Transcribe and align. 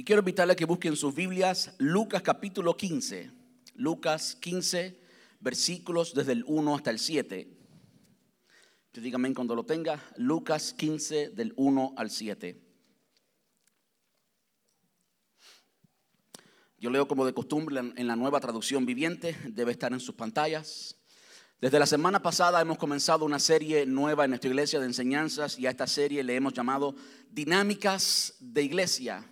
Y 0.00 0.02
quiero 0.02 0.20
invitarle 0.20 0.54
a 0.54 0.56
que 0.56 0.64
busquen 0.64 0.96
sus 0.96 1.14
Biblias 1.14 1.74
Lucas 1.76 2.22
capítulo 2.22 2.74
15. 2.74 3.30
Lucas 3.74 4.34
15, 4.40 4.98
versículos 5.40 6.14
desde 6.14 6.32
el 6.32 6.42
1 6.46 6.74
hasta 6.74 6.90
el 6.90 6.98
7. 6.98 7.46
Usted 8.86 9.02
dígame 9.02 9.34
cuando 9.34 9.54
lo 9.54 9.66
tenga. 9.66 10.02
Lucas 10.16 10.72
15 10.72 11.28
del 11.28 11.52
1 11.54 11.92
al 11.98 12.10
7. 12.10 12.58
Yo 16.78 16.88
leo 16.88 17.06
como 17.06 17.26
de 17.26 17.34
costumbre 17.34 17.92
en 17.94 18.06
la 18.06 18.16
nueva 18.16 18.40
traducción 18.40 18.86
viviente, 18.86 19.36
debe 19.50 19.72
estar 19.72 19.92
en 19.92 20.00
sus 20.00 20.14
pantallas. 20.14 20.96
Desde 21.60 21.78
la 21.78 21.84
semana 21.84 22.22
pasada 22.22 22.62
hemos 22.62 22.78
comenzado 22.78 23.26
una 23.26 23.38
serie 23.38 23.84
nueva 23.84 24.24
en 24.24 24.30
nuestra 24.30 24.48
iglesia 24.48 24.80
de 24.80 24.86
enseñanzas 24.86 25.58
y 25.58 25.66
a 25.66 25.70
esta 25.70 25.86
serie 25.86 26.24
le 26.24 26.36
hemos 26.36 26.54
llamado 26.54 26.96
Dinámicas 27.30 28.36
de 28.40 28.62
Iglesia. 28.62 29.30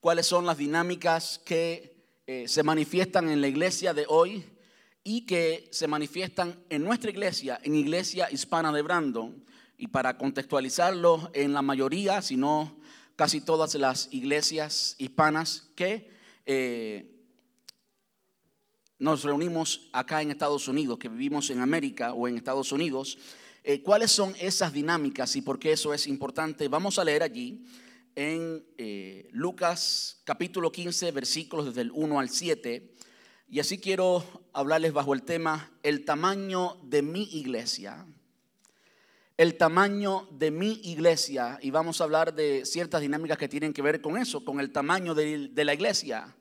¿Cuáles 0.00 0.26
son 0.26 0.46
las 0.46 0.58
dinámicas 0.58 1.40
que 1.44 1.96
eh, 2.26 2.46
se 2.46 2.62
manifiestan 2.62 3.28
en 3.28 3.40
la 3.40 3.48
iglesia 3.48 3.92
de 3.92 4.06
hoy 4.08 4.44
y 5.02 5.26
que 5.26 5.68
se 5.72 5.88
manifiestan 5.88 6.62
en 6.70 6.84
nuestra 6.84 7.10
iglesia, 7.10 7.58
en 7.64 7.74
Iglesia 7.74 8.28
Hispana 8.30 8.72
de 8.72 8.82
Brandon? 8.82 9.44
Y 9.76 9.88
para 9.88 10.16
contextualizarlo, 10.16 11.30
en 11.34 11.52
la 11.52 11.62
mayoría, 11.62 12.22
si 12.22 12.36
no 12.36 12.78
casi 13.16 13.40
todas 13.40 13.74
las 13.74 14.08
iglesias 14.12 14.94
hispanas 14.98 15.68
que 15.74 16.12
eh, 16.46 17.18
nos 19.00 19.24
reunimos 19.24 19.88
acá 19.92 20.22
en 20.22 20.30
Estados 20.30 20.68
Unidos, 20.68 21.00
que 21.00 21.08
vivimos 21.08 21.50
en 21.50 21.60
América 21.60 22.12
o 22.12 22.28
en 22.28 22.36
Estados 22.36 22.70
Unidos, 22.70 23.18
eh, 23.64 23.82
¿cuáles 23.82 24.12
son 24.12 24.32
esas 24.38 24.72
dinámicas 24.72 25.34
y 25.34 25.42
por 25.42 25.58
qué 25.58 25.72
eso 25.72 25.92
es 25.92 26.06
importante? 26.06 26.68
Vamos 26.68 27.00
a 27.00 27.04
leer 27.04 27.24
allí 27.24 27.64
en 28.18 28.66
eh, 28.78 29.28
Lucas 29.30 30.22
capítulo 30.24 30.72
15, 30.72 31.12
versículos 31.12 31.66
desde 31.66 31.82
el 31.82 31.92
1 31.94 32.18
al 32.18 32.30
7. 32.30 32.92
Y 33.48 33.60
así 33.60 33.78
quiero 33.78 34.24
hablarles 34.52 34.92
bajo 34.92 35.14
el 35.14 35.22
tema 35.22 35.70
el 35.84 36.04
tamaño 36.04 36.78
de 36.82 37.02
mi 37.02 37.28
iglesia. 37.30 38.04
El 39.36 39.56
tamaño 39.56 40.26
de 40.32 40.50
mi 40.50 40.80
iglesia. 40.82 41.60
Y 41.62 41.70
vamos 41.70 42.00
a 42.00 42.04
hablar 42.04 42.34
de 42.34 42.66
ciertas 42.66 43.02
dinámicas 43.02 43.38
que 43.38 43.46
tienen 43.46 43.72
que 43.72 43.82
ver 43.82 44.00
con 44.00 44.18
eso, 44.18 44.44
con 44.44 44.58
el 44.58 44.72
tamaño 44.72 45.14
de, 45.14 45.50
de 45.52 45.64
la 45.64 45.74
iglesia. 45.74 46.34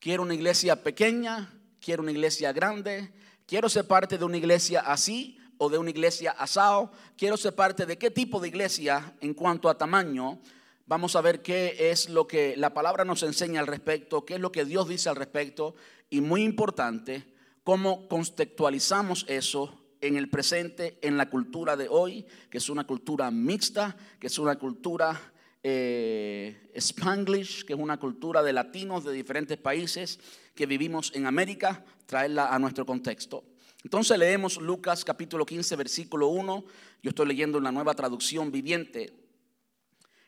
Quiero 0.00 0.24
una 0.24 0.34
iglesia 0.34 0.82
pequeña, 0.82 1.54
quiero 1.80 2.02
una 2.02 2.10
iglesia 2.10 2.52
grande, 2.52 3.12
quiero 3.46 3.68
ser 3.68 3.86
parte 3.86 4.18
de 4.18 4.24
una 4.24 4.38
iglesia 4.38 4.80
así 4.80 5.38
o 5.56 5.70
de 5.70 5.78
una 5.78 5.90
iglesia 5.90 6.32
asado, 6.32 6.90
quiero 7.16 7.36
ser 7.36 7.54
parte 7.54 7.86
de 7.86 7.96
qué 7.96 8.10
tipo 8.10 8.40
de 8.40 8.48
iglesia 8.48 9.14
en 9.20 9.34
cuanto 9.34 9.68
a 9.68 9.78
tamaño. 9.78 10.40
Vamos 10.88 11.16
a 11.16 11.20
ver 11.20 11.42
qué 11.42 11.90
es 11.90 12.08
lo 12.08 12.28
que 12.28 12.56
la 12.56 12.72
palabra 12.72 13.04
nos 13.04 13.24
enseña 13.24 13.58
al 13.58 13.66
respecto, 13.66 14.24
qué 14.24 14.34
es 14.34 14.40
lo 14.40 14.52
que 14.52 14.64
Dios 14.64 14.88
dice 14.88 15.08
al 15.08 15.16
respecto 15.16 15.74
y 16.10 16.20
muy 16.20 16.44
importante, 16.44 17.24
cómo 17.64 18.06
contextualizamos 18.06 19.26
eso 19.28 19.82
en 20.00 20.16
el 20.16 20.30
presente, 20.30 20.96
en 21.02 21.16
la 21.16 21.28
cultura 21.28 21.76
de 21.76 21.88
hoy, 21.88 22.24
que 22.48 22.58
es 22.58 22.70
una 22.70 22.86
cultura 22.86 23.32
mixta, 23.32 23.96
que 24.20 24.28
es 24.28 24.38
una 24.38 24.60
cultura 24.60 25.20
eh, 25.64 26.70
Spanglish, 26.76 27.64
que 27.64 27.72
es 27.72 27.78
una 27.80 27.98
cultura 27.98 28.44
de 28.44 28.52
latinos 28.52 29.02
de 29.02 29.12
diferentes 29.12 29.58
países 29.58 30.20
que 30.54 30.66
vivimos 30.66 31.10
en 31.16 31.26
América, 31.26 31.84
traerla 32.06 32.54
a 32.54 32.60
nuestro 32.60 32.86
contexto. 32.86 33.42
Entonces 33.82 34.16
leemos 34.16 34.58
Lucas 34.58 35.04
capítulo 35.04 35.44
15, 35.44 35.74
versículo 35.74 36.28
1. 36.28 36.64
Yo 37.02 37.08
estoy 37.08 37.26
leyendo 37.26 37.58
en 37.58 37.64
la 37.64 37.72
nueva 37.72 37.94
traducción 37.94 38.52
viviente. 38.52 39.25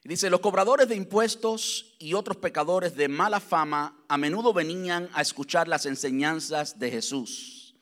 Dice, 0.04 0.30
los 0.30 0.40
cobradores 0.40 0.88
de 0.88 0.96
impuestos 0.96 1.96
y 1.98 2.14
otros 2.14 2.36
pecadores 2.36 2.94
de 2.96 3.08
mala 3.08 3.40
fama 3.40 4.02
a 4.08 4.16
menudo 4.16 4.52
venían 4.52 5.08
a 5.12 5.22
escuchar 5.22 5.68
las 5.68 5.86
enseñanzas 5.86 6.78
de 6.78 6.90
Jesús. 6.90 7.74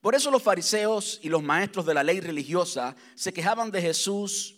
Por 0.00 0.14
eso 0.14 0.30
los 0.30 0.42
fariseos 0.42 1.18
y 1.22 1.30
los 1.30 1.42
maestros 1.42 1.86
de 1.86 1.94
la 1.94 2.02
ley 2.02 2.20
religiosa 2.20 2.94
se 3.14 3.32
quejaban 3.32 3.70
de 3.70 3.80
Jesús 3.80 4.56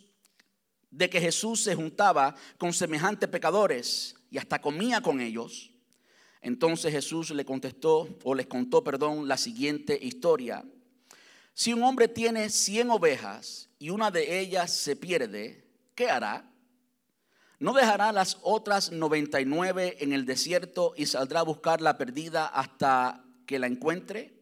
de 0.91 1.11
que 1.11 1.21
Jesús 1.21 1.63
se 1.63 1.75
juntaba 1.75 2.35
con 2.59 2.73
semejantes 2.73 3.29
pecadores 3.29 4.17
y 4.31 4.39
hasta 4.39 4.61
comía 4.61 5.01
con 5.01 5.21
ellos. 5.21 5.71
Entonces 6.41 6.93
Jesús 6.93 7.31
le 7.31 7.45
contestó 7.45 8.09
o 8.25 8.35
les 8.35 8.47
contó, 8.47 8.83
perdón, 8.83 9.29
la 9.29 9.37
siguiente 9.37 9.99
historia. 10.01 10.65
Si 11.55 11.73
un 11.73 11.83
hombre 11.83 12.09
tiene 12.09 12.51
100 12.51 12.91
ovejas 12.91 13.69
y 13.79 13.91
una 13.91 14.11
de 14.11 14.41
ellas 14.41 14.73
se 14.73 14.97
pierde, 14.97 15.65
¿qué 15.95 16.09
hará? 16.09 16.51
¿No 17.59 17.73
dejará 17.73 18.13
las 18.13 18.39
otras 18.43 18.93
99 18.93 19.97
en 20.01 20.13
el 20.13 20.27
desierto 20.27 20.93
y 20.95 21.07
saldrá 21.07 21.41
a 21.41 21.45
buscar 21.45 21.81
la 21.81 21.97
perdida 21.97 22.47
hasta 22.47 23.25
que 23.47 23.59
la 23.59 23.67
encuentre? 23.67 24.35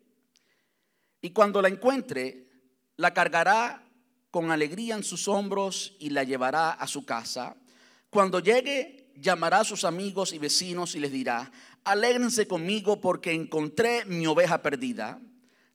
Y 1.20 1.30
cuando 1.30 1.62
la 1.62 1.68
encuentre, 1.68 2.48
la 2.96 3.14
cargará 3.14 3.84
con 4.32 4.50
alegría 4.50 4.96
en 4.96 5.04
sus 5.04 5.28
hombros 5.28 5.94
y 6.00 6.10
la 6.10 6.24
llevará 6.24 6.72
a 6.72 6.88
su 6.88 7.04
casa. 7.04 7.56
Cuando 8.10 8.40
llegue, 8.40 9.12
llamará 9.16 9.60
a 9.60 9.64
sus 9.64 9.84
amigos 9.84 10.32
y 10.32 10.38
vecinos 10.38 10.96
y 10.96 10.98
les 10.98 11.12
dirá, 11.12 11.52
alégrense 11.84 12.48
conmigo 12.48 13.00
porque 13.00 13.32
encontré 13.32 14.04
mi 14.06 14.26
oveja 14.26 14.60
perdida. 14.60 15.20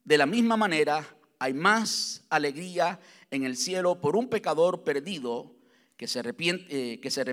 De 0.04 0.18
la 0.18 0.26
misma 0.26 0.58
manera, 0.58 1.08
hay 1.40 1.54
más 1.54 2.26
alegría 2.30 3.00
en 3.32 3.46
el 3.46 3.56
cielo 3.56 4.02
por 4.02 4.18
un 4.18 4.28
pecador 4.28 4.84
perdido 4.84 5.56
que 6.00 6.08
se 6.08 6.20
arrepiente, 6.20 6.94
eh, 6.94 7.02
que 7.02 7.12
se 7.12 7.26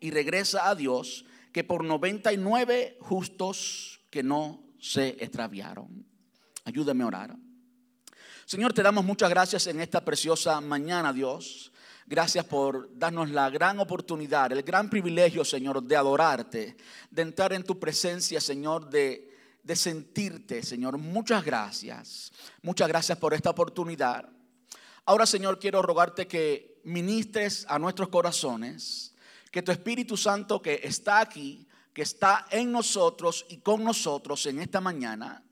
y 0.00 0.10
regresa 0.10 0.68
a 0.68 0.74
Dios 0.74 1.24
que 1.52 1.62
por 1.62 1.84
99 1.84 2.98
justos 2.98 4.00
que 4.10 4.24
no 4.24 4.64
se 4.80 5.10
extraviaron. 5.20 6.04
Ayúdame 6.64 7.04
a 7.04 7.06
orar. 7.06 7.36
Señor, 8.44 8.72
te 8.72 8.82
damos 8.82 9.04
muchas 9.04 9.30
gracias 9.30 9.68
en 9.68 9.80
esta 9.80 10.04
preciosa 10.04 10.60
mañana, 10.60 11.12
Dios. 11.12 11.70
Gracias 12.06 12.44
por 12.44 12.90
darnos 12.98 13.30
la 13.30 13.48
gran 13.50 13.78
oportunidad, 13.78 14.50
el 14.50 14.64
gran 14.64 14.90
privilegio, 14.90 15.44
Señor, 15.44 15.80
de 15.80 15.94
adorarte, 15.94 16.76
de 17.08 17.22
entrar 17.22 17.52
en 17.52 17.62
tu 17.62 17.78
presencia, 17.78 18.40
Señor, 18.40 18.90
de, 18.90 19.32
de 19.62 19.76
sentirte, 19.76 20.64
Señor. 20.64 20.98
Muchas 20.98 21.44
gracias. 21.44 22.32
Muchas 22.62 22.88
gracias 22.88 23.16
por 23.16 23.32
esta 23.32 23.50
oportunidad. 23.50 24.28
Ahora, 25.04 25.24
Señor, 25.24 25.60
quiero 25.60 25.82
rogarte 25.82 26.26
que 26.26 26.69
ministres 26.84 27.66
a 27.68 27.78
nuestros 27.78 28.08
corazones, 28.08 29.14
que 29.50 29.62
tu 29.62 29.72
Espíritu 29.72 30.16
Santo 30.16 30.62
que 30.62 30.80
está 30.82 31.20
aquí, 31.20 31.66
que 31.92 32.02
está 32.02 32.46
en 32.50 32.70
nosotros 32.72 33.46
y 33.48 33.58
con 33.58 33.82
nosotros 33.84 34.46
en 34.46 34.60
esta 34.60 34.80
mañana, 34.80 35.42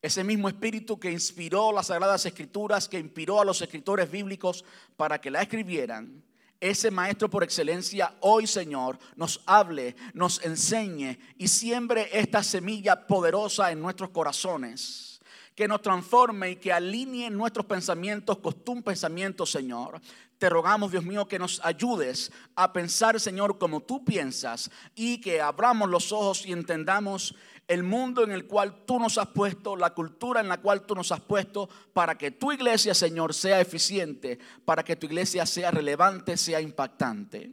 ese 0.00 0.22
mismo 0.22 0.48
espíritu 0.48 1.00
que 1.00 1.10
inspiró 1.10 1.72
las 1.72 1.88
sagradas 1.88 2.24
escrituras, 2.26 2.88
que 2.88 2.98
inspiró 2.98 3.40
a 3.40 3.44
los 3.44 3.60
escritores 3.60 4.10
bíblicos 4.10 4.64
para 4.96 5.20
que 5.20 5.30
la 5.30 5.42
escribieran, 5.42 6.22
ese 6.60 6.90
maestro 6.90 7.28
por 7.28 7.44
excelencia 7.44 8.14
hoy, 8.20 8.46
Señor, 8.46 8.98
nos 9.16 9.42
hable, 9.46 9.94
nos 10.14 10.42
enseñe 10.44 11.18
y 11.36 11.48
siembre 11.48 12.08
esta 12.12 12.42
semilla 12.42 13.06
poderosa 13.06 13.70
en 13.70 13.80
nuestros 13.80 14.10
corazones. 14.10 15.15
Que 15.56 15.66
nos 15.66 15.82
transforme 15.82 16.52
y 16.52 16.56
que 16.56 16.72
alinee 16.72 17.30
nuestros 17.30 17.66
pensamientos 17.66 18.38
con 18.38 18.52
tu 18.62 18.80
pensamiento, 18.82 19.44
Señor. 19.44 20.00
Te 20.38 20.50
rogamos, 20.50 20.92
Dios 20.92 21.04
mío, 21.04 21.26
que 21.26 21.38
nos 21.38 21.60
ayudes 21.64 22.30
a 22.54 22.72
pensar, 22.72 23.18
Señor, 23.18 23.56
como 23.56 23.80
tú 23.80 24.04
piensas 24.04 24.70
y 24.94 25.18
que 25.20 25.40
abramos 25.40 25.88
los 25.88 26.12
ojos 26.12 26.44
y 26.46 26.52
entendamos 26.52 27.34
el 27.68 27.82
mundo 27.82 28.22
en 28.22 28.32
el 28.32 28.46
cual 28.46 28.84
tú 28.84 29.00
nos 29.00 29.18
has 29.18 29.28
puesto, 29.28 29.76
la 29.76 29.94
cultura 29.94 30.40
en 30.40 30.48
la 30.48 30.60
cual 30.60 30.82
tú 30.82 30.94
nos 30.94 31.10
has 31.10 31.20
puesto, 31.20 31.68
para 31.92 32.16
que 32.16 32.30
tu 32.30 32.52
iglesia, 32.52 32.94
Señor, 32.94 33.32
sea 33.34 33.60
eficiente, 33.60 34.38
para 34.64 34.84
que 34.84 34.96
tu 34.96 35.06
iglesia 35.06 35.46
sea 35.46 35.70
relevante, 35.70 36.36
sea 36.36 36.60
impactante. 36.60 37.52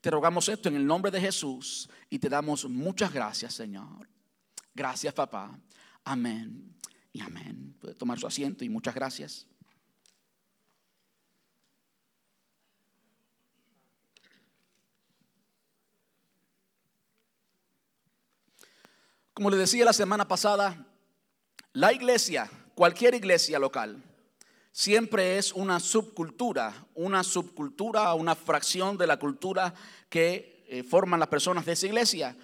Te 0.00 0.10
rogamos 0.10 0.48
esto 0.48 0.68
en 0.68 0.76
el 0.76 0.86
nombre 0.86 1.10
de 1.10 1.20
Jesús 1.20 1.88
y 2.10 2.18
te 2.18 2.28
damos 2.28 2.68
muchas 2.68 3.12
gracias, 3.12 3.54
Señor. 3.54 4.08
Gracias, 4.74 5.14
papá. 5.14 5.56
Amén 6.04 6.73
y 7.14 7.20
amén. 7.22 7.76
Puede 7.80 7.94
tomar 7.94 8.18
su 8.18 8.26
asiento 8.26 8.64
y 8.64 8.68
muchas 8.68 8.94
gracias. 8.94 9.46
Como 19.32 19.48
le 19.48 19.56
decía 19.56 19.84
la 19.84 19.92
semana 19.92 20.26
pasada, 20.26 20.86
la 21.72 21.92
iglesia, 21.92 22.50
cualquier 22.74 23.14
iglesia 23.14 23.60
local, 23.60 24.02
siempre 24.72 25.38
es 25.38 25.52
una 25.52 25.78
subcultura, 25.78 26.86
una 26.94 27.22
subcultura, 27.22 28.12
una 28.14 28.34
fracción 28.34 28.98
de 28.98 29.06
la 29.06 29.18
cultura 29.18 29.72
que 30.08 30.64
eh, 30.68 30.82
forman 30.82 31.20
las 31.20 31.28
personas 31.28 31.64
de 31.64 31.72
esa 31.72 31.86
iglesia. 31.86 32.36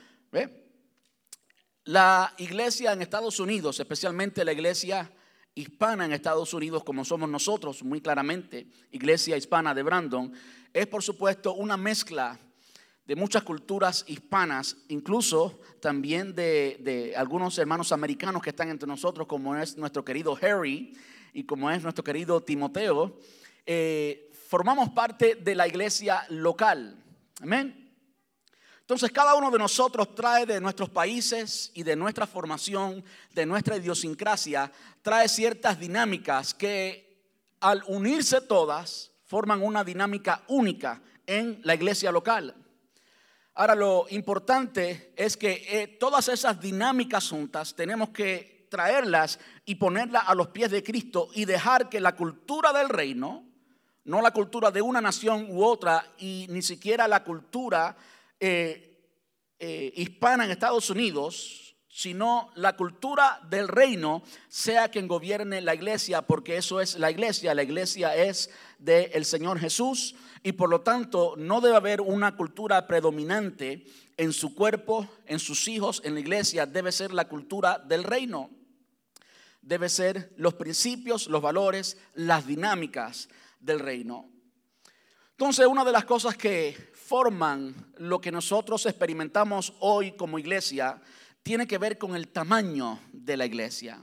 La 1.90 2.34
iglesia 2.38 2.92
en 2.92 3.02
Estados 3.02 3.40
Unidos, 3.40 3.80
especialmente 3.80 4.44
la 4.44 4.52
iglesia 4.52 5.10
hispana 5.56 6.04
en 6.04 6.12
Estados 6.12 6.54
Unidos, 6.54 6.84
como 6.84 7.04
somos 7.04 7.28
nosotros, 7.28 7.82
muy 7.82 8.00
claramente, 8.00 8.68
iglesia 8.92 9.36
hispana 9.36 9.74
de 9.74 9.82
Brandon, 9.82 10.32
es 10.72 10.86
por 10.86 11.02
supuesto 11.02 11.54
una 11.54 11.76
mezcla 11.76 12.38
de 13.04 13.16
muchas 13.16 13.42
culturas 13.42 14.04
hispanas, 14.06 14.76
incluso 14.86 15.58
también 15.80 16.32
de, 16.32 17.12
algunos 17.16 17.58
hermanos 17.58 17.90
americanos 17.90 18.40
que 18.40 18.50
están 18.50 18.68
entre 18.68 18.86
nosotros, 18.86 19.26
como 19.26 19.56
es 19.56 19.76
nuestro 19.76 20.04
querido 20.04 20.38
Harry 20.40 20.96
y 21.32 21.42
como 21.42 21.72
es 21.72 21.82
nuestro 21.82 22.04
querido 22.04 22.40
Timoteo, 22.40 23.18
eh, 23.66 24.30
formamos 24.48 24.90
parte 24.90 25.34
de 25.34 25.56
la 25.56 25.66
iglesia 25.66 26.24
local. 26.28 27.02
Amén. 27.40 27.79
Entonces 28.90 29.12
cada 29.12 29.36
uno 29.36 29.52
de 29.52 29.58
nosotros 29.60 30.16
trae 30.16 30.44
de 30.44 30.60
nuestros 30.60 30.90
países 30.90 31.70
y 31.74 31.84
de 31.84 31.94
nuestra 31.94 32.26
formación, 32.26 33.04
de 33.32 33.46
nuestra 33.46 33.76
idiosincrasia, 33.76 34.72
trae 35.00 35.28
ciertas 35.28 35.78
dinámicas 35.78 36.52
que 36.54 37.22
al 37.60 37.84
unirse 37.86 38.40
todas 38.40 39.12
forman 39.26 39.62
una 39.62 39.84
dinámica 39.84 40.42
única 40.48 41.00
en 41.24 41.60
la 41.62 41.76
iglesia 41.76 42.10
local. 42.10 42.52
Ahora 43.54 43.76
lo 43.76 44.06
importante 44.10 45.14
es 45.16 45.36
que 45.36 45.64
eh, 45.68 45.86
todas 45.86 46.26
esas 46.26 46.60
dinámicas 46.60 47.28
juntas 47.28 47.76
tenemos 47.76 48.08
que 48.08 48.66
traerlas 48.72 49.38
y 49.64 49.76
ponerlas 49.76 50.24
a 50.26 50.34
los 50.34 50.48
pies 50.48 50.72
de 50.72 50.82
Cristo 50.82 51.28
y 51.32 51.44
dejar 51.44 51.88
que 51.88 52.00
la 52.00 52.16
cultura 52.16 52.72
del 52.72 52.88
reino, 52.88 53.44
no 54.02 54.20
la 54.20 54.32
cultura 54.32 54.72
de 54.72 54.82
una 54.82 55.00
nación 55.00 55.46
u 55.48 55.62
otra 55.62 56.04
y 56.18 56.46
ni 56.48 56.62
siquiera 56.62 57.06
la 57.06 57.22
cultura 57.22 57.96
eh, 58.40 58.90
eh, 59.58 59.92
hispana 59.94 60.44
en 60.44 60.50
Estados 60.50 60.88
Unidos, 60.90 61.76
sino 61.88 62.50
la 62.54 62.76
cultura 62.76 63.40
del 63.50 63.68
reino 63.68 64.22
sea 64.48 64.88
quien 64.88 65.06
gobierne 65.06 65.60
la 65.60 65.74
iglesia, 65.74 66.22
porque 66.22 66.56
eso 66.56 66.80
es 66.80 66.98
la 66.98 67.10
iglesia, 67.10 67.54
la 67.54 67.62
iglesia 67.62 68.16
es 68.16 68.50
del 68.78 69.24
Señor 69.24 69.58
Jesús 69.58 70.14
y 70.42 70.52
por 70.52 70.70
lo 70.70 70.80
tanto 70.80 71.34
no 71.36 71.60
debe 71.60 71.76
haber 71.76 72.00
una 72.00 72.36
cultura 72.36 72.86
predominante 72.86 73.84
en 74.16 74.32
su 74.32 74.54
cuerpo, 74.54 75.08
en 75.26 75.38
sus 75.38 75.68
hijos, 75.68 76.00
en 76.04 76.14
la 76.14 76.20
iglesia, 76.20 76.64
debe 76.64 76.92
ser 76.92 77.12
la 77.12 77.28
cultura 77.28 77.78
del 77.78 78.04
reino. 78.04 78.50
Debe 79.60 79.90
ser 79.90 80.32
los 80.36 80.54
principios, 80.54 81.26
los 81.26 81.42
valores, 81.42 81.98
las 82.14 82.46
dinámicas 82.46 83.28
del 83.58 83.78
reino. 83.78 84.30
Entonces, 85.32 85.66
una 85.66 85.84
de 85.84 85.92
las 85.92 86.04
cosas 86.04 86.36
que 86.36 86.89
forman 87.10 87.74
lo 87.96 88.20
que 88.20 88.30
nosotros 88.30 88.86
experimentamos 88.86 89.74
hoy 89.80 90.12
como 90.12 90.38
iglesia 90.38 91.02
tiene 91.42 91.66
que 91.66 91.76
ver 91.76 91.98
con 91.98 92.14
el 92.14 92.28
tamaño 92.28 93.00
de 93.12 93.36
la 93.36 93.46
iglesia. 93.46 94.00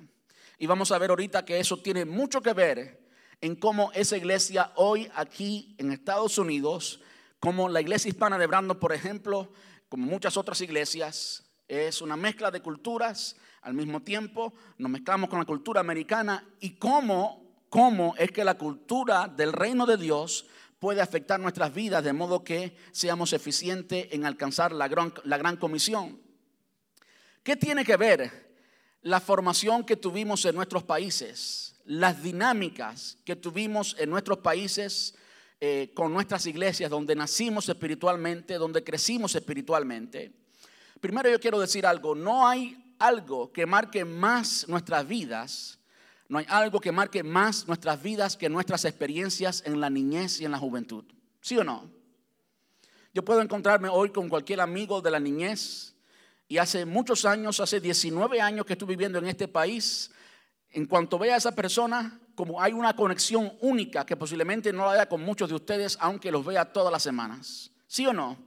Y 0.59 0.67
vamos 0.67 0.91
a 0.91 0.97
ver 0.97 1.11
ahorita 1.11 1.45
que 1.45 1.57
eso 1.57 1.77
tiene 1.77 2.03
mucho 2.03 2.41
que 2.41 2.51
ver 2.51 3.07
en 3.39 3.55
cómo 3.55 3.93
esa 3.93 4.17
iglesia 4.17 4.73
hoy 4.75 5.09
aquí 5.15 5.73
en 5.77 5.93
Estados 5.93 6.37
Unidos, 6.37 6.99
como 7.39 7.69
la 7.69 7.79
iglesia 7.79 8.09
hispana 8.09 8.37
de 8.37 8.45
Brandon, 8.45 8.77
por 8.77 8.91
ejemplo, 8.91 9.53
como 9.87 10.05
muchas 10.05 10.35
otras 10.35 10.59
iglesias, 10.59 11.45
es 11.69 12.01
una 12.01 12.17
mezcla 12.17 12.51
de 12.51 12.61
culturas 12.61 13.37
al 13.61 13.73
mismo 13.73 14.01
tiempo, 14.01 14.53
nos 14.77 14.91
mezclamos 14.91 15.29
con 15.29 15.39
la 15.39 15.45
cultura 15.45 15.79
americana 15.79 16.45
y 16.59 16.71
cómo, 16.71 17.63
cómo 17.69 18.15
es 18.17 18.31
que 18.31 18.43
la 18.43 18.57
cultura 18.57 19.29
del 19.29 19.53
reino 19.53 19.85
de 19.85 19.95
Dios 19.95 20.45
puede 20.79 21.01
afectar 21.01 21.39
nuestras 21.39 21.73
vidas 21.73 22.03
de 22.03 22.13
modo 22.13 22.43
que 22.43 22.75
seamos 22.91 23.33
eficientes 23.33 24.07
en 24.11 24.25
alcanzar 24.25 24.71
la 24.71 24.87
gran, 24.87 25.13
la 25.23 25.37
gran 25.37 25.57
comisión. 25.57 26.21
¿Qué 27.43 27.55
tiene 27.55 27.85
que 27.85 27.97
ver 27.97 28.47
la 29.01 29.19
formación 29.19 29.85
que 29.85 29.95
tuvimos 29.95 30.45
en 30.45 30.55
nuestros 30.55 30.83
países? 30.83 31.67
las 31.87 32.21
dinámicas 32.21 33.17
que 33.23 33.35
tuvimos 33.35 33.95
en 33.97 34.09
nuestros 34.09 34.39
países 34.39 35.15
eh, 35.59 35.91
con 35.95 36.13
nuestras 36.13 36.45
iglesias, 36.45 36.91
donde 36.91 37.15
nacimos 37.15 37.67
espiritualmente, 37.69 38.55
donde 38.55 38.83
crecimos 38.83 39.33
espiritualmente. 39.35 40.31
Primero 40.99 41.29
yo 41.29 41.39
quiero 41.39 41.59
decir 41.59 41.85
algo, 41.85 42.13
no 42.13 42.47
hay 42.47 42.95
algo 42.99 43.51
que 43.53 43.65
marque 43.65 44.03
más 44.03 44.67
nuestras 44.67 45.07
vidas, 45.07 45.76
no 46.29 46.39
hay 46.39 46.45
algo 46.49 46.79
que 46.79 46.91
marque 46.91 47.23
más 47.23 47.67
nuestras 47.67 48.01
vidas 48.01 48.35
que 48.35 48.49
nuestras 48.49 48.85
experiencias 48.85 49.63
en 49.65 49.79
la 49.79 49.89
niñez 49.89 50.41
y 50.41 50.45
en 50.45 50.51
la 50.51 50.59
juventud. 50.59 51.05
¿Sí 51.41 51.57
o 51.57 51.63
no? 51.63 51.89
Yo 53.13 53.23
puedo 53.23 53.41
encontrarme 53.41 53.89
hoy 53.89 54.09
con 54.09 54.29
cualquier 54.29 54.61
amigo 54.61 55.01
de 55.01 55.11
la 55.11 55.19
niñez 55.19 55.95
y 56.47 56.57
hace 56.57 56.85
muchos 56.85 57.25
años, 57.25 57.59
hace 57.59 57.79
19 57.79 58.41
años 58.41 58.65
que 58.65 58.73
estoy 58.73 58.89
viviendo 58.89 59.19
en 59.19 59.27
este 59.27 59.47
país, 59.47 60.11
en 60.71 60.85
cuanto 60.85 61.17
vea 61.17 61.35
a 61.35 61.37
esa 61.37 61.55
persona, 61.55 62.19
como 62.35 62.61
hay 62.61 62.73
una 62.73 62.95
conexión 62.95 63.53
única 63.61 64.05
que 64.05 64.15
posiblemente 64.15 64.71
no 64.71 64.85
la 64.85 64.91
haya 64.91 65.09
con 65.09 65.21
muchos 65.21 65.49
de 65.49 65.55
ustedes, 65.55 65.97
aunque 65.99 66.31
los 66.31 66.45
vea 66.45 66.71
todas 66.71 66.91
las 66.91 67.03
semanas. 67.03 67.71
¿Sí 67.87 68.05
o 68.05 68.13
no? 68.13 68.37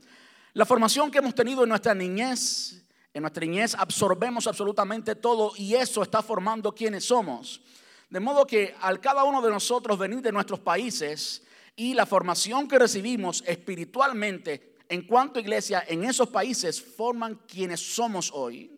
La 0.52 0.66
formación 0.66 1.10
que 1.10 1.18
hemos 1.18 1.34
tenido 1.34 1.62
en 1.62 1.70
nuestra 1.70 1.94
niñez, 1.94 2.84
en 3.12 3.22
nuestra 3.22 3.44
niñez 3.44 3.74
absorbemos 3.74 4.46
absolutamente 4.46 5.16
todo 5.16 5.52
y 5.56 5.74
eso 5.74 6.02
está 6.02 6.22
formando 6.22 6.74
quienes 6.74 7.04
somos. 7.04 7.60
De 8.08 8.20
modo 8.20 8.46
que 8.46 8.74
al 8.80 9.00
cada 9.00 9.24
uno 9.24 9.42
de 9.42 9.50
nosotros 9.50 9.98
venir 9.98 10.20
de 10.20 10.32
nuestros 10.32 10.60
países 10.60 11.42
y 11.74 11.94
la 11.94 12.06
formación 12.06 12.68
que 12.68 12.78
recibimos 12.78 13.42
espiritualmente 13.46 14.76
en 14.88 15.06
cuanto 15.06 15.38
a 15.38 15.42
iglesia 15.42 15.84
en 15.86 16.04
esos 16.04 16.28
países 16.28 16.80
forman 16.82 17.40
quienes 17.46 17.80
somos 17.80 18.30
hoy. 18.32 18.76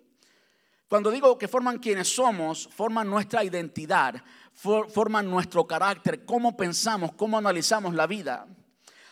Cuando 0.89 1.11
digo 1.11 1.39
que 1.39 1.49
forman 1.49 1.79
quienes 1.79 2.15
somos, 2.15 2.69
forman 2.69 3.09
nuestra 3.09 3.43
identidad, 3.43 4.23
forman 4.55 5.31
nuestro 5.31 5.67
carácter, 5.67 6.27
cómo 6.27 6.55
pensamos, 6.55 7.13
cómo 7.15 7.39
analizamos 7.39 7.95
la 7.95 8.07
vida. 8.07 8.47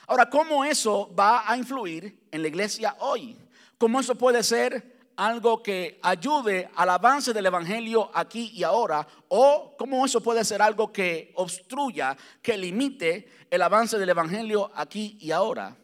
Ahora, 0.06 0.28
¿cómo 0.28 0.62
eso 0.62 1.10
va 1.18 1.50
a 1.50 1.56
influir 1.56 2.26
en 2.30 2.42
la 2.42 2.48
iglesia 2.48 2.96
hoy? 3.00 3.38
¿Cómo 3.78 3.98
eso 3.98 4.14
puede 4.14 4.42
ser 4.42 4.99
algo 5.20 5.62
que 5.62 6.00
ayude 6.02 6.70
al 6.74 6.88
avance 6.88 7.34
del 7.34 7.44
Evangelio 7.44 8.10
aquí 8.14 8.52
y 8.54 8.62
ahora? 8.62 9.06
¿O 9.28 9.76
cómo 9.76 10.06
eso 10.06 10.22
puede 10.22 10.42
ser 10.46 10.62
algo 10.62 10.90
que 10.90 11.32
obstruya, 11.34 12.16
que 12.40 12.56
limite 12.56 13.28
el 13.50 13.60
avance 13.60 13.98
del 13.98 14.08
Evangelio 14.08 14.70
aquí 14.74 15.18
y 15.20 15.30
ahora? 15.30 15.76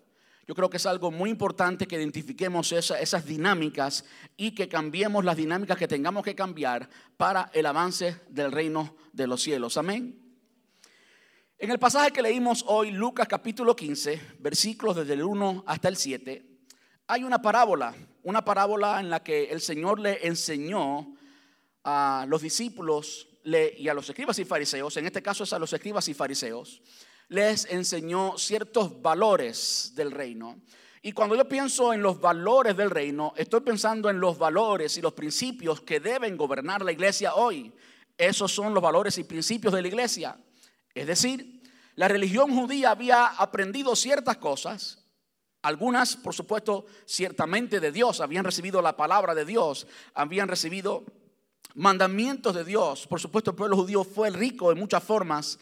Yo 0.47 0.55
creo 0.55 0.71
que 0.71 0.79
es 0.79 0.87
algo 0.87 1.11
muy 1.11 1.29
importante 1.29 1.87
que 1.87 1.97
identifiquemos 1.97 2.73
esas 2.73 3.27
dinámicas 3.27 4.07
y 4.39 4.53
que 4.55 4.71
cambiemos 4.71 5.23
las 5.23 5.37
dinámicas 5.37 5.77
que 5.77 5.89
tengamos 5.89 6.25
que 6.25 6.35
cambiar 6.35 6.89
para 7.19 7.51
el 7.53 7.67
avance 7.67 8.23
del 8.31 8.51
reino 8.51 8.97
de 9.13 9.27
los 9.27 9.43
cielos. 9.43 9.77
Amén. 9.77 10.19
En 11.59 11.71
el 11.71 11.79
pasaje 11.79 12.11
que 12.11 12.23
leímos 12.23 12.65
hoy, 12.69 12.91
Lucas 12.91 13.29
capítulo 13.29 13.77
15, 13.77 14.37
versículos 14.39 14.97
desde 14.97 15.13
el 15.13 15.25
1 15.25 15.65
hasta 15.67 15.89
el 15.89 15.97
7, 15.97 16.57
hay 17.09 17.23
una 17.23 17.41
parábola, 17.41 17.95
una 18.27 18.45
parábola 18.45 18.99
en 18.99 19.09
la 19.09 19.23
que 19.23 19.45
el 19.45 19.61
Señor 19.61 20.01
le 20.01 20.27
enseñó 20.27 21.15
a 21.85 22.27
los 22.29 22.43
discípulos 22.43 23.29
y 23.45 23.87
a 23.87 23.95
los 23.95 24.09
escribas 24.09 24.37
y 24.41 24.45
fariseos, 24.45 24.97
en 24.97 25.07
este 25.07 25.23
caso 25.23 25.45
es 25.45 25.53
a 25.53 25.61
los 25.61 25.73
escribas 25.73 26.09
y 26.09 26.15
fariseos, 26.15 26.83
les 27.29 27.67
enseñó 27.67 28.37
ciertos 28.37 29.01
valores 29.01 29.93
del 29.95 30.11
reino. 30.11 30.61
Y 31.03 31.13
cuando 31.13 31.37
yo 31.37 31.49
pienso 31.49 31.93
en 31.93 32.03
los 32.03 32.21
valores 32.21 32.77
del 32.77 32.91
reino, 32.91 33.33
estoy 33.37 33.61
pensando 33.61 34.11
en 34.11 34.19
los 34.19 34.37
valores 34.37 34.97
y 34.97 35.03
los 35.03 35.13
principios 35.13 35.81
que 35.83 36.01
deben 36.01 36.37
gobernar 36.37 36.85
la 36.85 36.91
iglesia 36.91 37.37
hoy. 37.37 37.73
Esos 38.19 38.51
son 38.51 38.75
los 38.75 38.83
valores 38.83 39.19
y 39.19 39.23
principios 39.23 39.73
de 39.73 39.83
la 39.83 39.89
iglesia. 39.89 40.37
Es 40.93 41.07
decir, 41.07 41.63
la 41.95 42.09
religión 42.09 42.53
judía 42.53 42.91
había 42.91 43.27
aprendido 43.27 43.95
ciertas 43.95 44.39
cosas, 44.39 45.06
algunas, 45.67 46.17
por 46.17 46.33
supuesto, 46.33 46.87
ciertamente 47.07 47.81
de 47.81 47.91
Dios, 47.91 48.21
habían 48.21 48.45
recibido 48.45 48.81
la 48.81 48.97
palabra 48.97 49.35
de 49.35 49.45
Dios, 49.45 49.89
habían 50.15 50.47
recibido 50.47 51.05
mandamientos 51.75 52.55
de 52.55 52.65
Dios. 52.65 53.09
Por 53.09 53.21
supuesto, 53.21 53.51
el 53.51 53.57
pueblo 53.57 53.77
judío 53.77 54.05
fue 54.05 54.31
rico 54.31 54.71
en 54.71 54.79
muchas 54.79 55.03
formas, 55.03 55.59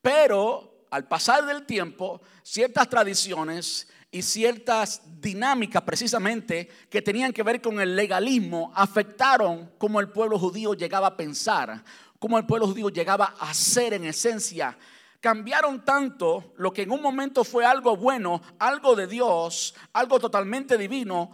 pero 0.00 0.86
al 0.92 1.08
pasar 1.08 1.44
del 1.44 1.66
tiempo, 1.66 2.22
ciertas 2.44 2.88
tradiciones 2.88 3.88
y 4.12 4.22
ciertas 4.22 5.02
dinámicas 5.20 5.82
precisamente 5.82 6.68
que 6.88 7.02
tenían 7.02 7.32
que 7.32 7.42
ver 7.42 7.60
con 7.60 7.80
el 7.80 7.96
legalismo 7.96 8.70
afectaron 8.76 9.72
cómo 9.76 9.98
el 9.98 10.10
pueblo 10.10 10.38
judío 10.38 10.74
llegaba 10.74 11.08
a 11.08 11.16
pensar, 11.16 11.82
cómo 12.20 12.38
el 12.38 12.46
pueblo 12.46 12.68
judío 12.68 12.90
llegaba 12.90 13.34
a 13.40 13.52
ser 13.52 13.94
en 13.94 14.04
esencia. 14.04 14.78
Cambiaron 15.20 15.84
tanto 15.84 16.52
lo 16.58 16.72
que 16.72 16.82
en 16.82 16.92
un 16.92 17.02
momento 17.02 17.42
fue 17.42 17.64
algo 17.64 17.96
bueno, 17.96 18.40
algo 18.58 18.94
de 18.94 19.06
Dios, 19.06 19.74
algo 19.92 20.20
totalmente 20.20 20.78
divino, 20.78 21.30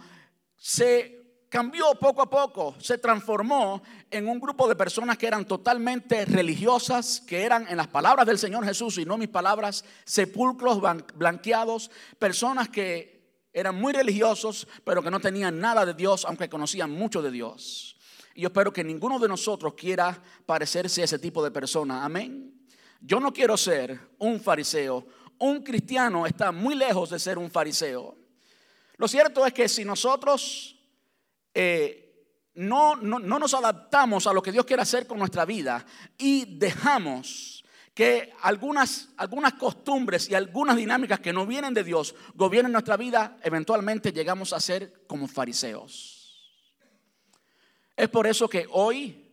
se 0.57 1.15
cambió 1.49 1.93
poco 1.95 2.21
a 2.21 2.29
poco, 2.29 2.75
se 2.79 2.97
transformó 2.97 3.81
en 4.09 4.27
un 4.27 4.39
grupo 4.39 4.67
de 4.67 4.75
personas 4.75 5.17
que 5.17 5.27
eran 5.27 5.45
totalmente 5.45 6.25
religiosas, 6.25 7.21
que 7.21 7.43
eran 7.43 7.67
en 7.69 7.77
las 7.77 7.87
palabras 7.87 8.25
del 8.25 8.39
Señor 8.39 8.65
Jesús 8.65 8.97
y 8.97 9.05
no 9.05 9.17
mis 9.17 9.29
palabras, 9.29 9.85
sepulcros 10.03 10.81
blanqueados, 11.13 11.91
personas 12.17 12.69
que 12.69 13.15
eran 13.53 13.75
muy 13.79 13.93
religiosos, 13.93 14.67
pero 14.83 15.01
que 15.01 15.11
no 15.11 15.19
tenían 15.19 15.59
nada 15.59 15.85
de 15.85 15.93
Dios, 15.93 16.25
aunque 16.25 16.49
conocían 16.49 16.91
mucho 16.91 17.21
de 17.21 17.31
Dios. 17.31 17.95
Y 18.33 18.41
yo 18.41 18.47
espero 18.47 18.73
que 18.73 18.83
ninguno 18.83 19.17
de 19.17 19.29
nosotros 19.29 19.75
quiera 19.75 20.21
parecerse 20.45 21.01
a 21.01 21.05
ese 21.05 21.19
tipo 21.19 21.41
de 21.41 21.51
persona. 21.51 22.03
Amén. 22.03 22.54
Yo 23.05 23.19
no 23.19 23.31
quiero 23.31 23.55
ser 23.55 23.99
un 24.17 24.41
fariseo. 24.41 25.05
Un 25.37 25.61
cristiano 25.61 26.25
está 26.25 26.51
muy 26.51 26.73
lejos 26.73 27.11
de 27.11 27.19
ser 27.19 27.37
un 27.37 27.51
fariseo. 27.51 28.17
Lo 28.97 29.07
cierto 29.07 29.45
es 29.45 29.53
que 29.53 29.69
si 29.69 29.85
nosotros 29.85 30.75
eh, 31.53 32.25
no, 32.55 32.95
no, 32.95 33.19
no 33.19 33.37
nos 33.37 33.53
adaptamos 33.53 34.25
a 34.25 34.33
lo 34.33 34.41
que 34.41 34.51
Dios 34.51 34.65
quiere 34.65 34.81
hacer 34.81 35.05
con 35.05 35.19
nuestra 35.19 35.45
vida 35.45 35.85
y 36.17 36.57
dejamos 36.57 37.63
que 37.93 38.33
algunas, 38.41 39.09
algunas 39.17 39.53
costumbres 39.53 40.27
y 40.29 40.33
algunas 40.33 40.75
dinámicas 40.75 41.19
que 41.19 41.31
no 41.31 41.45
vienen 41.45 41.75
de 41.75 41.83
Dios 41.83 42.15
gobiernen 42.33 42.71
nuestra 42.71 42.97
vida, 42.97 43.37
eventualmente 43.43 44.11
llegamos 44.13 44.51
a 44.51 44.59
ser 44.59 45.05
como 45.05 45.27
fariseos. 45.27 46.51
Es 47.95 48.09
por 48.09 48.25
eso 48.25 48.49
que 48.49 48.67
hoy 48.71 49.24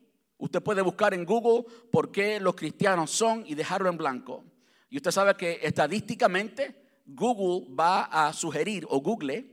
usted 0.43 0.61
puede 0.61 0.83
buscar 0.83 1.15
en 1.15 1.25
Google 1.25 1.65
por 1.91 2.11
qué 2.11 2.41
los 2.41 2.57
cristianos 2.57 3.11
son 3.13 3.45
y 3.47 3.55
dejarlo 3.55 3.89
en 3.89 3.97
blanco. 3.97 4.45
Y 4.91 4.97
usted 4.97 5.13
sabe 5.13 5.37
que 5.37 5.61
estadísticamente 5.63 7.01
Google 7.07 7.73
va 7.75 8.03
a 8.05 8.33
sugerir, 8.33 8.85
o 8.91 9.01
Google 9.01 9.47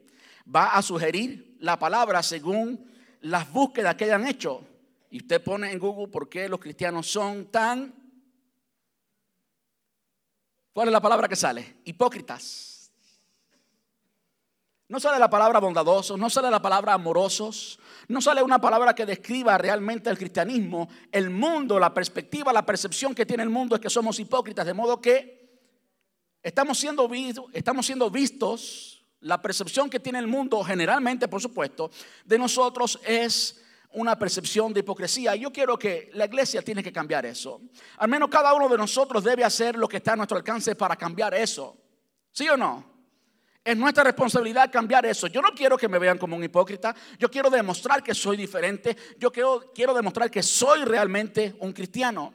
va 0.54 0.76
a 0.76 0.82
sugerir 0.82 1.56
la 1.60 1.78
palabra 1.78 2.24
según 2.24 2.90
las 3.22 3.52
búsquedas 3.52 3.96
que 3.96 4.06
hayan 4.06 4.28
hecho. 4.28 4.64
Y 5.12 5.18
usted 5.20 5.44
pone 5.44 5.72
en 5.72 5.78
Google 5.78 6.08
por 6.08 6.28
qué 6.28 6.50
los 6.50 6.60
cristianos 6.60 7.08
son 7.08 7.46
tan 7.46 7.94
¿Cuál 10.74 10.88
es 10.88 10.94
la 10.94 11.02
palabra 11.02 11.28
que 11.28 11.36
sale? 11.36 11.82
Hipócritas. 11.84 12.92
No 14.88 15.00
sale 15.00 15.20
la 15.20 15.30
palabra 15.30 15.60
bondadosos, 15.60 16.18
no 16.18 16.30
sale 16.30 16.50
la 16.50 16.62
palabra 16.62 16.94
amorosos, 16.94 17.80
no 18.10 18.22
sale 18.22 18.42
una 18.42 18.60
palabra 18.60 18.96
que 18.96 19.06
describa 19.06 19.56
realmente 19.58 20.10
el 20.10 20.18
cristianismo. 20.18 20.90
El 21.12 21.30
mundo, 21.30 21.78
la 21.80 21.94
perspectiva, 21.94 22.52
la 22.52 22.66
percepción 22.66 23.14
que 23.14 23.26
tiene 23.26 23.44
el 23.44 23.50
mundo 23.50 23.76
es 23.76 23.82
que 23.82 23.90
somos 23.90 24.20
hipócritas, 24.20 24.66
de 24.66 24.74
modo 24.74 25.00
que 25.00 25.62
estamos 26.42 26.80
siendo, 26.80 27.08
estamos 27.54 27.86
siendo 27.86 28.10
vistos, 28.10 29.06
la 29.20 29.40
percepción 29.40 29.92
que 29.92 30.00
tiene 30.00 30.18
el 30.18 30.26
mundo 30.26 30.64
generalmente, 30.64 31.28
por 31.28 31.40
supuesto, 31.40 31.92
de 32.26 32.40
nosotros 32.40 33.00
es 33.06 33.62
una 33.92 34.18
percepción 34.18 34.74
de 34.74 34.80
hipocresía. 34.80 35.36
Yo 35.36 35.54
quiero 35.54 35.78
que 35.78 36.10
la 36.14 36.26
iglesia 36.26 36.64
tiene 36.64 36.82
que 36.82 36.92
cambiar 36.92 37.28
eso. 37.28 37.62
Al 37.98 38.10
menos 38.10 38.30
cada 38.30 38.56
uno 38.56 38.68
de 38.68 38.78
nosotros 38.78 39.24
debe 39.24 39.44
hacer 39.44 39.78
lo 39.78 39.88
que 39.88 39.98
está 39.98 40.14
a 40.14 40.16
nuestro 40.16 40.38
alcance 40.38 40.76
para 40.76 40.96
cambiar 40.96 41.36
eso. 41.36 41.78
¿Sí 42.32 42.50
o 42.50 42.58
no? 42.58 42.89
Es 43.64 43.78
nuestra 43.78 44.04
responsabilidad 44.04 44.72
cambiar 44.72 45.06
eso. 45.06 45.28
Yo 45.28 45.42
no 45.42 45.50
quiero 45.50 45.78
que 45.78 45.88
me 45.88 46.00
vean 46.00 46.18
como 46.18 46.36
un 46.36 46.44
hipócrita. 46.44 46.96
Yo 47.18 47.30
quiero 47.30 47.50
demostrar 47.50 48.02
que 48.02 48.16
soy 48.16 48.38
diferente. 48.38 48.96
Yo 49.18 49.32
quiero, 49.32 49.72
quiero 49.74 49.94
demostrar 49.94 50.32
que 50.32 50.42
soy 50.42 50.86
realmente 50.86 51.56
un 51.60 51.74
cristiano. 51.74 52.34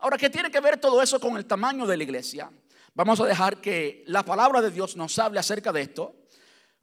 Ahora, 0.00 0.18
¿qué 0.18 0.28
tiene 0.28 0.50
que 0.50 0.60
ver 0.60 0.78
todo 0.78 1.00
eso 1.00 1.18
con 1.20 1.36
el 1.36 1.46
tamaño 1.46 1.86
de 1.86 1.96
la 1.96 2.02
iglesia? 2.02 2.50
Vamos 2.94 3.20
a 3.20 3.26
dejar 3.26 3.60
que 3.60 4.04
la 4.06 4.24
palabra 4.24 4.60
de 4.60 4.70
Dios 4.70 4.96
nos 4.96 5.18
hable 5.18 5.38
acerca 5.38 5.72
de 5.72 5.82
esto. 5.82 6.16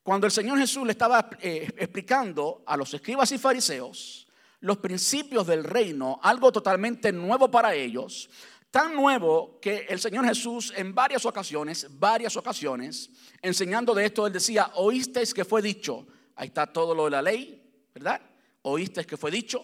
Cuando 0.01 0.27
el 0.27 0.31
Señor 0.31 0.57
Jesús 0.59 0.85
le 0.85 0.91
estaba 0.91 1.29
eh, 1.39 1.71
explicando 1.77 2.63
a 2.65 2.75
los 2.77 2.93
escribas 2.93 3.31
y 3.31 3.37
fariseos 3.37 4.27
los 4.63 4.77
principios 4.77 5.45
del 5.45 5.65
reino, 5.65 6.21
algo 6.23 6.49
totalmente 6.49 7.11
nuevo 7.11 7.51
para 7.51 7.73
ellos, 7.73 8.29
tan 8.73 8.95
nuevo 8.95 9.59
que 9.61 9.85
el 9.87 9.99
Señor 9.99 10.25
Jesús 10.25 10.73
en 10.75 10.95
varias 10.95 11.27
ocasiones, 11.27 11.85
varias 11.91 12.35
ocasiones, 12.35 13.07
enseñando 13.39 13.93
de 13.93 14.07
esto, 14.07 14.25
él 14.25 14.33
decía, 14.33 14.71
oísteis 14.73 15.31
que 15.31 15.45
fue 15.45 15.61
dicho, 15.61 16.07
ahí 16.35 16.47
está 16.47 16.65
todo 16.65 16.95
lo 16.95 17.05
de 17.05 17.11
la 17.11 17.21
ley, 17.21 17.71
¿verdad? 17.93 18.19
Oísteis 18.63 19.05
que 19.05 19.15
fue 19.15 19.29
dicho, 19.29 19.63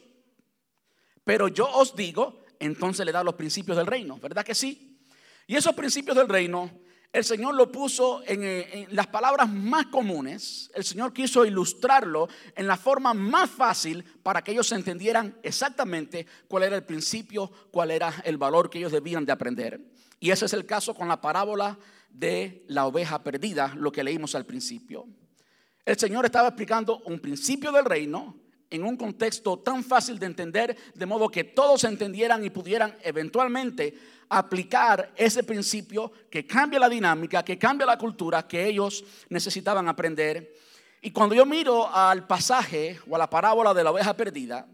pero 1.24 1.48
yo 1.48 1.68
os 1.68 1.96
digo, 1.96 2.44
entonces 2.60 3.04
le 3.04 3.12
da 3.12 3.24
los 3.24 3.34
principios 3.34 3.76
del 3.78 3.88
reino, 3.88 4.20
¿verdad 4.20 4.46
que 4.46 4.54
sí? 4.54 5.02
Y 5.48 5.56
esos 5.56 5.74
principios 5.74 6.16
del 6.16 6.30
reino 6.30 6.70
el 7.12 7.24
Señor 7.24 7.56
lo 7.56 7.72
puso 7.72 8.22
eh, 8.24 8.88
en, 8.88 8.96
las 8.96 9.08
palabras 9.08 9.52
más 9.52 9.88
comunes. 9.88 10.70
El 10.76 10.84
Señor 10.84 11.12
quiso 11.12 11.44
ilustrarlo 11.44 12.30
en 12.56 12.68
la 12.68 12.78
forma 12.78 13.14
más 13.16 13.50
fácil 13.50 14.04
para 14.22 14.44
que 14.44 14.52
ellos 14.52 14.72
entendieran 14.72 15.36
exactamente 15.42 16.28
cuál 16.48 16.64
era 16.64 16.76
el 16.76 16.84
principio, 16.84 17.52
cuál 17.72 17.92
era 17.92 18.14
el 18.26 18.38
valor 18.38 18.70
que 18.70 18.78
ellos 18.78 18.92
debían 18.92 19.26
de 19.26 19.32
aprender. 19.32 19.82
Y 20.20 20.30
ese 20.30 20.46
es 20.46 20.54
el 20.54 20.66
caso 20.66 20.94
con 20.94 21.08
la 21.08 21.20
parábola 21.20 21.80
de 22.10 22.64
la 22.68 22.86
oveja 22.86 23.24
perdida, 23.24 23.74
lo 23.76 23.92
que 23.92 24.04
leímos 24.04 24.36
al 24.36 24.46
principio. 24.46 25.08
El 25.86 25.98
Señor 25.98 26.26
estaba 26.26 26.50
explicando 26.50 27.02
un 27.06 27.20
principio 27.20 27.72
del 27.72 27.86
reino 27.86 28.36
en 28.70 28.84
un 28.84 28.96
contexto 28.96 29.58
tan 29.58 29.84
fácil 29.84 30.20
de 30.20 30.28
entender, 30.28 30.78
de 30.94 31.06
modo 31.08 31.30
que 31.30 31.44
todos 31.44 31.84
entendieran 31.86 32.46
y 32.46 32.52
pudieran 32.52 32.96
eventualmente 33.02 33.98
aplicar 34.30 35.12
ese 35.16 35.44
principio 35.44 36.12
que 36.30 36.46
cambia 36.46 36.80
la 36.80 36.88
dinámica, 36.88 37.44
que 37.44 37.58
cambia 37.58 37.88
la 37.88 37.98
cultura 37.98 38.48
que 38.48 38.68
ellos 38.68 39.04
necesitaban 39.30 39.88
aprender. 39.88 40.54
Y 41.02 41.12
cuando 41.12 41.34
yo 41.34 41.46
miro 41.46 41.90
al 41.94 42.28
pasaje 42.28 43.00
o 43.10 43.16
a 43.16 43.20
la 43.20 43.30
parábola 43.30 43.74
de 43.74 43.84
la 43.84 43.92
oveja 43.92 44.16
perdida, 44.16 44.68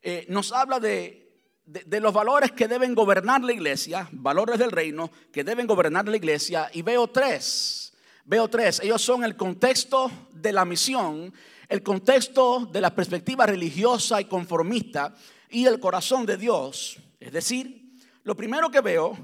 eh, 0.00 0.26
nos 0.28 0.52
habla 0.52 0.78
de, 0.78 1.28
de, 1.64 2.00
los 2.00 2.12
valores 2.12 2.52
que 2.52 2.68
deben 2.68 2.94
gobernar 2.94 3.42
la 3.42 3.52
iglesia, 3.52 4.08
valores 4.12 4.58
del 4.58 4.70
reino 4.70 5.10
que 5.32 5.42
deben 5.42 5.66
gobernar 5.66 6.06
la 6.06 6.16
iglesia, 6.16 6.70
y 6.72 6.82
veo 6.82 7.08
tres, 7.08 7.92
veo 8.24 8.48
tres, 8.48 8.80
ellos 8.80 9.02
son 9.02 9.24
el 9.24 9.36
contexto 9.36 10.10
de 10.30 10.52
la 10.52 10.64
misión, 10.64 11.32
el 11.68 11.82
contexto 11.82 12.68
de 12.72 12.80
la 12.80 12.94
perspectiva 12.94 13.46
religiosa 13.46 14.20
y 14.20 14.26
conformista 14.26 15.14
y 15.50 15.66
el 15.66 15.80
corazón 15.80 16.24
de 16.24 16.36
Dios, 16.36 16.98
es 17.18 17.32
decir, 17.32 17.87
lo 18.24 18.36
primero 18.36 18.70
que 18.70 18.80
veo 18.80 19.16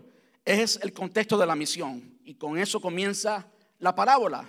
es 0.45 0.79
el 0.83 0.93
contexto 0.93 1.39
de 1.39 1.47
la 1.47 1.55
misión 1.55 2.19
y 2.25 2.35
con 2.35 2.59
eso 2.59 2.81
comienza 2.81 3.47
la 3.79 3.95
parábola. 3.95 4.49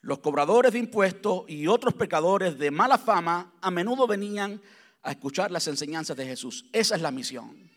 Los 0.00 0.18
cobradores 0.20 0.72
de 0.72 0.78
impuestos 0.78 1.44
y 1.48 1.66
otros 1.66 1.94
pecadores 1.94 2.58
de 2.58 2.70
mala 2.70 2.98
fama 2.98 3.52
a 3.60 3.70
menudo 3.70 4.06
venían 4.06 4.60
a 5.02 5.12
escuchar 5.12 5.50
las 5.50 5.66
enseñanzas 5.66 6.16
de 6.16 6.26
Jesús. 6.26 6.66
Esa 6.72 6.96
es 6.96 7.02
la 7.02 7.10
misión. 7.10 7.70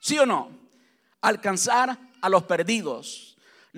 ¿Sí 0.00 0.18
o 0.18 0.26
no? 0.26 0.50
Alcanzar 1.20 1.98
a 2.20 2.28
los 2.28 2.44
perdidos. 2.44 3.27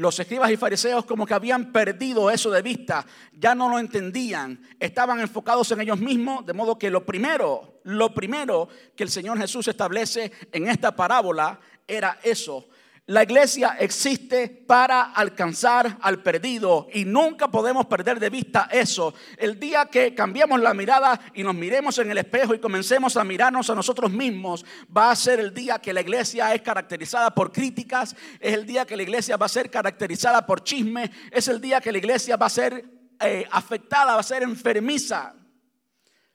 Los 0.01 0.19
escribas 0.19 0.51
y 0.51 0.57
fariseos 0.57 1.05
como 1.05 1.27
que 1.27 1.35
habían 1.35 1.73
perdido 1.73 2.31
eso 2.31 2.51
de 2.51 2.63
vista, 2.63 3.05
ya 3.35 3.55
no 3.55 3.69
lo 3.69 3.79
entendían, 3.79 4.59
estaban 4.79 5.21
enfocados 5.21 5.71
en 5.73 5.83
ellos 5.83 6.01
mismos, 6.01 6.47
de 6.47 6.55
modo 6.55 6.79
que 6.79 6.89
lo 6.89 7.05
primero, 7.05 7.81
lo 7.83 8.15
primero 8.15 8.67
que 8.97 9.03
el 9.03 9.11
Señor 9.11 9.37
Jesús 9.37 9.69
establece 9.69 10.33
en 10.53 10.69
esta 10.69 10.97
parábola 10.97 11.61
era 11.87 12.19
eso. 12.23 12.67
La 13.11 13.25
iglesia 13.25 13.75
existe 13.81 14.47
para 14.47 15.03
alcanzar 15.03 15.99
al 16.01 16.23
perdido 16.23 16.87
y 16.95 17.05
nunca 17.05 17.49
podemos 17.49 17.87
perder 17.87 18.21
de 18.21 18.31
vista 18.31 18.69
eso. 18.71 19.15
El 19.37 19.59
día 19.59 19.87
que 19.87 20.15
cambiemos 20.15 20.61
la 20.61 20.75
mirada 20.75 21.21
y 21.35 21.43
nos 21.43 21.57
miremos 21.57 21.99
en 21.99 22.13
el 22.13 22.19
espejo 22.19 22.55
y 22.55 22.61
comencemos 22.61 23.17
a 23.17 23.25
mirarnos 23.25 23.69
a 23.69 23.75
nosotros 23.75 24.13
mismos, 24.13 24.65
va 24.97 25.11
a 25.11 25.17
ser 25.17 25.41
el 25.41 25.53
día 25.53 25.81
que 25.81 25.93
la 25.93 26.03
iglesia 26.03 26.55
es 26.55 26.63
caracterizada 26.63 27.35
por 27.35 27.51
críticas, 27.51 28.15
es 28.39 28.55
el 28.55 28.65
día 28.65 28.87
que 28.87 28.97
la 28.97 29.03
iglesia 29.03 29.37
va 29.37 29.47
a 29.47 29.49
ser 29.49 29.73
caracterizada 29.73 30.47
por 30.47 30.63
chisme, 30.63 31.11
es 31.33 31.49
el 31.49 31.61
día 31.61 31.81
que 31.81 31.91
la 31.91 31.99
iglesia 31.99 32.37
va 32.37 32.47
a 32.47 32.51
ser 32.51 32.85
eh, 33.19 33.45
afectada, 33.51 34.15
va 34.15 34.21
a 34.21 34.23
ser 34.23 34.45
enfermiza. 34.45 35.35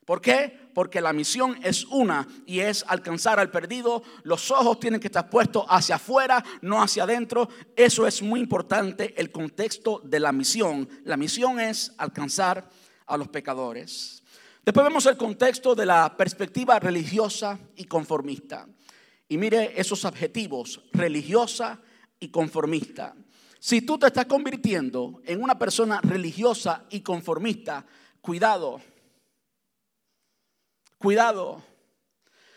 ¿Por 0.03 0.19
qué? 0.19 0.64
Porque 0.75 0.99
la 0.99 1.13
misión 1.13 1.57
es 1.63 1.85
una 1.85 2.27
y 2.45 2.59
es 2.59 2.83
alcanzar 2.89 3.39
al 3.39 3.49
perdido. 3.49 4.03
Los 4.23 4.51
ojos 4.51 4.77
tienen 4.77 4.99
que 4.99 5.07
estar 5.07 5.29
puestos 5.29 5.63
hacia 5.69 5.95
afuera, 5.95 6.43
no 6.61 6.83
hacia 6.83 7.03
adentro. 7.03 7.47
Eso 7.77 8.05
es 8.05 8.21
muy 8.21 8.41
importante, 8.41 9.13
el 9.15 9.31
contexto 9.31 10.01
de 10.03 10.19
la 10.19 10.33
misión. 10.33 10.89
La 11.05 11.15
misión 11.15 11.61
es 11.61 11.93
alcanzar 11.97 12.69
a 13.05 13.15
los 13.15 13.29
pecadores. 13.29 14.21
Después 14.65 14.85
vemos 14.85 15.05
el 15.05 15.15
contexto 15.15 15.75
de 15.75 15.85
la 15.85 16.17
perspectiva 16.17 16.77
religiosa 16.77 17.57
y 17.77 17.85
conformista. 17.85 18.67
Y 19.29 19.37
mire 19.37 19.79
esos 19.79 20.03
adjetivos, 20.03 20.81
religiosa 20.91 21.79
y 22.19 22.27
conformista. 22.27 23.15
Si 23.59 23.81
tú 23.81 23.97
te 23.97 24.07
estás 24.07 24.25
convirtiendo 24.25 25.21
en 25.25 25.41
una 25.41 25.57
persona 25.57 26.01
religiosa 26.01 26.83
y 26.89 26.99
conformista, 26.99 27.85
cuidado 28.19 28.81
Cuidado. 31.05 31.61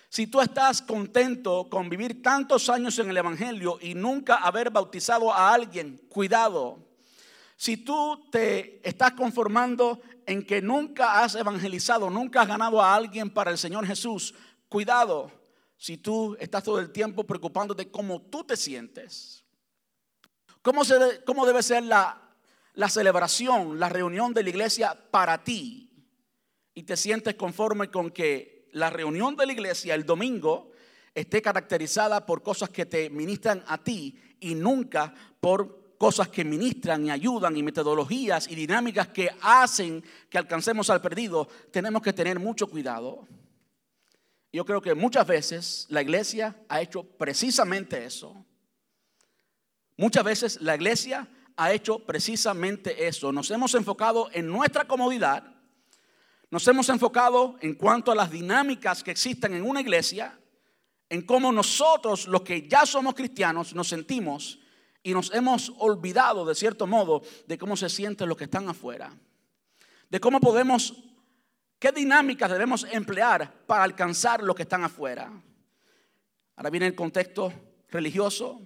Si 0.09 0.27
tú 0.27 0.41
estás 0.41 0.81
contento 0.81 1.69
con 1.69 1.91
vivir 1.91 2.23
tantos 2.23 2.71
años 2.71 2.99
en 2.99 3.11
el 3.11 3.19
Evangelio 3.19 3.79
y 3.79 3.93
nunca 3.93 4.37
haber 4.37 4.71
bautizado 4.71 5.31
a 5.31 5.53
alguien, 5.53 6.01
cuidado. 6.09 6.79
Si 7.59 7.77
tú 7.77 8.27
te 8.33 8.81
estás 8.89 9.13
conformando 9.13 10.01
en 10.25 10.47
que 10.47 10.63
nunca 10.63 11.23
has 11.23 11.35
evangelizado, 11.35 12.09
nunca 12.09 12.41
has 12.41 12.49
ganado 12.49 12.81
a 12.81 12.95
alguien 12.95 13.29
para 13.29 13.51
el 13.51 13.59
Señor 13.59 13.87
Jesús, 13.87 14.35
cuidado. 14.71 15.31
Si 15.77 15.99
tú 15.99 16.35
estás 16.41 16.65
todo 16.65 16.79
el 16.79 16.91
tiempo 16.91 17.25
preocupándote 17.25 17.91
cómo 17.91 18.23
tú 18.23 18.45
te 18.45 18.57
sientes. 18.57 19.45
¿Cómo, 20.63 20.87
se, 20.87 21.23
cómo 21.27 21.45
debe 21.45 21.63
ser 21.63 21.83
la, 21.83 22.19
la 22.73 22.89
celebración, 22.89 23.79
la 23.79 23.91
reunión 23.91 24.33
de 24.33 24.43
la 24.43 24.49
iglesia 24.49 24.99
para 25.11 25.45
ti? 25.45 25.88
Y 26.79 26.85
te 26.85 26.97
sientes 26.97 27.35
conforme 27.35 27.91
con 27.91 28.13
que 28.13 28.69
la 28.71 28.89
reunión 28.89 29.35
de 29.35 29.47
la 29.47 29.53
iglesia 29.53 29.97
el 29.97 30.07
domingo 30.07 30.71
esté 31.13 31.43
caracterizada 31.43 32.25
por 32.25 32.41
cosas 32.41 32.71
que 32.71 32.87
te 32.87 33.11
ministran 33.11 33.65
a 33.67 33.83
ti 33.83 34.17
y 34.39 34.55
nunca 34.55 35.13
por 35.41 35.97
cosas 35.99 36.29
que 36.29 36.45
ministran 36.45 37.05
y 37.05 37.11
ayudan 37.11 37.57
y 37.57 37.65
metodologías 37.65 38.49
y 38.49 38.55
dinámicas 38.55 39.09
que 39.09 39.29
hacen 39.41 40.05
que 40.31 40.39
alcancemos 40.39 40.89
al 40.89 41.01
perdido, 41.01 41.49
tenemos 41.73 42.01
que 42.01 42.13
tener 42.13 42.39
mucho 42.39 42.69
cuidado. 42.69 43.27
Yo 44.53 44.65
creo 44.65 44.81
que 44.81 44.95
muchas 44.95 45.27
veces 45.27 45.87
la 45.89 46.01
iglesia 46.01 46.63
ha 46.69 46.81
hecho 46.81 47.03
precisamente 47.03 48.05
eso. 48.05 48.47
Muchas 49.97 50.23
veces 50.23 50.63
la 50.63 50.77
iglesia 50.77 51.29
ha 51.57 51.73
hecho 51.73 51.99
precisamente 51.99 53.09
eso. 53.09 53.33
Nos 53.33 53.51
hemos 53.51 53.75
enfocado 53.75 54.29
en 54.33 54.47
nuestra 54.47 54.85
comodidad, 54.85 55.58
nos 56.51 56.67
hemos 56.69 56.89
enfocado 56.89 57.57
en 57.61 57.75
cuanto 57.75 58.11
a 58.11 58.15
las 58.15 58.31
dinámicas 58.31 59.03
que 59.03 59.11
existen 59.11 59.55
en 59.55 59.65
una 59.65 59.81
iglesia, 59.81 60.39
en 61.09 61.23
cómo 61.23 61.53
nosotros, 61.53 62.27
los 62.27 62.43
que 62.43 62.69
ya 62.69 62.87
somos 62.87 63.15
cristianos, 63.15 63.75
nos 63.75 63.89
sentimos 63.89 64.59
y 65.03 65.13
nos 65.13 65.33
hemos 65.33 65.73
olvidado, 65.79 66.45
de 66.45 66.55
cierto 66.55 66.87
modo, 66.87 67.23
de 67.47 67.59
cómo 67.59 67.77
se 67.77 67.89
sienten 67.89 68.29
los 68.29 68.37
que 68.37 68.45
están 68.45 68.69
afuera, 68.69 69.13
de 70.11 70.21
cómo 70.21 70.41
podemos 70.41 70.95
¿Qué 71.79 71.93
dinámicas 71.93 72.51
debemos 72.51 72.85
emplear 72.91 73.65
para 73.65 73.85
alcanzar 73.85 74.43
los 74.43 74.57
que 74.57 74.63
están 74.63 74.83
afuera? 74.83 75.31
Ahora 76.57 76.71
viene 76.71 76.89
el 76.89 76.97
contexto 76.97 77.53
religioso. 77.89 78.61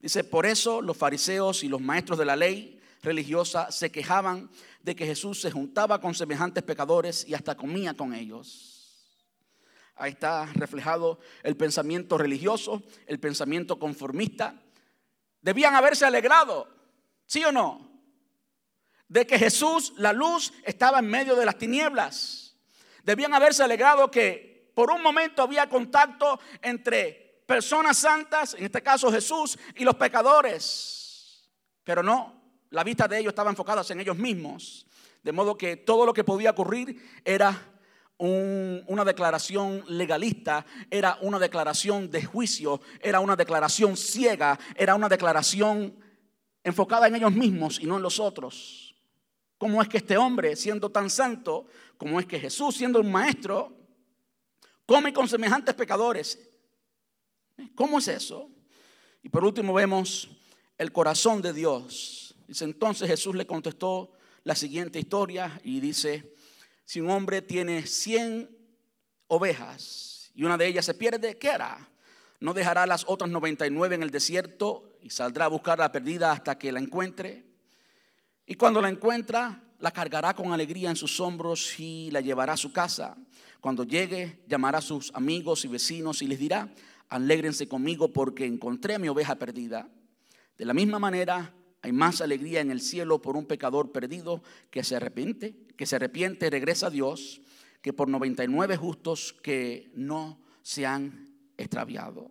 Dice, 0.00 0.24
por 0.24 0.46
eso 0.46 0.80
los 0.80 0.96
fariseos 0.96 1.62
y 1.64 1.68
los 1.68 1.82
maestros 1.82 2.18
de 2.18 2.24
la 2.24 2.34
ley 2.34 2.75
religiosa 3.06 3.70
se 3.72 3.90
quejaban 3.90 4.50
de 4.82 4.94
que 4.94 5.06
Jesús 5.06 5.40
se 5.40 5.50
juntaba 5.50 6.00
con 6.00 6.14
semejantes 6.14 6.62
pecadores 6.62 7.26
y 7.26 7.32
hasta 7.32 7.56
comía 7.56 7.94
con 7.94 8.12
ellos. 8.12 9.16
Ahí 9.94 10.12
está 10.12 10.44
reflejado 10.52 11.18
el 11.42 11.56
pensamiento 11.56 12.18
religioso, 12.18 12.82
el 13.06 13.18
pensamiento 13.18 13.78
conformista. 13.78 14.60
Debían 15.40 15.74
haberse 15.74 16.04
alegrado, 16.04 16.68
¿sí 17.24 17.42
o 17.44 17.52
no? 17.52 17.90
De 19.08 19.26
que 19.26 19.38
Jesús, 19.38 19.94
la 19.96 20.12
luz, 20.12 20.52
estaba 20.64 20.98
en 20.98 21.06
medio 21.06 21.34
de 21.34 21.46
las 21.46 21.56
tinieblas 21.56 22.46
Debían 23.06 23.32
haberse 23.34 23.62
alegrado 23.62 24.10
que 24.10 24.72
por 24.74 24.90
un 24.90 25.00
momento 25.00 25.40
había 25.40 25.68
contacto 25.68 26.40
entre 26.60 27.44
personas 27.46 27.96
santas, 27.98 28.54
en 28.54 28.64
este 28.64 28.82
caso 28.82 29.12
Jesús, 29.12 29.56
y 29.76 29.84
los 29.84 29.94
pecadores. 29.94 31.48
Pero 31.84 32.02
no, 32.02 32.35
la 32.76 32.84
vista 32.84 33.08
de 33.08 33.18
ellos 33.18 33.30
estaba 33.30 33.48
enfocada 33.48 33.82
en 33.88 34.00
ellos 34.00 34.18
mismos. 34.18 34.86
De 35.22 35.32
modo 35.32 35.56
que 35.56 35.78
todo 35.78 36.04
lo 36.04 36.12
que 36.12 36.24
podía 36.24 36.50
ocurrir 36.50 37.02
era 37.24 37.72
una 38.18 39.02
declaración 39.02 39.82
legalista, 39.88 40.66
era 40.90 41.16
una 41.22 41.38
declaración 41.38 42.10
de 42.10 42.22
juicio, 42.22 42.82
era 43.00 43.20
una 43.20 43.34
declaración 43.34 43.96
ciega, 43.96 44.58
era 44.74 44.94
una 44.94 45.08
declaración 45.08 45.96
enfocada 46.62 47.08
en 47.08 47.16
ellos 47.16 47.32
mismos 47.32 47.80
y 47.80 47.86
no 47.86 47.96
en 47.96 48.02
los 48.02 48.20
otros. 48.20 48.94
¿Cómo 49.56 49.80
es 49.80 49.88
que 49.88 49.96
este 49.96 50.18
hombre, 50.18 50.54
siendo 50.54 50.90
tan 50.90 51.08
santo, 51.08 51.68
como 51.96 52.20
es 52.20 52.26
que 52.26 52.38
Jesús, 52.38 52.76
siendo 52.76 53.00
un 53.00 53.10
maestro, 53.10 53.74
come 54.84 55.14
con 55.14 55.26
semejantes 55.26 55.74
pecadores? 55.74 56.38
¿Cómo 57.74 58.00
es 58.00 58.08
eso? 58.08 58.50
Y 59.22 59.30
por 59.30 59.46
último 59.46 59.72
vemos 59.72 60.28
el 60.76 60.92
corazón 60.92 61.40
de 61.40 61.54
Dios. 61.54 62.25
Dice 62.46 62.64
entonces 62.64 63.08
Jesús 63.08 63.34
le 63.34 63.46
contestó 63.46 64.12
la 64.44 64.54
siguiente 64.54 64.98
historia 64.98 65.60
y 65.64 65.80
dice, 65.80 66.34
si 66.84 67.00
un 67.00 67.10
hombre 67.10 67.42
tiene 67.42 67.86
100 67.86 68.48
ovejas 69.26 70.30
y 70.34 70.44
una 70.44 70.56
de 70.56 70.66
ellas 70.66 70.84
se 70.84 70.94
pierde, 70.94 71.36
¿qué 71.38 71.50
hará? 71.50 71.88
¿No 72.38 72.54
dejará 72.54 72.86
las 72.86 73.04
otras 73.08 73.30
99 73.30 73.96
en 73.96 74.02
el 74.02 74.10
desierto 74.10 74.96
y 75.00 75.10
saldrá 75.10 75.46
a 75.46 75.48
buscar 75.48 75.78
la 75.78 75.90
perdida 75.90 76.30
hasta 76.30 76.58
que 76.58 76.70
la 76.70 76.78
encuentre? 76.78 77.46
Y 78.46 78.54
cuando 78.54 78.80
la 78.80 78.88
encuentra, 78.88 79.64
la 79.80 79.90
cargará 79.90 80.34
con 80.34 80.52
alegría 80.52 80.90
en 80.90 80.96
sus 80.96 81.18
hombros 81.18 81.80
y 81.80 82.10
la 82.12 82.20
llevará 82.20 82.52
a 82.52 82.56
su 82.56 82.72
casa. 82.72 83.16
Cuando 83.60 83.82
llegue, 83.82 84.44
llamará 84.46 84.78
a 84.78 84.82
sus 84.82 85.12
amigos 85.14 85.64
y 85.64 85.68
vecinos 85.68 86.22
y 86.22 86.28
les 86.28 86.38
dirá, 86.38 86.72
alégrense 87.08 87.66
conmigo 87.66 88.12
porque 88.12 88.46
encontré 88.46 88.94
a 88.94 88.98
mi 88.98 89.08
oveja 89.08 89.34
perdida. 89.34 89.88
De 90.56 90.64
la 90.64 90.74
misma 90.74 90.98
manera, 90.98 91.52
hay 91.86 91.92
más 91.92 92.20
alegría 92.20 92.60
en 92.60 92.72
el 92.72 92.80
cielo 92.80 93.22
por 93.22 93.36
un 93.36 93.46
pecador 93.46 93.92
perdido 93.92 94.42
que 94.72 94.82
se 94.82 94.96
arrepiente, 94.96 95.54
que 95.76 95.86
se 95.86 95.94
arrepiente 95.94 96.48
y 96.48 96.50
regresa 96.50 96.88
a 96.88 96.90
Dios, 96.90 97.40
que 97.80 97.92
por 97.92 98.08
99 98.08 98.76
justos 98.76 99.36
que 99.40 99.92
no 99.94 100.40
se 100.62 100.84
han 100.84 101.28
extraviado. 101.56 102.28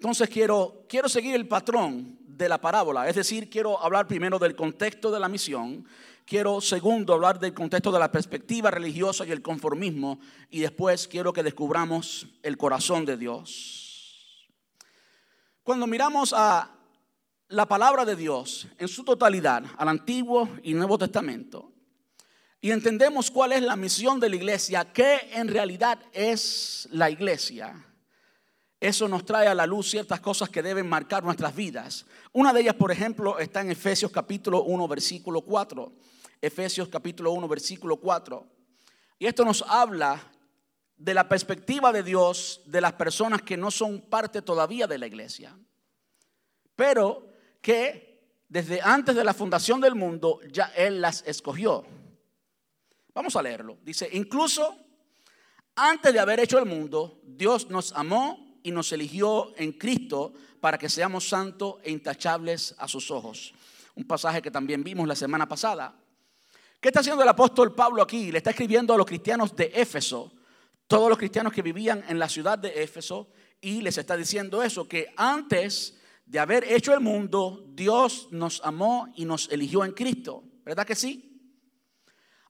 Entonces 0.00 0.28
quiero, 0.28 0.84
quiero 0.88 1.08
seguir 1.08 1.36
el 1.36 1.46
patrón 1.46 2.18
de 2.26 2.48
la 2.48 2.60
parábola. 2.60 3.08
Es 3.08 3.14
decir, 3.14 3.48
quiero 3.48 3.80
hablar 3.80 4.08
primero 4.08 4.40
del 4.40 4.56
contexto 4.56 5.12
de 5.12 5.20
la 5.20 5.28
misión, 5.28 5.86
quiero 6.24 6.60
segundo 6.60 7.14
hablar 7.14 7.38
del 7.38 7.54
contexto 7.54 7.92
de 7.92 8.00
la 8.00 8.10
perspectiva 8.10 8.68
religiosa 8.72 9.24
y 9.24 9.30
el 9.30 9.42
conformismo, 9.42 10.18
y 10.50 10.58
después 10.58 11.06
quiero 11.06 11.32
que 11.32 11.44
descubramos 11.44 12.26
el 12.42 12.56
corazón 12.56 13.04
de 13.04 13.16
Dios. 13.16 14.48
Cuando 15.62 15.86
miramos 15.86 16.32
a 16.36 16.75
la 17.48 17.66
palabra 17.66 18.04
de 18.04 18.16
Dios 18.16 18.66
en 18.78 18.88
su 18.88 19.04
totalidad, 19.04 19.64
al 19.76 19.88
Antiguo 19.88 20.48
y 20.62 20.74
Nuevo 20.74 20.98
Testamento, 20.98 21.72
y 22.60 22.72
entendemos 22.72 23.30
cuál 23.30 23.52
es 23.52 23.62
la 23.62 23.76
misión 23.76 24.18
de 24.18 24.28
la 24.28 24.36
iglesia, 24.36 24.92
qué 24.92 25.30
en 25.32 25.48
realidad 25.48 26.00
es 26.12 26.88
la 26.90 27.10
iglesia, 27.10 27.86
eso 28.80 29.08
nos 29.08 29.24
trae 29.24 29.46
a 29.46 29.54
la 29.54 29.66
luz 29.66 29.90
ciertas 29.90 30.20
cosas 30.20 30.48
que 30.50 30.62
deben 30.62 30.88
marcar 30.88 31.24
nuestras 31.24 31.54
vidas. 31.54 32.04
Una 32.32 32.52
de 32.52 32.60
ellas, 32.60 32.74
por 32.74 32.92
ejemplo, 32.92 33.38
está 33.38 33.62
en 33.62 33.70
Efesios 33.70 34.10
capítulo 34.10 34.64
1, 34.64 34.86
versículo 34.86 35.40
4. 35.40 35.92
Efesios 36.42 36.88
capítulo 36.88 37.32
1, 37.32 37.48
versículo 37.48 37.96
4. 37.96 38.46
Y 39.18 39.26
esto 39.26 39.46
nos 39.46 39.62
habla 39.62 40.30
de 40.98 41.14
la 41.14 41.26
perspectiva 41.26 41.90
de 41.90 42.02
Dios 42.02 42.60
de 42.66 42.82
las 42.82 42.92
personas 42.92 43.40
que 43.40 43.56
no 43.56 43.70
son 43.70 44.02
parte 44.02 44.42
todavía 44.42 44.86
de 44.86 44.98
la 44.98 45.06
iglesia, 45.06 45.56
pero 46.74 47.35
que 47.66 48.46
desde 48.48 48.80
antes 48.80 49.16
de 49.16 49.24
la 49.24 49.34
fundación 49.34 49.80
del 49.80 49.96
mundo 49.96 50.38
ya 50.52 50.66
Él 50.76 51.00
las 51.00 51.24
escogió. 51.26 51.84
Vamos 53.12 53.34
a 53.34 53.42
leerlo. 53.42 53.78
Dice, 53.82 54.08
incluso 54.12 54.78
antes 55.74 56.12
de 56.12 56.20
haber 56.20 56.38
hecho 56.38 56.60
el 56.60 56.64
mundo, 56.64 57.20
Dios 57.24 57.68
nos 57.68 57.92
amó 57.94 58.60
y 58.62 58.70
nos 58.70 58.92
eligió 58.92 59.52
en 59.56 59.72
Cristo 59.72 60.32
para 60.60 60.78
que 60.78 60.88
seamos 60.88 61.28
santos 61.28 61.78
e 61.82 61.90
intachables 61.90 62.72
a 62.78 62.86
sus 62.86 63.10
ojos. 63.10 63.52
Un 63.96 64.04
pasaje 64.04 64.40
que 64.40 64.52
también 64.52 64.84
vimos 64.84 65.08
la 65.08 65.16
semana 65.16 65.48
pasada. 65.48 65.92
¿Qué 66.80 66.90
está 66.90 67.00
haciendo 67.00 67.24
el 67.24 67.28
apóstol 67.28 67.74
Pablo 67.74 68.00
aquí? 68.00 68.30
Le 68.30 68.38
está 68.38 68.50
escribiendo 68.50 68.94
a 68.94 68.96
los 68.96 69.06
cristianos 69.06 69.56
de 69.56 69.72
Éfeso, 69.74 70.32
todos 70.86 71.08
los 71.08 71.18
cristianos 71.18 71.52
que 71.52 71.62
vivían 71.62 72.04
en 72.06 72.20
la 72.20 72.28
ciudad 72.28 72.60
de 72.60 72.84
Éfeso, 72.84 73.28
y 73.60 73.80
les 73.80 73.98
está 73.98 74.16
diciendo 74.16 74.62
eso, 74.62 74.86
que 74.86 75.12
antes 75.16 75.96
de 76.26 76.40
haber 76.40 76.64
hecho 76.64 76.92
el 76.92 77.00
mundo, 77.00 77.64
Dios 77.72 78.28
nos 78.32 78.60
amó 78.64 79.12
y 79.14 79.24
nos 79.24 79.48
eligió 79.50 79.84
en 79.84 79.92
Cristo. 79.92 80.42
¿Verdad 80.64 80.84
que 80.84 80.96
sí? 80.96 81.54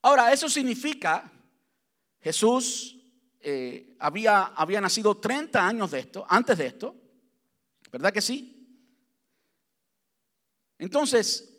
Ahora, 0.01 0.33
eso 0.33 0.49
significa, 0.49 1.31
Jesús 2.21 2.97
eh, 3.41 3.95
había, 3.99 4.45
había 4.45 4.81
nacido 4.81 5.19
30 5.19 5.67
años 5.67 5.91
de 5.91 6.01
esto, 6.01 6.27
antes 6.29 6.57
de 6.57 6.67
esto, 6.67 6.97
¿verdad 7.93 8.13
que 8.13 8.23
sí? 8.23 8.67
Entonces, 10.79 11.59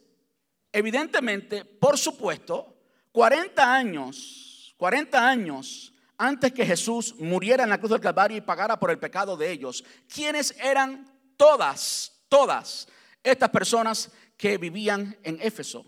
evidentemente, 0.72 1.66
por 1.66 1.98
supuesto, 1.98 2.80
40 3.12 3.74
años, 3.74 4.74
40 4.78 5.28
años 5.28 5.94
antes 6.18 6.52
que 6.52 6.66
Jesús 6.66 7.16
muriera 7.20 7.64
en 7.64 7.70
la 7.70 7.78
cruz 7.78 7.92
del 7.92 8.02
Calvario 8.02 8.38
y 8.38 8.42
pagara 8.42 8.80
por 8.80 8.90
el 8.90 8.98
pecado 8.98 9.38
de 9.38 9.52
ellos, 9.52 9.84
¿quiénes 10.08 10.56
eran 10.60 11.17
todas, 11.38 12.12
todas 12.28 12.88
estas 13.24 13.50
personas 13.50 14.12
que 14.36 14.58
vivían 14.58 15.18
en 15.24 15.40
Éfeso? 15.42 15.86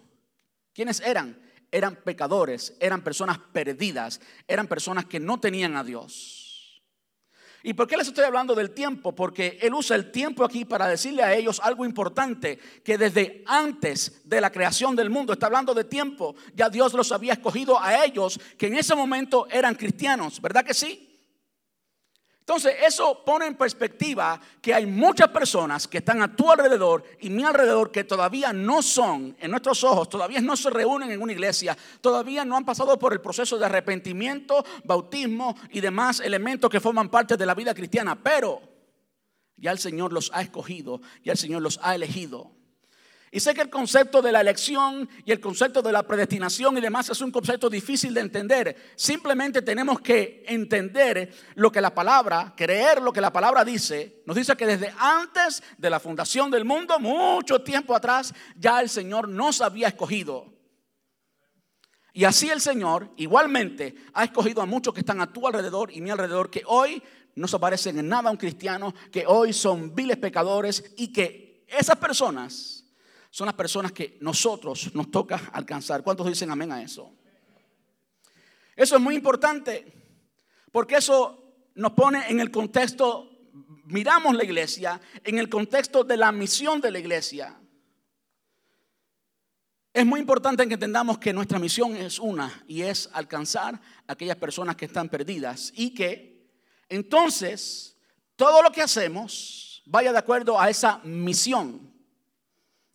¿Quiénes 0.74 1.02
eran? 1.02 1.50
eran 1.72 1.96
pecadores, 1.98 2.76
eran 2.80 3.04
personas 3.04 3.38
perdidas, 3.38 4.20
eran 4.48 4.68
personas 4.68 5.06
que 5.06 5.20
no 5.20 5.40
tenían 5.40 5.76
a 5.76 5.84
Dios. 5.84 6.82
¿Y 7.62 7.74
por 7.74 7.88
qué 7.88 7.98
les 7.98 8.08
estoy 8.08 8.24
hablando 8.24 8.56
del 8.56 8.72
tiempo? 8.72 9.14
Porque 9.14 9.60
Él 9.62 9.74
usa 9.74 9.98
el 9.98 10.12
tiempo 10.12 10.46
aquí 10.46 10.64
para 10.64 10.88
decirle 10.88 11.24
a 11.24 11.34
ellos 11.34 11.60
algo 11.62 11.86
importante, 11.86 12.58
que 12.84 12.98
desde 12.98 13.44
antes 13.46 14.22
de 14.24 14.40
la 14.40 14.50
creación 14.50 14.96
del 14.96 15.10
mundo, 15.10 15.34
está 15.34 15.48
hablando 15.48 15.74
de 15.74 15.84
tiempo, 15.84 16.36
ya 16.56 16.70
Dios 16.70 16.94
los 16.94 17.12
había 17.12 17.34
escogido 17.34 17.80
a 17.80 18.06
ellos, 18.06 18.40
que 18.58 18.68
en 18.68 18.76
ese 18.76 18.96
momento 18.96 19.46
eran 19.52 19.76
cristianos, 19.76 20.42
¿verdad 20.42 20.64
que 20.64 20.74
sí? 20.74 21.09
Entonces, 22.50 22.78
eso 22.84 23.24
pone 23.24 23.46
en 23.46 23.54
perspectiva 23.54 24.42
que 24.60 24.74
hay 24.74 24.88
muchas 24.88 25.28
personas 25.28 25.88
que 25.88 26.00
están 26.00 26.24
a 26.24 26.36
tu 26.36 26.52
alrededor 26.52 27.04
y 27.20 27.30
mi 27.30 27.44
alrededor 27.44 27.92
que 27.92 28.06
todavía 28.06 28.52
no 28.52 28.82
son, 28.82 29.38
en 29.40 29.52
nuestros 29.52 29.84
ojos, 29.84 30.10
todavía 30.10 30.42
no 30.42 30.58
se 30.58 30.72
reúnen 30.72 31.12
en 31.12 31.22
una 31.22 31.32
iglesia, 31.32 31.78
todavía 32.02 32.44
no 32.46 32.58
han 32.58 32.66
pasado 32.66 32.98
por 32.98 33.14
el 33.14 33.22
proceso 33.22 33.60
de 33.60 33.68
arrepentimiento, 33.68 34.66
bautismo 34.84 35.56
y 35.70 35.80
demás 35.80 36.22
elementos 36.22 36.72
que 36.72 36.80
forman 36.80 37.10
parte 37.10 37.38
de 37.38 37.46
la 37.46 37.54
vida 37.54 37.76
cristiana, 37.76 38.16
pero 38.16 38.64
ya 39.56 39.70
el 39.70 39.78
Señor 39.78 40.12
los 40.12 40.32
ha 40.34 40.42
escogido, 40.42 41.02
ya 41.24 41.34
el 41.34 41.38
Señor 41.38 41.62
los 41.62 41.80
ha 41.84 41.94
elegido. 41.94 42.59
Y 43.32 43.40
sé 43.40 43.54
que 43.54 43.62
el 43.62 43.70
concepto 43.70 44.22
de 44.22 44.32
la 44.32 44.42
elección 44.42 45.08
y 45.24 45.32
el 45.32 45.40
concepto 45.40 45.84
de 45.84 45.92
la 45.92 46.02
predestinación 46.02 46.78
y 46.78 46.82
demás 46.82 47.10
es 47.10 47.22
un 47.22 47.32
concepto 47.32 47.70
difícil 47.70 48.14
de 48.14 48.22
entender. 48.22 48.76
Simplemente 48.96 49.62
tenemos 49.62 50.02
que 50.02 50.44
entender 50.48 51.32
lo 51.54 51.72
que 51.72 51.80
la 51.80 51.94
palabra, 51.94 52.54
creer 52.58 53.02
lo 53.02 53.14
que 53.14 53.22
la 53.22 53.32
palabra 53.32 53.64
dice. 53.64 54.24
Nos 54.26 54.36
dice 54.36 54.56
que 54.56 54.66
desde 54.66 54.94
antes 54.98 55.62
de 55.78 55.90
la 55.92 56.00
fundación 56.00 56.50
del 56.50 56.66
mundo, 56.66 57.00
mucho 57.00 57.62
tiempo 57.62 57.96
atrás, 57.96 58.34
ya 58.56 58.82
el 58.82 58.90
Señor 58.90 59.30
nos 59.30 59.62
había 59.62 59.90
escogido. 59.90 60.52
Y 62.12 62.24
así 62.24 62.50
el 62.50 62.62
Señor 62.62 63.12
igualmente 63.18 63.96
ha 64.14 64.24
escogido 64.24 64.64
a 64.64 64.66
muchos 64.66 64.94
que 64.94 65.02
están 65.02 65.22
a 65.22 65.32
tu 65.32 65.46
alrededor 65.46 65.92
y 65.92 66.02
mi 66.02 66.10
alrededor, 66.10 66.50
que 66.50 66.64
hoy 66.66 67.02
no 67.36 67.48
se 67.48 67.60
parecen 67.60 68.00
en 68.00 68.10
nada 68.10 68.30
a 68.30 68.32
un 68.32 68.38
cristiano, 68.38 68.94
que 69.12 69.26
hoy 69.28 69.54
son 69.54 69.94
viles 69.94 70.18
pecadores 70.18 70.84
y 70.98 71.14
que 71.14 71.64
esas 71.68 71.98
personas 71.98 72.79
son 73.30 73.46
las 73.46 73.56
personas 73.56 73.92
que 73.92 74.18
nosotros 74.22 74.94
nos 74.96 75.12
toca 75.12 75.50
alcanzar. 75.54 76.04
¿Cuántos 76.04 76.28
dicen 76.28 76.50
amén 76.52 76.72
a 76.72 76.82
eso? 76.82 77.14
Eso 78.76 78.96
es 78.96 79.02
muy 79.02 79.16
importante 79.16 79.94
porque 80.72 80.96
eso 80.96 81.40
nos 81.76 81.94
pone 81.94 82.30
en 82.30 82.40
el 82.40 82.52
contexto, 82.52 83.30
miramos 83.86 84.36
la 84.36 84.44
iglesia, 84.44 85.00
en 85.24 85.38
el 85.38 85.50
contexto 85.50 86.04
de 86.04 86.18
la 86.18 86.32
misión 86.32 86.82
de 86.82 86.92
la 86.92 87.00
iglesia. 87.00 87.60
Es 89.94 90.06
muy 90.06 90.20
importante 90.20 90.68
que 90.68 90.76
entendamos 90.76 91.18
que 91.18 91.34
nuestra 91.34 91.60
misión 91.60 91.96
es 91.96 92.20
una 92.20 92.64
y 92.68 92.84
es 92.84 93.10
alcanzar 93.14 93.76
a 94.08 94.14
aquellas 94.14 94.38
personas 94.38 94.76
que 94.76 94.86
están 94.86 95.10
perdidas 95.10 95.74
y 95.76 95.94
que 95.94 96.48
entonces 96.88 97.98
todo 98.36 98.62
lo 98.62 98.72
que 98.72 98.82
hacemos 98.82 99.82
vaya 99.86 100.12
de 100.12 100.20
acuerdo 100.20 100.60
a 100.60 100.70
esa 100.70 101.00
misión. 101.04 101.89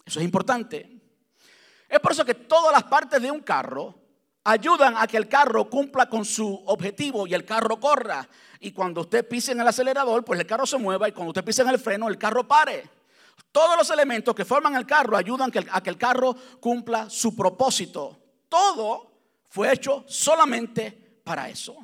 Eso 0.05 0.19
es 0.21 0.25
importante. 0.25 1.01
Es 1.89 2.01
por 2.01 2.13
eso 2.13 2.25
que 2.25 2.35
todas 2.35 2.73
las 2.73 2.85
partes 2.85 3.21
de 3.21 3.31
un 3.31 3.41
carro 3.41 3.95
ayudan 4.45 4.97
a 4.97 5.07
que 5.07 5.17
el 5.17 5.29
carro 5.29 5.69
cumpla 5.71 6.09
con 6.09 6.25
su 6.25 6.63
objetivo 6.67 7.27
y 7.27 7.35
el 7.35 7.45
carro 7.45 7.81
corra. 7.81 8.29
Y 8.61 8.73
cuando 8.73 9.03
usted 9.03 9.27
pise 9.27 9.53
en 9.53 9.61
el 9.61 9.69
acelerador, 9.69 10.25
pues 10.25 10.39
el 10.39 10.47
carro 10.47 10.67
se 10.67 10.77
mueva 10.77 11.09
y 11.09 11.13
cuando 11.13 11.31
usted 11.31 11.45
pise 11.45 11.63
en 11.63 11.69
el 11.69 11.79
freno, 11.79 12.09
el 12.09 12.19
carro 12.19 12.47
pare. 12.47 12.89
Todos 13.51 13.77
los 13.77 13.91
elementos 13.91 14.35
que 14.35 14.45
forman 14.45 14.75
el 14.77 14.87
carro 14.87 15.17
ayudan 15.17 15.51
a 15.71 15.81
que 15.83 15.91
el 15.91 15.97
carro 15.99 16.35
cumpla 16.61 17.09
su 17.09 17.35
propósito. 17.35 18.19
Todo 18.49 19.13
fue 19.49 19.73
hecho 19.73 20.05
solamente 20.07 21.21
para 21.25 21.49
eso. 21.49 21.77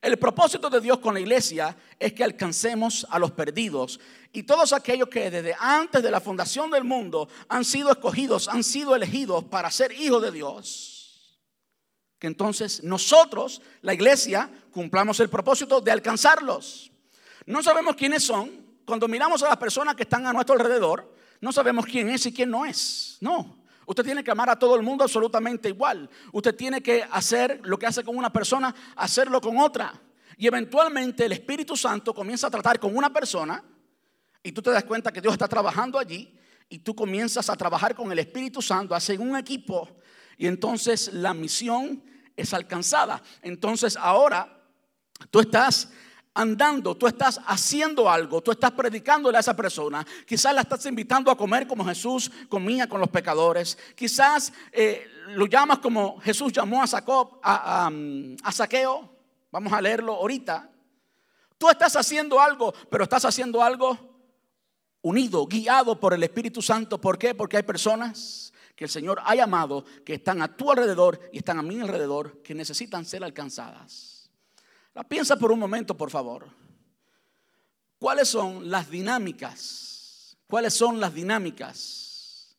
El 0.00 0.16
propósito 0.16 0.70
de 0.70 0.80
Dios 0.80 0.98
con 0.98 1.14
la 1.14 1.20
iglesia 1.20 1.76
es 1.98 2.12
que 2.12 2.22
alcancemos 2.22 3.06
a 3.10 3.18
los 3.18 3.32
perdidos 3.32 3.98
y 4.32 4.44
todos 4.44 4.72
aquellos 4.72 5.08
que 5.08 5.30
desde 5.30 5.56
antes 5.58 6.02
de 6.02 6.10
la 6.10 6.20
fundación 6.20 6.70
del 6.70 6.84
mundo 6.84 7.28
han 7.48 7.64
sido 7.64 7.90
escogidos, 7.90 8.48
han 8.48 8.62
sido 8.62 8.94
elegidos 8.94 9.44
para 9.44 9.70
ser 9.70 9.92
hijos 9.92 10.22
de 10.22 10.30
Dios. 10.30 11.40
Que 12.18 12.28
entonces 12.28 12.82
nosotros, 12.84 13.60
la 13.80 13.94
iglesia, 13.94 14.50
cumplamos 14.72 15.18
el 15.20 15.30
propósito 15.30 15.80
de 15.80 15.90
alcanzarlos. 15.90 16.92
No 17.46 17.62
sabemos 17.62 17.96
quiénes 17.96 18.22
son. 18.22 18.66
Cuando 18.84 19.08
miramos 19.08 19.42
a 19.42 19.48
las 19.48 19.56
personas 19.56 19.94
que 19.94 20.04
están 20.04 20.26
a 20.26 20.32
nuestro 20.32 20.54
alrededor, 20.54 21.12
no 21.40 21.52
sabemos 21.52 21.86
quién 21.86 22.08
es 22.08 22.24
y 22.26 22.32
quién 22.32 22.50
no 22.50 22.64
es. 22.64 23.18
No, 23.20 23.58
Usted 23.88 24.04
tiene 24.04 24.22
que 24.22 24.30
amar 24.30 24.50
a 24.50 24.58
todo 24.58 24.76
el 24.76 24.82
mundo 24.82 25.02
absolutamente 25.02 25.70
igual. 25.70 26.10
Usted 26.30 26.54
tiene 26.54 26.82
que 26.82 27.02
hacer 27.10 27.58
lo 27.64 27.78
que 27.78 27.86
hace 27.86 28.04
con 28.04 28.18
una 28.18 28.30
persona, 28.30 28.74
hacerlo 28.94 29.40
con 29.40 29.56
otra. 29.56 29.98
Y 30.36 30.46
eventualmente 30.46 31.24
el 31.24 31.32
Espíritu 31.32 31.74
Santo 31.74 32.12
comienza 32.12 32.48
a 32.48 32.50
tratar 32.50 32.78
con 32.78 32.94
una 32.94 33.10
persona 33.10 33.64
y 34.42 34.52
tú 34.52 34.60
te 34.60 34.70
das 34.72 34.84
cuenta 34.84 35.10
que 35.10 35.22
Dios 35.22 35.32
está 35.32 35.48
trabajando 35.48 35.98
allí 35.98 36.38
y 36.68 36.80
tú 36.80 36.94
comienzas 36.94 37.48
a 37.48 37.56
trabajar 37.56 37.94
con 37.94 38.12
el 38.12 38.18
Espíritu 38.18 38.60
Santo, 38.60 38.94
hacen 38.94 39.22
un 39.22 39.38
equipo 39.38 39.88
y 40.36 40.46
entonces 40.46 41.10
la 41.14 41.32
misión 41.32 42.04
es 42.36 42.52
alcanzada. 42.52 43.22
Entonces 43.40 43.96
ahora 43.96 44.66
tú 45.30 45.40
estás 45.40 45.88
andando, 46.38 46.96
tú 46.96 47.08
estás 47.08 47.40
haciendo 47.46 48.08
algo, 48.08 48.40
tú 48.40 48.52
estás 48.52 48.70
predicándole 48.70 49.36
a 49.36 49.40
esa 49.40 49.56
persona, 49.56 50.06
quizás 50.24 50.54
la 50.54 50.60
estás 50.60 50.86
invitando 50.86 51.32
a 51.32 51.36
comer 51.36 51.66
como 51.66 51.84
Jesús 51.84 52.30
comía 52.48 52.88
con 52.88 53.00
los 53.00 53.10
pecadores, 53.10 53.76
quizás 53.96 54.52
eh, 54.70 55.04
lo 55.30 55.46
llamas 55.46 55.80
como 55.80 56.20
Jesús 56.20 56.52
llamó 56.52 56.80
a, 56.80 56.86
Jacob, 56.86 57.40
a, 57.42 57.90
a 58.44 58.52
Saqueo, 58.52 59.10
vamos 59.50 59.72
a 59.72 59.80
leerlo 59.80 60.14
ahorita. 60.14 60.70
Tú 61.58 61.68
estás 61.68 61.96
haciendo 61.96 62.40
algo, 62.40 62.72
pero 62.88 63.02
estás 63.02 63.24
haciendo 63.24 63.60
algo 63.60 63.98
unido, 65.02 65.44
guiado 65.44 65.98
por 65.98 66.14
el 66.14 66.22
Espíritu 66.22 66.62
Santo. 66.62 67.00
¿Por 67.00 67.18
qué? 67.18 67.34
Porque 67.34 67.56
hay 67.56 67.64
personas 67.64 68.52
que 68.76 68.84
el 68.84 68.90
Señor 68.90 69.20
ha 69.24 69.34
llamado, 69.34 69.84
que 70.04 70.14
están 70.14 70.40
a 70.40 70.56
tu 70.56 70.70
alrededor 70.70 71.18
y 71.32 71.38
están 71.38 71.58
a 71.58 71.62
mi 71.62 71.80
alrededor, 71.80 72.40
que 72.42 72.54
necesitan 72.54 73.04
ser 73.04 73.24
alcanzadas. 73.24 74.17
Piensa 75.04 75.36
por 75.36 75.52
un 75.52 75.58
momento, 75.58 75.96
por 75.96 76.10
favor. 76.10 76.48
¿Cuáles 77.98 78.28
son 78.28 78.70
las 78.70 78.90
dinámicas? 78.90 80.36
¿Cuáles 80.46 80.74
son 80.74 80.98
las 80.98 81.14
dinámicas 81.14 82.56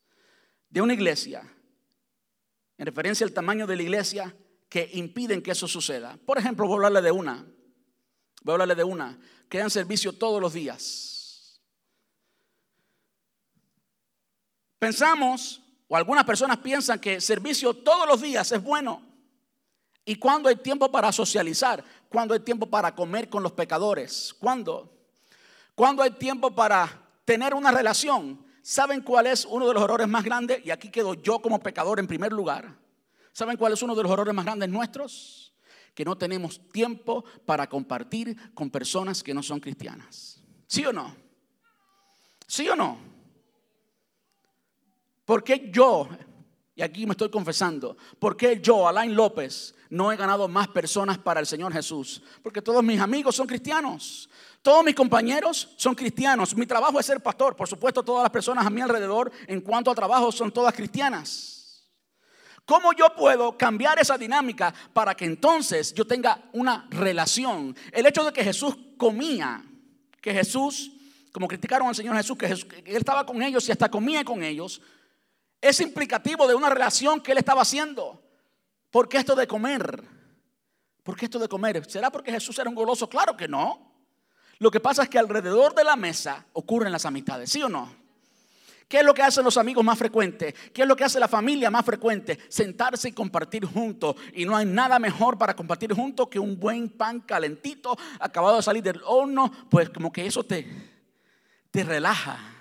de 0.69 0.81
una 0.81 0.93
iglesia 0.93 1.43
en 2.77 2.85
referencia 2.85 3.25
al 3.25 3.33
tamaño 3.33 3.65
de 3.65 3.75
la 3.75 3.83
iglesia 3.83 4.35
que 4.69 4.89
impiden 4.93 5.41
que 5.41 5.51
eso 5.51 5.67
suceda? 5.67 6.17
Por 6.25 6.37
ejemplo, 6.37 6.67
voy 6.67 6.75
a 6.75 6.77
hablarle 6.77 7.01
de 7.01 7.11
una. 7.11 7.45
Voy 8.43 8.51
a 8.51 8.53
hablarle 8.53 8.75
de 8.75 8.83
una 8.83 9.19
que 9.49 9.57
dan 9.57 9.69
servicio 9.69 10.13
todos 10.13 10.39
los 10.39 10.53
días. 10.53 11.59
Pensamos, 14.77 15.61
o 15.87 15.97
algunas 15.97 16.23
personas 16.23 16.59
piensan 16.59 16.99
que 16.99 17.19
servicio 17.19 17.73
todos 17.73 18.07
los 18.07 18.21
días 18.21 18.51
es 18.51 18.63
bueno. 18.63 19.08
¿Y 20.09 20.15
cuando 20.15 20.49
hay 20.49 20.55
tiempo 20.55 20.91
para 20.91 21.11
socializar? 21.11 21.83
¿Cuándo 22.09 22.33
hay 22.33 22.39
tiempo 22.39 22.65
para 22.65 22.95
comer 22.95 23.29
con 23.29 23.43
los 23.43 23.51
pecadores? 23.51 24.33
¿Cuándo? 24.39 24.91
¿Cuándo 25.75 26.01
hay 26.01 26.09
tiempo 26.09 26.49
para 26.49 26.99
tener 27.23 27.53
una 27.53 27.69
relación? 27.69 28.43
¿Saben 28.63 29.01
cuál 29.01 29.27
es 29.27 29.45
uno 29.45 29.67
de 29.67 29.73
los 29.75 29.83
errores 29.83 30.07
más 30.07 30.23
grandes? 30.23 30.65
Y 30.65 30.71
aquí 30.71 30.89
quedo 30.89 31.13
yo 31.13 31.37
como 31.43 31.59
pecador 31.59 31.99
en 31.99 32.07
primer 32.07 32.33
lugar. 32.33 32.75
¿Saben 33.33 33.55
cuál 33.55 33.73
es 33.73 33.83
uno 33.83 33.93
de 33.93 34.01
los 34.01 34.11
errores 34.11 34.33
más 34.33 34.45
grandes 34.45 34.69
nuestros? 34.69 35.53
Que 35.93 36.03
no 36.03 36.17
tenemos 36.17 36.59
tiempo 36.71 37.23
para 37.45 37.69
compartir 37.69 38.35
con 38.55 38.71
personas 38.71 39.21
que 39.21 39.35
no 39.35 39.43
son 39.43 39.59
cristianas. 39.59 40.41
¿Sí 40.65 40.83
o 40.87 40.91
no? 40.91 41.15
¿Sí 42.47 42.67
o 42.67 42.75
no? 42.75 42.97
Porque 45.23 45.69
yo, 45.71 46.09
y 46.79 46.81
aquí 46.81 47.05
me 47.05 47.11
estoy 47.11 47.27
confesando, 47.27 47.97
porque 48.19 48.61
yo, 48.63 48.87
Alain 48.87 49.13
López, 49.13 49.75
no 49.89 50.13
he 50.13 50.15
ganado 50.15 50.47
más 50.47 50.69
personas 50.69 51.17
para 51.17 51.41
el 51.41 51.45
Señor 51.45 51.73
Jesús. 51.73 52.21
Porque 52.41 52.61
todos 52.61 52.81
mis 52.81 53.01
amigos 53.01 53.35
son 53.35 53.47
cristianos. 53.47 54.29
Todos 54.61 54.85
mis 54.85 54.95
compañeros 54.95 55.73
son 55.75 55.93
cristianos. 55.93 56.55
Mi 56.55 56.65
trabajo 56.65 56.97
es 56.97 57.05
ser 57.05 57.19
pastor. 57.19 57.53
Por 57.57 57.67
supuesto, 57.67 58.01
todas 58.01 58.23
las 58.23 58.31
personas 58.31 58.65
a 58.65 58.69
mi 58.69 58.79
alrededor 58.79 59.29
en 59.47 59.59
cuanto 59.59 59.91
a 59.91 59.95
trabajo 59.95 60.31
son 60.31 60.53
todas 60.53 60.73
cristianas. 60.73 61.85
¿Cómo 62.63 62.93
yo 62.93 63.13
puedo 63.13 63.57
cambiar 63.57 63.99
esa 63.99 64.17
dinámica 64.17 64.73
para 64.93 65.13
que 65.15 65.25
entonces 65.25 65.93
yo 65.93 66.07
tenga 66.07 66.49
una 66.53 66.87
relación? 66.91 67.75
El 67.91 68.05
hecho 68.05 68.23
de 68.23 68.31
que 68.31 68.41
Jesús 68.41 68.77
comía, 68.95 69.65
que 70.21 70.33
Jesús, 70.33 70.93
como 71.33 71.45
criticaron 71.49 71.89
al 71.89 71.95
Señor 71.95 72.15
Jesús, 72.15 72.37
que, 72.37 72.47
Jesús, 72.47 72.63
que 72.63 72.89
Él 72.89 72.95
estaba 72.95 73.25
con 73.25 73.41
ellos 73.41 73.67
y 73.67 73.73
hasta 73.73 73.91
comía 73.91 74.23
con 74.23 74.41
ellos, 74.43 74.81
es 75.61 75.79
implicativo 75.79 76.47
de 76.47 76.55
una 76.55 76.69
relación 76.69 77.21
que 77.21 77.31
Él 77.31 77.37
estaba 77.37 77.61
haciendo. 77.61 78.21
¿Por 78.89 79.09
qué 79.09 79.17
esto 79.17 79.35
de 79.35 79.47
comer? 79.47 80.03
¿Por 81.03 81.15
qué 81.15 81.25
esto 81.25 81.39
de 81.39 81.47
comer? 81.47 81.89
¿Será 81.89 82.11
porque 82.11 82.31
Jesús 82.31 82.57
era 82.59 82.69
un 82.69 82.75
goloso? 82.75 83.09
Claro 83.09 83.35
que 83.35 83.47
no. 83.47 83.89
Lo 84.59 84.71
que 84.71 84.79
pasa 84.79 85.03
es 85.03 85.09
que 85.09 85.19
alrededor 85.19 85.73
de 85.73 85.83
la 85.83 85.95
mesa 85.95 86.45
ocurren 86.53 86.91
las 86.91 87.05
amistades, 87.05 87.49
¿sí 87.49 87.61
o 87.63 87.69
no? 87.69 87.97
¿Qué 88.87 88.97
es 88.97 89.05
lo 89.05 89.13
que 89.13 89.21
hacen 89.21 89.45
los 89.45 89.55
amigos 89.57 89.83
más 89.83 89.99
frecuentes? 89.99 90.53
¿Qué 90.73 90.81
es 90.81 90.87
lo 90.87 90.95
que 90.95 91.03
hace 91.03 91.19
la 91.19 91.27
familia 91.27 91.69
más 91.69 91.85
frecuente? 91.85 92.39
Sentarse 92.49 93.09
y 93.09 93.11
compartir 93.11 93.63
juntos. 93.63 94.15
Y 94.33 94.45
no 94.45 94.57
hay 94.57 94.65
nada 94.65 94.97
mejor 94.97 95.37
para 95.37 95.55
compartir 95.55 95.93
juntos 95.93 96.27
que 96.27 96.39
un 96.39 96.59
buen 96.59 96.89
pan 96.89 97.19
calentito 97.19 97.95
acabado 98.19 98.57
de 98.57 98.63
salir 98.63 98.81
del 98.81 98.99
horno. 99.05 99.51
Pues 99.69 99.91
como 99.91 100.11
que 100.11 100.25
eso 100.25 100.43
te, 100.43 100.67
te 101.69 101.83
relaja 101.83 102.58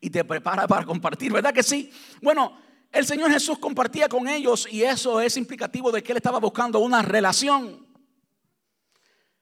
y 0.00 0.10
te 0.10 0.24
prepara 0.24 0.66
para 0.66 0.84
compartir, 0.84 1.32
¿verdad 1.32 1.52
que 1.52 1.62
sí? 1.62 1.92
Bueno, 2.22 2.58
el 2.90 3.06
Señor 3.06 3.30
Jesús 3.30 3.58
compartía 3.58 4.08
con 4.08 4.26
ellos 4.26 4.66
y 4.70 4.82
eso 4.82 5.20
es 5.20 5.36
implicativo 5.36 5.92
de 5.92 6.02
que 6.02 6.12
Él 6.12 6.16
estaba 6.16 6.40
buscando 6.40 6.80
una 6.80 7.02
relación. 7.02 7.86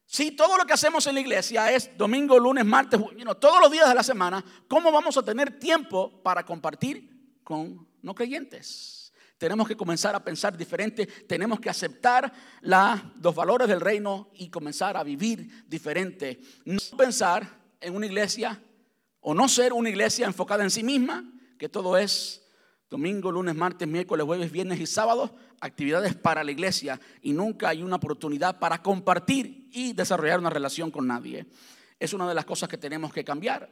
Si 0.04 0.32
todo 0.32 0.56
lo 0.56 0.64
que 0.64 0.72
hacemos 0.72 1.06
en 1.06 1.14
la 1.14 1.20
iglesia 1.20 1.70
es 1.70 1.96
domingo, 1.96 2.38
lunes, 2.38 2.64
martes, 2.64 2.98
todos 3.38 3.60
los 3.60 3.70
días 3.70 3.88
de 3.88 3.94
la 3.94 4.02
semana, 4.02 4.44
¿cómo 4.66 4.90
vamos 4.90 5.16
a 5.16 5.22
tener 5.22 5.58
tiempo 5.58 6.22
para 6.22 6.44
compartir 6.44 7.38
con 7.44 7.86
no 8.02 8.14
creyentes? 8.14 9.12
Tenemos 9.36 9.68
que 9.68 9.76
comenzar 9.76 10.14
a 10.14 10.24
pensar 10.24 10.56
diferente, 10.56 11.06
tenemos 11.06 11.60
que 11.60 11.70
aceptar 11.70 12.32
los 12.62 13.34
valores 13.34 13.68
del 13.68 13.80
reino 13.80 14.30
y 14.34 14.50
comenzar 14.50 14.96
a 14.96 15.04
vivir 15.04 15.64
diferente. 15.68 16.40
No 16.64 16.80
pensar 16.96 17.46
en 17.80 17.94
una 17.94 18.06
iglesia 18.06 18.60
o 19.20 19.34
no 19.34 19.48
ser 19.48 19.72
una 19.72 19.88
iglesia 19.88 20.26
enfocada 20.26 20.64
en 20.64 20.70
sí 20.70 20.82
misma, 20.82 21.24
que 21.58 21.68
todo 21.68 21.96
es 21.96 22.42
Domingo, 22.90 23.30
lunes, 23.30 23.54
martes, 23.54 23.86
miércoles, 23.86 24.24
jueves, 24.24 24.50
viernes 24.50 24.80
y 24.80 24.86
sábados, 24.86 25.30
actividades 25.60 26.14
para 26.14 26.42
la 26.42 26.52
iglesia 26.52 26.98
y 27.20 27.32
nunca 27.32 27.68
hay 27.68 27.82
una 27.82 27.96
oportunidad 27.96 28.58
para 28.58 28.82
compartir 28.82 29.68
y 29.72 29.92
desarrollar 29.92 30.38
una 30.38 30.48
relación 30.48 30.90
con 30.90 31.06
nadie. 31.06 31.46
Es 31.98 32.14
una 32.14 32.26
de 32.26 32.34
las 32.34 32.46
cosas 32.46 32.68
que 32.68 32.78
tenemos 32.78 33.12
que 33.12 33.24
cambiar. 33.24 33.70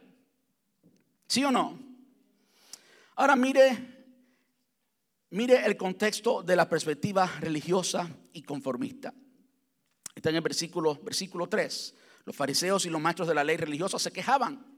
¿Sí 1.25 1.43
o 1.43 1.51
no? 1.51 1.79
Ahora 3.15 3.35
mire, 3.35 4.05
mire 5.31 5.65
el 5.65 5.75
contexto 5.77 6.43
de 6.43 6.55
la 6.55 6.69
perspectiva 6.69 7.25
religiosa 7.39 8.07
y 8.33 8.43
conformista. 8.43 9.15
Está 10.13 10.29
en 10.29 10.35
el 10.35 10.41
versículo, 10.41 10.99
versículo 11.01 11.49
3. 11.49 11.95
Los 12.25 12.35
fariseos 12.35 12.85
y 12.85 12.91
los 12.91 13.01
maestros 13.01 13.27
de 13.27 13.33
la 13.33 13.43
ley 13.43 13.57
religiosa 13.57 13.97
se 13.97 14.11
quejaban 14.11 14.76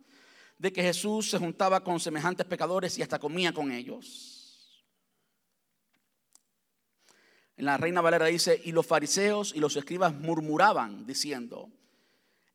de 0.60 0.74
que 0.74 0.84
Jesús 0.84 1.32
se 1.32 1.40
juntaba 1.40 1.84
con 1.84 2.00
semejantes 2.00 2.46
pecadores 2.46 2.98
y 2.98 3.02
hasta 3.02 3.18
comía 3.18 3.54
con 3.54 3.72
ellos. 3.72 4.86
En 7.56 7.66
la 7.66 7.78
Reina 7.78 8.02
Valera 8.02 8.26
dice, 8.26 8.62
y 8.64 8.74
los 8.74 8.86
fariseos 8.86 9.54
y 9.56 9.60
los 9.60 9.76
escribas 9.76 10.14
murmuraban 10.14 11.06
diciendo, 11.06 11.72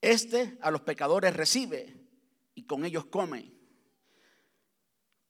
este 0.01 0.59
a 0.61 0.71
los 0.71 0.83
pecadores 0.83 1.35
recibe 1.35 1.95
y 2.55 2.65
con 2.65 2.85
ellos 2.85 3.07
come. 3.07 3.51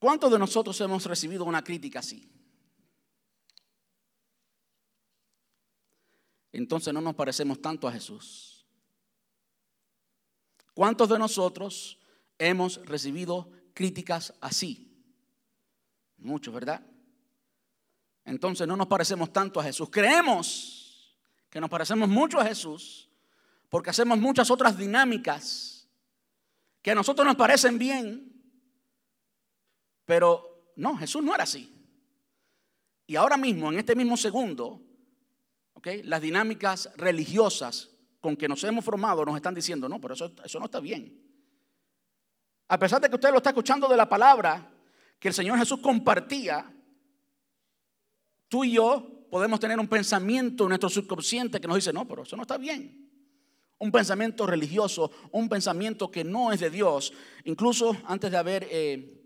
¿Cuántos 0.00 0.30
de 0.32 0.38
nosotros 0.38 0.78
hemos 0.80 1.06
recibido 1.06 1.44
una 1.44 1.62
crítica 1.62 2.00
así? 2.00 2.28
Entonces 6.50 6.92
no 6.92 7.00
nos 7.00 7.14
parecemos 7.14 7.60
tanto 7.62 7.86
a 7.86 7.92
Jesús. 7.92 8.66
¿Cuántos 10.72 11.08
de 11.08 11.18
nosotros 11.20 12.00
hemos 12.38 12.84
recibido 12.86 13.50
críticas 13.74 14.34
así. 14.40 14.90
Muchos, 16.18 16.54
¿verdad? 16.54 16.84
Entonces 18.24 18.66
no 18.66 18.76
nos 18.76 18.86
parecemos 18.86 19.32
tanto 19.32 19.60
a 19.60 19.64
Jesús. 19.64 19.88
Creemos 19.90 21.16
que 21.50 21.60
nos 21.60 21.70
parecemos 21.70 22.08
mucho 22.08 22.40
a 22.40 22.44
Jesús 22.44 23.08
porque 23.68 23.90
hacemos 23.90 24.18
muchas 24.18 24.50
otras 24.50 24.78
dinámicas 24.78 25.88
que 26.80 26.90
a 26.90 26.94
nosotros 26.94 27.26
nos 27.26 27.36
parecen 27.36 27.78
bien, 27.78 28.32
pero 30.04 30.72
no, 30.76 30.96
Jesús 30.96 31.22
no 31.22 31.34
era 31.34 31.44
así. 31.44 31.70
Y 33.06 33.16
ahora 33.16 33.36
mismo, 33.36 33.70
en 33.70 33.78
este 33.78 33.94
mismo 33.94 34.16
segundo, 34.16 34.80
¿okay? 35.74 36.02
las 36.02 36.22
dinámicas 36.22 36.90
religiosas 36.96 37.90
con 38.20 38.36
que 38.36 38.48
nos 38.48 38.62
hemos 38.64 38.84
formado 38.84 39.24
nos 39.24 39.36
están 39.36 39.54
diciendo, 39.54 39.88
no, 39.88 40.00
pero 40.00 40.14
eso, 40.14 40.32
eso 40.42 40.58
no 40.58 40.66
está 40.66 40.80
bien. 40.80 41.20
A 42.68 42.78
pesar 42.78 43.00
de 43.00 43.08
que 43.08 43.14
usted 43.14 43.30
lo 43.30 43.38
está 43.38 43.50
escuchando 43.50 43.88
de 43.88 43.96
la 43.96 44.08
palabra 44.08 44.70
que 45.18 45.28
el 45.28 45.34
Señor 45.34 45.58
Jesús 45.58 45.80
compartía, 45.80 46.72
tú 48.48 48.64
y 48.64 48.72
yo 48.72 49.26
podemos 49.30 49.58
tener 49.60 49.78
un 49.78 49.88
pensamiento 49.88 50.64
en 50.64 50.68
nuestro 50.68 50.88
subconsciente 50.88 51.60
que 51.60 51.68
nos 51.68 51.76
dice, 51.76 51.92
no, 51.92 52.06
pero 52.06 52.22
eso 52.22 52.36
no 52.36 52.42
está 52.42 52.56
bien. 52.56 53.10
Un 53.78 53.90
pensamiento 53.90 54.46
religioso, 54.46 55.10
un 55.32 55.48
pensamiento 55.48 56.10
que 56.10 56.24
no 56.24 56.52
es 56.52 56.60
de 56.60 56.70
Dios. 56.70 57.12
Incluso 57.44 57.96
antes 58.06 58.30
de 58.30 58.36
haber, 58.36 58.66
eh, 58.70 59.20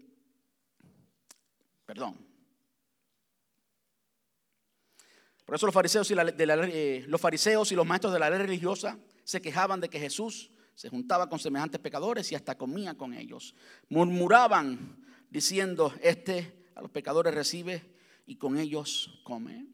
perdón. 1.85 2.27
Por 5.45 5.55
eso 5.55 5.67
los 5.67 5.75
fariseos, 5.75 6.11
y 6.11 6.15
eh, 6.15 7.05
los 7.07 7.21
fariseos 7.21 7.73
y 7.73 7.75
los 7.75 7.87
maestros 7.87 8.13
de 8.13 8.19
la 8.19 8.29
ley 8.31 8.39
religiosa 8.39 8.99
se 9.25 9.41
quejaban 9.41 9.81
de 9.81 9.89
que 9.89 10.01
Jesús 10.01 10.51
se 10.79 10.89
juntaba 10.89 11.29
con 11.29 11.41
semejantes 11.41 11.81
pecadores 11.81 12.31
y 12.31 12.37
hasta 12.37 12.57
comía 12.57 12.95
con 12.95 13.13
ellos. 13.13 13.57
Murmuraban 13.89 15.05
diciendo, 15.29 15.93
este 16.01 16.69
a 16.77 16.81
los 16.81 16.93
pecadores 16.93 17.35
recibe 17.35 17.97
y 18.27 18.37
con 18.37 18.57
ellos 18.57 19.21
come. 19.25 19.67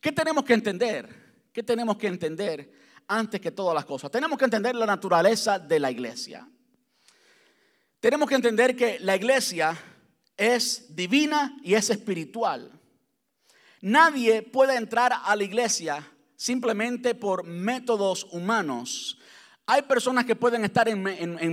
¿Qué 0.00 0.10
tenemos 0.10 0.44
que 0.44 0.54
entender? 0.54 1.44
¿Qué 1.52 1.62
tenemos 1.62 1.98
que 1.98 2.06
entender 2.06 2.72
antes 3.06 3.42
que 3.42 3.50
todas 3.50 3.74
las 3.74 3.84
cosas? 3.84 4.10
Tenemos 4.10 4.38
que 4.38 4.46
entender 4.46 4.74
la 4.74 4.86
naturaleza 4.86 5.58
de 5.58 5.80
la 5.80 5.90
iglesia. 5.90 6.48
Tenemos 8.00 8.26
que 8.26 8.36
entender 8.36 8.74
que 8.74 8.98
la 9.00 9.16
iglesia 9.16 9.78
es 10.34 10.96
divina 10.96 11.58
y 11.62 11.74
es 11.74 11.90
espiritual. 11.90 12.72
Nadie 13.82 14.40
puede 14.40 14.76
entrar 14.76 15.12
a 15.12 15.36
la 15.36 15.44
iglesia 15.44 16.10
simplemente 16.36 17.14
por 17.14 17.44
métodos 17.44 18.24
humanos. 18.30 19.18
Hay 19.70 19.82
personas 19.82 20.24
que 20.24 20.34
pueden 20.34 20.64
estar 20.64 20.88
en, 20.88 21.02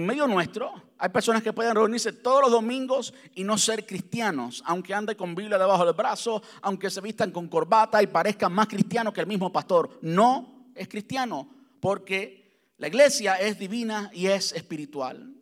medio 0.06 0.26
nuestro, 0.26 0.72
hay 0.98 1.10
personas 1.10 1.44
que 1.44 1.52
pueden 1.52 1.76
reunirse 1.76 2.14
todos 2.14 2.44
los 2.44 2.52
domingos 2.52 3.14
y 3.34 3.44
no 3.44 3.58
ser 3.58 3.86
cristianos, 3.86 4.64
aunque 4.66 4.94
anden 4.94 5.18
con 5.18 5.36
Biblia 5.36 5.58
debajo 5.58 5.86
del 5.86 5.96
brazo, 5.96 6.42
aunque 6.62 6.90
se 6.90 7.02
vistan 7.02 7.32
con 7.32 7.50
corbata 7.50 8.02
y 8.02 8.08
parezcan 8.08 8.54
más 8.54 8.68
cristianos 8.68 9.14
que 9.14 9.20
el 9.20 9.28
mismo 9.28 9.52
pastor. 9.52 10.00
No 10.02 10.70
es 10.74 10.88
cristiano, 10.88 11.46
porque 11.82 12.72
la 12.78 12.88
iglesia 12.88 13.36
es 13.36 13.60
divina 13.60 14.10
y 14.14 14.28
es 14.28 14.54
espiritual. 14.54 15.36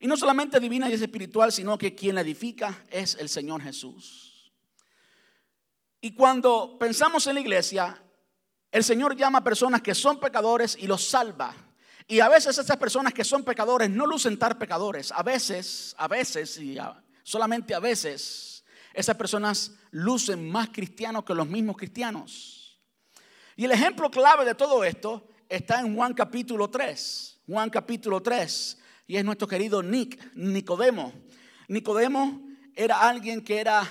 Y 0.00 0.06
no 0.06 0.18
solamente 0.18 0.60
divina 0.60 0.90
y 0.90 0.92
es 0.92 1.00
espiritual, 1.00 1.50
sino 1.50 1.78
que 1.78 1.94
quien 1.94 2.16
la 2.16 2.20
edifica 2.20 2.84
es 2.90 3.14
el 3.14 3.30
Señor 3.30 3.62
Jesús. 3.62 4.52
Y 6.02 6.12
cuando 6.14 6.76
pensamos 6.78 7.26
en 7.26 7.36
la 7.36 7.40
iglesia, 7.40 8.02
el 8.70 8.84
Señor 8.84 9.16
llama 9.16 9.38
a 9.38 9.44
personas 9.44 9.82
que 9.82 9.94
son 9.94 10.20
pecadores 10.20 10.76
y 10.78 10.86
los 10.86 11.08
salva. 11.08 11.54
Y 12.06 12.20
a 12.20 12.28
veces 12.28 12.56
esas 12.58 12.76
personas 12.76 13.12
que 13.12 13.24
son 13.24 13.44
pecadores 13.44 13.90
no 13.90 14.06
lucen 14.06 14.34
estar 14.34 14.58
pecadores. 14.58 15.12
A 15.12 15.22
veces, 15.22 15.94
a 15.98 16.08
veces, 16.08 16.58
y 16.58 16.78
solamente 17.22 17.74
a 17.74 17.80
veces, 17.80 18.64
esas 18.94 19.16
personas 19.16 19.72
lucen 19.90 20.50
más 20.50 20.70
cristianos 20.70 21.24
que 21.24 21.34
los 21.34 21.46
mismos 21.46 21.76
cristianos. 21.76 22.80
Y 23.56 23.64
el 23.64 23.72
ejemplo 23.72 24.10
clave 24.10 24.44
de 24.44 24.54
todo 24.54 24.84
esto 24.84 25.28
está 25.48 25.80
en 25.80 25.94
Juan 25.94 26.14
capítulo 26.14 26.68
3. 26.68 27.40
Juan 27.46 27.70
capítulo 27.70 28.22
3. 28.22 28.78
Y 29.06 29.16
es 29.16 29.24
nuestro 29.24 29.48
querido 29.48 29.82
Nick, 29.82 30.34
Nicodemo. 30.34 31.12
Nicodemo 31.68 32.40
era 32.74 33.00
alguien 33.00 33.42
que 33.42 33.58
era 33.58 33.86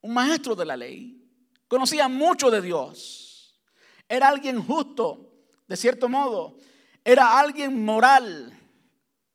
un 0.00 0.14
maestro 0.14 0.54
de 0.54 0.64
la 0.64 0.76
ley 0.76 1.21
conocía 1.72 2.06
mucho 2.06 2.50
de 2.50 2.60
Dios. 2.60 3.58
Era 4.06 4.28
alguien 4.28 4.62
justo, 4.62 5.32
de 5.66 5.74
cierto 5.74 6.06
modo. 6.06 6.58
Era 7.02 7.38
alguien 7.38 7.82
moral. 7.82 8.52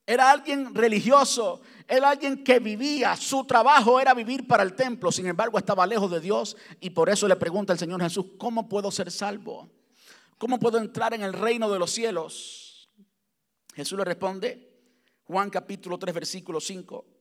Era 0.05 0.29
alguien 0.29 0.75
religioso. 0.75 1.61
Era 1.87 2.11
alguien 2.11 2.43
que 2.43 2.59
vivía. 2.59 3.15
Su 3.15 3.43
trabajo 3.45 3.99
era 3.99 4.13
vivir 4.13 4.45
para 4.45 4.61
el 4.61 4.75
templo. 4.75 5.11
Sin 5.11 5.25
embargo, 5.25 5.57
estaba 5.57 5.87
lejos 5.87 6.11
de 6.11 6.19
Dios. 6.19 6.55
Y 6.79 6.91
por 6.91 7.09
eso 7.09 7.27
le 7.27 7.35
pregunta 7.37 7.73
el 7.73 7.79
Señor 7.79 8.03
Jesús, 8.03 8.27
¿cómo 8.37 8.69
puedo 8.69 8.91
ser 8.91 9.09
salvo? 9.09 9.67
¿Cómo 10.37 10.59
puedo 10.59 10.77
entrar 10.77 11.15
en 11.15 11.23
el 11.23 11.33
reino 11.33 11.71
de 11.71 11.79
los 11.79 11.89
cielos? 11.89 12.87
Jesús 13.73 13.97
le 13.97 14.05
responde, 14.05 14.79
Juan 15.23 15.49
capítulo 15.49 15.97
3, 15.97 16.13
versículo 16.13 16.61
5. 16.61 17.16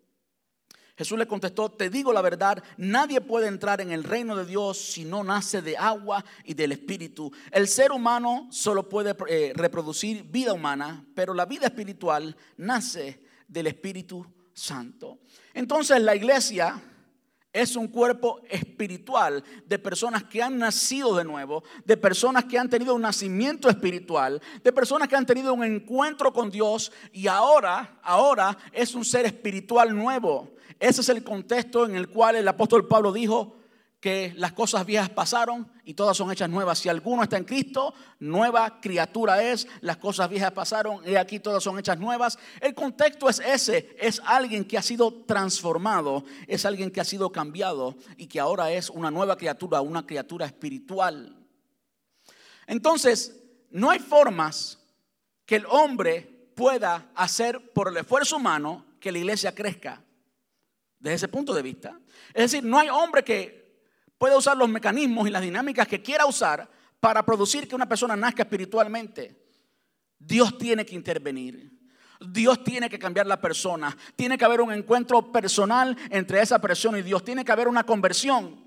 Jesús 0.96 1.18
le 1.18 1.26
contestó, 1.26 1.70
te 1.70 1.90
digo 1.90 2.12
la 2.12 2.22
verdad, 2.22 2.62
nadie 2.78 3.20
puede 3.20 3.48
entrar 3.48 3.82
en 3.82 3.92
el 3.92 4.02
reino 4.02 4.34
de 4.34 4.46
Dios 4.46 4.78
si 4.78 5.04
no 5.04 5.22
nace 5.22 5.60
de 5.60 5.76
agua 5.76 6.24
y 6.44 6.54
del 6.54 6.72
Espíritu. 6.72 7.30
El 7.50 7.68
ser 7.68 7.92
humano 7.92 8.48
solo 8.50 8.88
puede 8.88 9.14
eh, 9.28 9.52
reproducir 9.54 10.24
vida 10.24 10.54
humana, 10.54 11.04
pero 11.14 11.34
la 11.34 11.44
vida 11.44 11.66
espiritual 11.66 12.34
nace 12.56 13.22
del 13.46 13.66
Espíritu 13.66 14.26
Santo. 14.54 15.18
Entonces 15.52 16.00
la 16.00 16.16
iglesia 16.16 16.82
es 17.56 17.74
un 17.74 17.88
cuerpo 17.88 18.42
espiritual 18.50 19.42
de 19.66 19.78
personas 19.78 20.24
que 20.24 20.42
han 20.42 20.58
nacido 20.58 21.16
de 21.16 21.24
nuevo, 21.24 21.64
de 21.86 21.96
personas 21.96 22.44
que 22.44 22.58
han 22.58 22.68
tenido 22.68 22.94
un 22.94 23.00
nacimiento 23.00 23.70
espiritual, 23.70 24.42
de 24.62 24.72
personas 24.72 25.08
que 25.08 25.16
han 25.16 25.24
tenido 25.24 25.54
un 25.54 25.64
encuentro 25.64 26.34
con 26.34 26.50
Dios 26.50 26.92
y 27.14 27.28
ahora, 27.28 27.98
ahora 28.02 28.58
es 28.72 28.94
un 28.94 29.06
ser 29.06 29.24
espiritual 29.24 29.96
nuevo. 29.96 30.50
Ese 30.78 31.00
es 31.00 31.08
el 31.08 31.24
contexto 31.24 31.86
en 31.86 31.96
el 31.96 32.08
cual 32.10 32.36
el 32.36 32.46
apóstol 32.46 32.86
Pablo 32.86 33.10
dijo 33.10 33.56
que 34.06 34.32
las 34.36 34.52
cosas 34.52 34.86
viejas 34.86 35.10
pasaron 35.10 35.68
y 35.82 35.94
todas 35.94 36.16
son 36.16 36.30
hechas 36.30 36.48
nuevas. 36.48 36.78
Si 36.78 36.88
alguno 36.88 37.24
está 37.24 37.38
en 37.38 37.42
Cristo, 37.42 37.92
nueva 38.20 38.80
criatura 38.80 39.42
es, 39.42 39.66
las 39.80 39.96
cosas 39.96 40.30
viejas 40.30 40.52
pasaron 40.52 41.00
y 41.04 41.16
aquí 41.16 41.40
todas 41.40 41.60
son 41.60 41.76
hechas 41.76 41.98
nuevas. 41.98 42.38
El 42.60 42.72
contexto 42.72 43.28
es 43.28 43.40
ese, 43.40 43.96
es 43.98 44.22
alguien 44.24 44.64
que 44.64 44.78
ha 44.78 44.82
sido 44.82 45.12
transformado, 45.24 46.22
es 46.46 46.64
alguien 46.64 46.92
que 46.92 47.00
ha 47.00 47.04
sido 47.04 47.32
cambiado 47.32 47.96
y 48.16 48.28
que 48.28 48.38
ahora 48.38 48.70
es 48.70 48.90
una 48.90 49.10
nueva 49.10 49.36
criatura, 49.36 49.80
una 49.80 50.06
criatura 50.06 50.46
espiritual. 50.46 51.36
Entonces, 52.68 53.42
no 53.72 53.90
hay 53.90 53.98
formas 53.98 54.78
que 55.44 55.56
el 55.56 55.66
hombre 55.66 56.52
pueda 56.54 57.10
hacer 57.16 57.72
por 57.72 57.88
el 57.88 57.96
esfuerzo 57.96 58.36
humano 58.36 58.86
que 59.00 59.10
la 59.10 59.18
iglesia 59.18 59.52
crezca 59.52 60.00
desde 61.00 61.16
ese 61.16 61.26
punto 61.26 61.52
de 61.52 61.62
vista. 61.62 61.98
Es 62.32 62.52
decir, 62.52 62.62
no 62.62 62.78
hay 62.78 62.88
hombre 62.88 63.24
que 63.24 63.65
pueda 64.18 64.36
usar 64.36 64.56
los 64.56 64.68
mecanismos 64.68 65.28
y 65.28 65.30
las 65.30 65.42
dinámicas 65.42 65.86
que 65.86 66.02
quiera 66.02 66.26
usar 66.26 66.68
para 67.00 67.24
producir 67.24 67.68
que 67.68 67.74
una 67.74 67.88
persona 67.88 68.16
nazca 68.16 68.42
espiritualmente. 68.42 69.46
Dios 70.18 70.56
tiene 70.58 70.84
que 70.84 70.94
intervenir. 70.94 71.72
Dios 72.20 72.64
tiene 72.64 72.88
que 72.88 72.98
cambiar 72.98 73.26
la 73.26 73.40
persona. 73.40 73.96
Tiene 74.16 74.38
que 74.38 74.44
haber 74.44 74.60
un 74.60 74.72
encuentro 74.72 75.30
personal 75.30 75.96
entre 76.10 76.40
esa 76.40 76.58
persona 76.58 76.98
y 76.98 77.02
Dios. 77.02 77.24
Tiene 77.24 77.44
que 77.44 77.52
haber 77.52 77.68
una 77.68 77.84
conversión. 77.84 78.64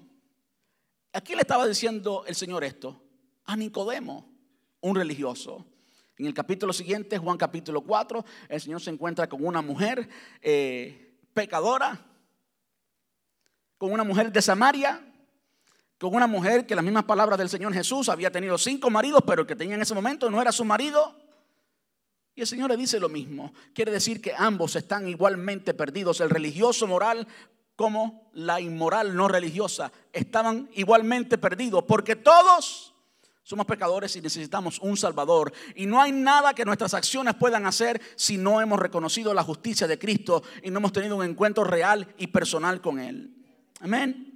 Aquí 1.11 1.33
le 1.33 1.41
estaba 1.41 1.67
diciendo 1.67 2.23
el 2.27 2.35
Señor 2.35 2.63
esto 2.63 3.01
a 3.45 3.55
Nicodemo, 3.55 4.31
un 4.81 4.95
religioso. 4.95 5.65
En 6.17 6.27
el 6.27 6.33
capítulo 6.35 6.71
siguiente, 6.71 7.17
Juan 7.17 7.37
capítulo 7.37 7.81
4, 7.81 8.23
el 8.49 8.61
Señor 8.61 8.79
se 8.81 8.91
encuentra 8.91 9.27
con 9.27 9.43
una 9.43 9.63
mujer 9.63 10.07
eh, 10.41 11.17
pecadora, 11.33 12.05
con 13.79 13.91
una 13.91 14.03
mujer 14.03 14.31
de 14.31 14.41
Samaria, 14.41 15.01
con 15.99 16.15
una 16.15 16.27
mujer 16.27 16.65
que 16.65 16.75
las 16.75 16.83
mismas 16.83 17.03
palabras 17.03 17.37
del 17.37 17.49
Señor 17.49 17.73
Jesús 17.73 18.07
había 18.07 18.31
tenido 18.31 18.57
cinco 18.57 18.89
maridos, 18.89 19.21
pero 19.27 19.41
el 19.41 19.47
que 19.47 19.55
tenía 19.55 19.75
en 19.75 19.81
ese 19.81 19.93
momento 19.93 20.29
no 20.31 20.41
era 20.41 20.51
su 20.51 20.63
marido. 20.63 21.13
Y 22.33 22.41
el 22.41 22.47
Señor 22.47 22.69
le 22.69 22.77
dice 22.77 23.01
lo 23.01 23.09
mismo. 23.09 23.53
Quiere 23.73 23.91
decir 23.91 24.21
que 24.21 24.33
ambos 24.35 24.77
están 24.77 25.09
igualmente 25.09 25.73
perdidos. 25.73 26.21
El 26.21 26.29
religioso 26.29 26.87
moral 26.87 27.27
como 27.75 28.29
la 28.33 28.61
inmoral 28.61 29.13
no 29.13 29.27
religiosa 29.27 29.91
estaban 30.13 30.69
igualmente 30.75 31.37
perdidos. 31.37 31.83
Porque 31.83 32.15
todos 32.15 32.93
somos 33.43 33.65
pecadores 33.65 34.15
y 34.15 34.21
necesitamos 34.21 34.79
un 34.79 34.95
Salvador. 34.95 35.51
Y 35.75 35.85
no 35.85 36.01
hay 36.01 36.13
nada 36.13 36.53
que 36.53 36.63
nuestras 36.63 36.93
acciones 36.93 37.35
puedan 37.35 37.65
hacer 37.65 37.99
si 38.15 38.37
no 38.37 38.61
hemos 38.61 38.79
reconocido 38.79 39.33
la 39.33 39.43
justicia 39.43 39.85
de 39.85 39.99
Cristo 39.99 40.43
y 40.63 40.71
no 40.71 40.79
hemos 40.79 40.93
tenido 40.93 41.17
un 41.17 41.25
encuentro 41.25 41.65
real 41.65 42.07
y 42.17 42.27
personal 42.27 42.79
con 42.79 42.99
Él. 42.99 43.35
Amén. 43.81 44.28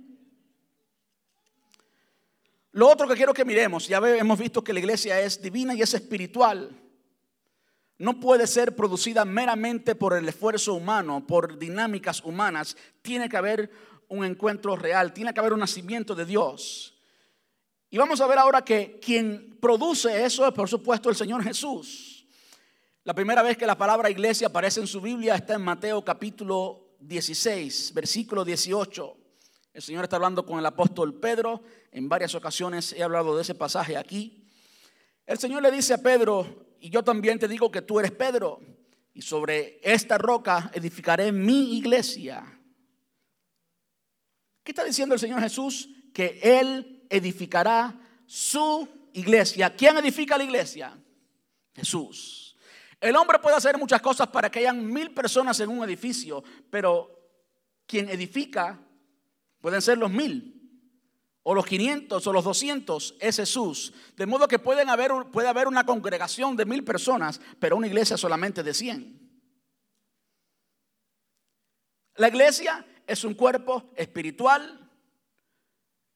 Lo 2.73 2.89
otro 2.89 3.07
que 3.07 3.15
quiero 3.15 3.33
que 3.33 3.45
miremos, 3.45 3.87
ya 3.87 3.97
hemos 3.97 4.37
visto 4.37 4.63
que 4.63 4.73
la 4.73 4.79
iglesia 4.79 5.19
es 5.21 5.41
divina 5.41 5.73
y 5.73 5.81
es 5.81 5.93
espiritual 5.93 6.83
no 8.03 8.19
puede 8.19 8.47
ser 8.47 8.75
producida 8.75 9.23
meramente 9.23 9.95
por 9.95 10.13
el 10.13 10.27
esfuerzo 10.27 10.73
humano, 10.73 11.25
por 11.25 11.57
dinámicas 11.57 12.21
humanas. 12.23 12.75
Tiene 13.01 13.29
que 13.29 13.37
haber 13.37 13.71
un 14.09 14.25
encuentro 14.25 14.75
real, 14.75 15.13
tiene 15.13 15.33
que 15.33 15.39
haber 15.39 15.53
un 15.53 15.61
nacimiento 15.61 16.13
de 16.13 16.25
Dios. 16.25 16.97
Y 17.89 17.97
vamos 17.97 18.19
a 18.19 18.27
ver 18.27 18.39
ahora 18.39 18.61
que 18.63 18.99
quien 18.99 19.57
produce 19.61 20.25
eso 20.25 20.45
es 20.45 20.53
por 20.53 20.67
supuesto 20.67 21.09
el 21.09 21.15
Señor 21.15 21.43
Jesús. 21.43 22.27
La 23.05 23.13
primera 23.13 23.41
vez 23.41 23.57
que 23.57 23.67
la 23.67 23.77
palabra 23.77 24.09
iglesia 24.09 24.47
aparece 24.47 24.81
en 24.81 24.87
su 24.87 24.99
Biblia 24.99 25.35
está 25.35 25.53
en 25.53 25.61
Mateo 25.61 26.03
capítulo 26.03 26.95
16, 26.99 27.93
versículo 27.93 28.43
18. 28.43 29.17
El 29.73 29.81
Señor 29.81 30.03
está 30.03 30.17
hablando 30.17 30.45
con 30.45 30.59
el 30.59 30.65
apóstol 30.67 31.19
Pedro. 31.19 31.63
En 31.91 32.07
varias 32.07 32.35
ocasiones 32.35 32.93
he 32.93 33.01
hablado 33.01 33.35
de 33.35 33.41
ese 33.41 33.55
pasaje 33.55 33.97
aquí. 33.97 34.47
El 35.25 35.39
Señor 35.39 35.63
le 35.63 35.71
dice 35.71 35.95
a 35.95 35.97
Pedro, 35.97 36.67
y 36.79 36.91
yo 36.91 37.03
también 37.03 37.39
te 37.39 37.47
digo 37.47 37.71
que 37.71 37.81
tú 37.81 37.99
eres 37.99 38.11
Pedro, 38.11 38.59
y 39.13 39.21
sobre 39.21 39.79
esta 39.81 40.17
roca 40.17 40.69
edificaré 40.73 41.31
mi 41.31 41.77
iglesia. 41.77 42.59
¿Qué 44.63 44.71
está 44.71 44.83
diciendo 44.83 45.15
el 45.15 45.19
Señor 45.19 45.41
Jesús? 45.41 45.89
Que 46.13 46.39
Él 46.43 47.05
edificará 47.09 47.99
su 48.27 48.87
iglesia. 49.13 49.75
¿Quién 49.75 49.97
edifica 49.97 50.37
la 50.37 50.43
iglesia? 50.43 50.97
Jesús. 51.73 52.55
El 53.01 53.15
hombre 53.15 53.39
puede 53.39 53.55
hacer 53.55 53.77
muchas 53.77 54.01
cosas 54.01 54.27
para 54.27 54.51
que 54.51 54.59
hayan 54.59 54.85
mil 54.85 55.13
personas 55.13 55.59
en 55.59 55.69
un 55.69 55.83
edificio, 55.83 56.43
pero 56.69 57.09
quien 57.85 58.09
edifica 58.09 58.79
pueden 59.63 59.81
ser 59.81 59.97
los 59.97 60.11
mil 60.11 60.59
o 61.41 61.55
los 61.55 61.65
500 61.65 62.27
o 62.27 62.33
los 62.33 62.43
200 62.43 63.15
es 63.21 63.37
Jesús. 63.37 63.93
De 64.17 64.25
modo 64.25 64.45
que 64.45 64.59
pueden 64.59 64.89
haber, 64.89 65.13
puede 65.31 65.47
haber 65.47 65.69
una 65.69 65.85
congregación 65.85 66.57
de 66.57 66.65
mil 66.65 66.83
personas, 66.83 67.39
pero 67.61 67.77
una 67.77 67.87
iglesia 67.87 68.17
solamente 68.17 68.61
de 68.61 68.73
100. 68.73 69.39
La 72.15 72.27
iglesia 72.27 72.85
es 73.07 73.23
un 73.23 73.35
cuerpo 73.35 73.89
espiritual, 73.95 74.91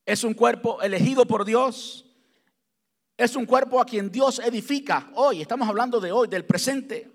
es 0.05 0.25
un 0.25 0.33
cuerpo 0.33 0.81
elegido 0.81 1.25
por 1.25 1.45
Dios, 1.45 2.05
es 3.15 3.33
un 3.38 3.45
cuerpo 3.45 3.79
a 3.79 3.86
quien 3.86 4.12
Dios 4.12 4.39
edifica. 4.39 5.10
Hoy, 5.15 5.41
estamos 5.41 5.69
hablando 5.69 6.01
de 6.01 6.12
hoy, 6.12 6.27
del 6.27 6.43
presente. 6.43 7.10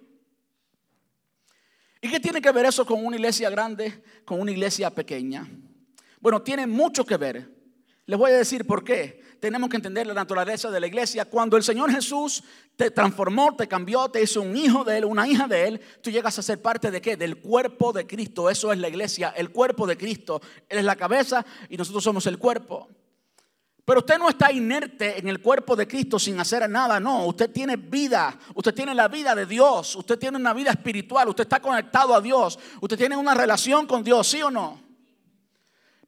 ¿Y 2.01 2.09
qué 2.09 2.21
tiene 2.21 2.41
que 2.41 2.53
ver 2.53 2.65
eso 2.65 2.87
con 2.87 3.05
una 3.05 3.17
iglesia 3.17 3.51
grande, 3.51 4.03
con 4.25 4.41
una 4.41 4.51
iglesia 4.51 4.89
pequeña? 4.89 5.47
Bueno, 6.23 6.41
tiene 6.41 6.69
mucho 6.69 7.05
que 7.05 7.17
ver. 7.17 7.51
Les 8.07 8.17
voy 8.17 8.31
a 8.31 8.37
decir 8.37 8.65
por 8.65 8.85
qué. 8.85 9.21
Tenemos 9.41 9.69
que 9.69 9.77
entender 9.77 10.07
la 10.07 10.15
naturaleza 10.15 10.71
de 10.71 10.79
la 10.79 10.87
iglesia. 10.87 11.25
Cuando 11.25 11.57
el 11.57 11.65
Señor 11.65 11.91
Jesús 11.91 12.45
te 12.77 12.93
transformó, 12.93 13.57
te 13.57 13.67
cambió, 13.67 14.09
te 14.09 14.23
hizo 14.23 14.41
un 14.41 14.57
hijo 14.57 14.85
de 14.85 14.99
Él, 14.99 15.05
una 15.05 15.27
hija 15.27 15.49
de 15.49 15.67
Él, 15.67 15.81
tú 16.01 16.11
llegas 16.11 16.39
a 16.39 16.43
ser 16.43 16.63
parte 16.63 16.93
de 16.93 17.01
qué? 17.01 17.17
Del 17.17 17.39
cuerpo 17.39 17.93
de 17.93 18.07
Cristo. 18.07 18.49
Eso 18.49 18.73
es 18.73 18.79
la 18.79 18.89
iglesia, 18.89 19.35
el 19.37 19.51
cuerpo 19.51 19.85
de 19.85 19.97
Cristo. 19.97 20.41
Él 20.69 20.79
es 20.79 20.85
la 20.85 20.95
cabeza 20.95 21.45
y 21.69 21.77
nosotros 21.77 22.05
somos 22.05 22.25
el 22.29 22.39
cuerpo. 22.39 22.89
Pero 23.85 23.99
usted 23.99 24.17
no 24.17 24.29
está 24.29 24.53
inerte 24.53 25.19
en 25.19 25.27
el 25.27 25.43
cuerpo 25.43 25.75
de 25.75 25.89
Cristo 25.89 26.21
sin 26.21 26.39
hacer 26.39 26.71
nada, 26.71 27.01
no. 27.01 27.27
Usted 27.27 27.51
tiene 27.51 27.75
vida, 27.75 28.39
usted 28.55 28.73
tiene 28.73 28.95
la 28.95 29.09
vida 29.09 29.35
de 29.35 29.45
Dios, 29.45 29.97
usted 29.97 30.21
tiene 30.21 30.37
una 30.37 30.55
vida 30.55 30.71
espiritual, 30.71 31.29
usted 31.29 31.43
está 31.43 31.59
conectado 31.59 32.15
a 32.15 32.21
Dios, 32.21 32.61
usted 32.81 32.97
tiene 32.97 33.17
una 33.17 33.35
relación 33.35 33.89
con 33.89 34.05
Dios, 34.05 34.29
¿sí 34.29 34.41
o 34.41 34.53
no? 34.53 34.92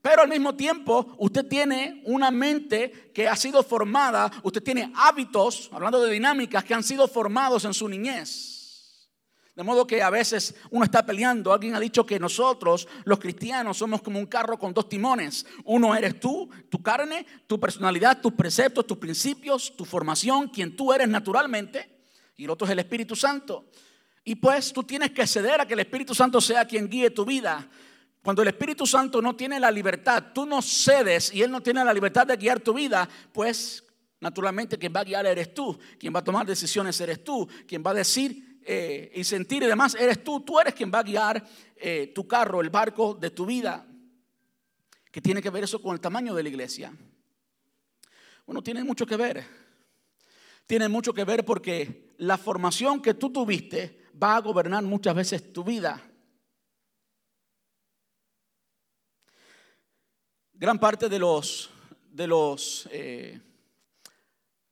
Pero 0.05 0.21
al 0.21 0.29
mismo 0.29 0.55
tiempo, 0.55 1.17
usted 1.17 1.47
tiene 1.47 2.03
una 2.05 2.31
mente 2.31 3.11
que 3.14 3.27
ha 3.27 3.35
sido 3.37 3.62
formada, 3.62 4.31
usted 4.43 4.62
tiene 4.62 4.93
hábitos, 4.95 5.71
hablando 5.73 5.99
de 6.03 6.12
dinámicas, 6.12 6.62
que 6.62 6.75
han 6.75 6.85
sido 6.85 7.09
formados 7.09 7.64
en 7.64 7.73
su 7.73 7.88
niñez. 7.88 9.09
De 9.57 9.62
modo 9.62 9.87
que 9.87 10.03
a 10.03 10.11
veces 10.11 10.57
uno 10.71 10.85
está 10.85 11.07
peleando. 11.07 11.55
Alguien 11.55 11.75
ha 11.75 11.81
dicho 11.81 12.05
que 12.05 12.21
nosotros, 12.21 12.87
los 13.07 13.19
cristianos, 13.19 13.79
somos 13.79 14.03
como 14.03 14.19
un 14.19 14.27
carro 14.27 14.59
con 14.59 14.75
dos 14.75 14.90
timones. 14.90 15.47
Uno 15.64 15.97
eres 15.97 16.21
tú, 16.21 16.51
tu 16.69 16.83
carne, 16.83 17.25
tu 17.47 17.59
personalidad, 17.59 18.21
tus 18.21 18.35
preceptos, 18.35 18.87
tus 18.87 18.99
principios, 18.99 19.75
tu 19.75 19.87
formación, 19.87 20.49
quien 20.49 20.77
tú 20.77 20.93
eres 20.93 21.09
naturalmente. 21.09 22.05
Y 22.37 22.45
el 22.45 22.51
otro 22.51 22.67
es 22.67 22.73
el 22.73 22.81
Espíritu 22.81 23.17
Santo. 23.17 23.71
Y 24.23 24.35
pues 24.35 24.71
tú 24.71 24.83
tienes 24.83 25.12
que 25.12 25.27
ceder 25.27 25.62
a 25.62 25.67
que 25.67 25.73
el 25.73 25.81
Espíritu 25.81 26.14
Santo 26.14 26.43
sea 26.43 26.67
quien 26.67 26.90
guíe 26.90 27.09
tu 27.09 27.25
vida. 27.25 27.71
Cuando 28.24 28.40
el 28.40 28.48
Espíritu 28.48 28.87
Santo 28.87 29.20
no 29.20 29.37
tiene 29.37 29.60
la 29.60 29.70
libertad, 29.70 30.32
tú 30.32 30.46
no 30.46 30.62
cedes 30.62 31.30
y 31.34 31.42
Él 31.42 31.50
no 31.50 31.60
tiene 31.60 31.84
la 31.84 31.92
libertad 31.92 32.26
de 32.26 32.38
guiar 32.38 32.58
tu 32.58 32.72
vida, 32.72 33.06
pues 33.30 33.84
naturalmente 34.18 34.78
quien 34.78 34.94
va 34.96 35.00
a 35.00 35.04
guiar 35.04 35.26
eres 35.26 35.52
tú, 35.52 35.78
quien 35.98 36.14
va 36.14 36.20
a 36.20 36.24
tomar 36.24 36.46
decisiones 36.46 36.98
eres 37.02 37.22
tú, 37.22 37.46
quien 37.68 37.82
va 37.84 37.90
a 37.90 37.94
decir 37.94 38.62
eh, 38.64 39.12
y 39.14 39.24
sentir 39.24 39.62
y 39.62 39.66
demás 39.66 39.94
eres 39.94 40.24
tú, 40.24 40.40
tú 40.40 40.58
eres 40.58 40.72
quien 40.72 40.90
va 40.90 41.00
a 41.00 41.02
guiar 41.02 41.46
eh, 41.76 42.12
tu 42.14 42.26
carro, 42.26 42.62
el 42.62 42.70
barco 42.70 43.12
de 43.12 43.28
tu 43.28 43.44
vida. 43.44 43.87
¿Qué 45.10 45.20
tiene 45.20 45.42
que 45.42 45.50
ver 45.50 45.64
eso 45.64 45.82
con 45.82 45.92
el 45.92 46.00
tamaño 46.00 46.34
de 46.34 46.44
la 46.44 46.48
iglesia? 46.48 46.96
Bueno, 48.46 48.62
tiene 48.62 48.82
mucho 48.84 49.04
que 49.04 49.18
ver. 49.18 49.44
Tiene 50.66 50.88
mucho 50.88 51.12
que 51.12 51.24
ver 51.24 51.44
porque 51.44 52.14
la 52.16 52.38
formación 52.38 53.02
que 53.02 53.12
tú 53.12 53.28
tuviste 53.30 54.06
va 54.20 54.37
a 54.37 54.40
gobernar 54.40 54.82
muchas 54.82 55.14
veces 55.14 55.52
tu 55.52 55.62
vida. 55.62 56.02
Gran 60.64 60.79
parte 60.79 61.11
de 61.11 61.18
los, 61.18 61.68
de 62.11 62.27
los 62.27 62.88
eh, 62.90 63.38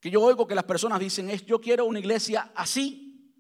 que 0.00 0.11
yo 0.11 0.22
oigo 0.22 0.46
que 0.46 0.55
las 0.55 0.64
personas 0.64 0.98
dicen 0.98 1.28
es, 1.28 1.44
yo 1.44 1.61
quiero 1.61 1.85
una 1.85 1.98
iglesia 1.98 2.50
así, 2.55 3.31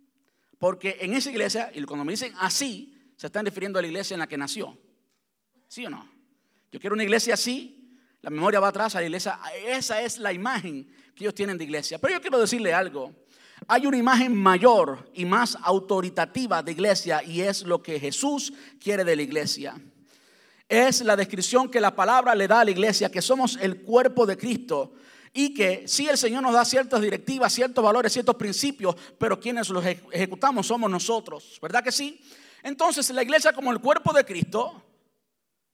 porque 0.58 0.98
en 1.00 1.14
esa 1.14 1.30
iglesia, 1.30 1.72
y 1.74 1.82
cuando 1.84 2.04
me 2.04 2.12
dicen 2.12 2.34
así, 2.38 3.14
se 3.16 3.28
están 3.28 3.46
refiriendo 3.46 3.78
a 3.78 3.82
la 3.82 3.88
iglesia 3.88 4.16
en 4.16 4.20
la 4.20 4.26
que 4.26 4.36
nació. 4.36 4.78
¿Sí 5.66 5.86
o 5.86 5.88
no? 5.88 6.06
Yo 6.70 6.78
quiero 6.78 6.92
una 6.92 7.04
iglesia 7.04 7.32
así, 7.32 7.98
la 8.20 8.28
memoria 8.28 8.60
va 8.60 8.68
atrás 8.68 8.94
a 8.96 9.00
la 9.00 9.06
iglesia, 9.06 9.40
esa 9.66 10.02
es 10.02 10.18
la 10.18 10.34
imagen 10.34 10.86
que 11.14 11.24
ellos 11.24 11.34
tienen 11.34 11.56
de 11.56 11.64
iglesia. 11.64 11.98
Pero 11.98 12.12
yo 12.12 12.20
quiero 12.20 12.38
decirle 12.38 12.74
algo, 12.74 13.14
hay 13.66 13.86
una 13.86 13.96
imagen 13.96 14.36
mayor 14.36 15.10
y 15.14 15.24
más 15.24 15.56
autoritativa 15.62 16.62
de 16.62 16.72
iglesia 16.72 17.24
y 17.24 17.40
es 17.40 17.62
lo 17.62 17.82
que 17.82 17.98
Jesús 17.98 18.52
quiere 18.78 19.04
de 19.04 19.16
la 19.16 19.22
iglesia 19.22 19.80
es 20.68 21.02
la 21.02 21.16
descripción 21.16 21.70
que 21.70 21.80
la 21.80 21.94
palabra 21.94 22.34
le 22.34 22.48
da 22.48 22.60
a 22.60 22.64
la 22.64 22.70
iglesia, 22.70 23.10
que 23.10 23.22
somos 23.22 23.58
el 23.60 23.82
cuerpo 23.82 24.26
de 24.26 24.36
Cristo 24.36 24.94
y 25.32 25.54
que 25.54 25.86
sí 25.86 26.08
el 26.08 26.18
Señor 26.18 26.42
nos 26.42 26.52
da 26.52 26.64
ciertas 26.64 27.00
directivas, 27.00 27.52
ciertos 27.52 27.82
valores, 27.82 28.12
ciertos 28.12 28.36
principios, 28.36 28.94
pero 29.18 29.40
quienes 29.40 29.68
los 29.68 29.84
ejecutamos 29.84 30.66
somos 30.66 30.90
nosotros, 30.90 31.58
¿verdad 31.60 31.82
que 31.82 31.92
sí? 31.92 32.20
Entonces 32.62 33.08
la 33.10 33.22
iglesia 33.22 33.52
como 33.52 33.72
el 33.72 33.80
cuerpo 33.80 34.12
de 34.12 34.24
Cristo 34.24 34.82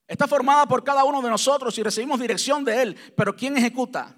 está 0.06 0.26
formada 0.26 0.66
por 0.66 0.84
cada 0.84 1.04
uno 1.04 1.20
de 1.20 1.30
nosotros 1.30 1.76
y 1.78 1.82
recibimos 1.82 2.20
dirección 2.20 2.64
de 2.64 2.82
Él, 2.82 2.96
pero 3.16 3.36
¿quién 3.36 3.56
ejecuta? 3.56 4.14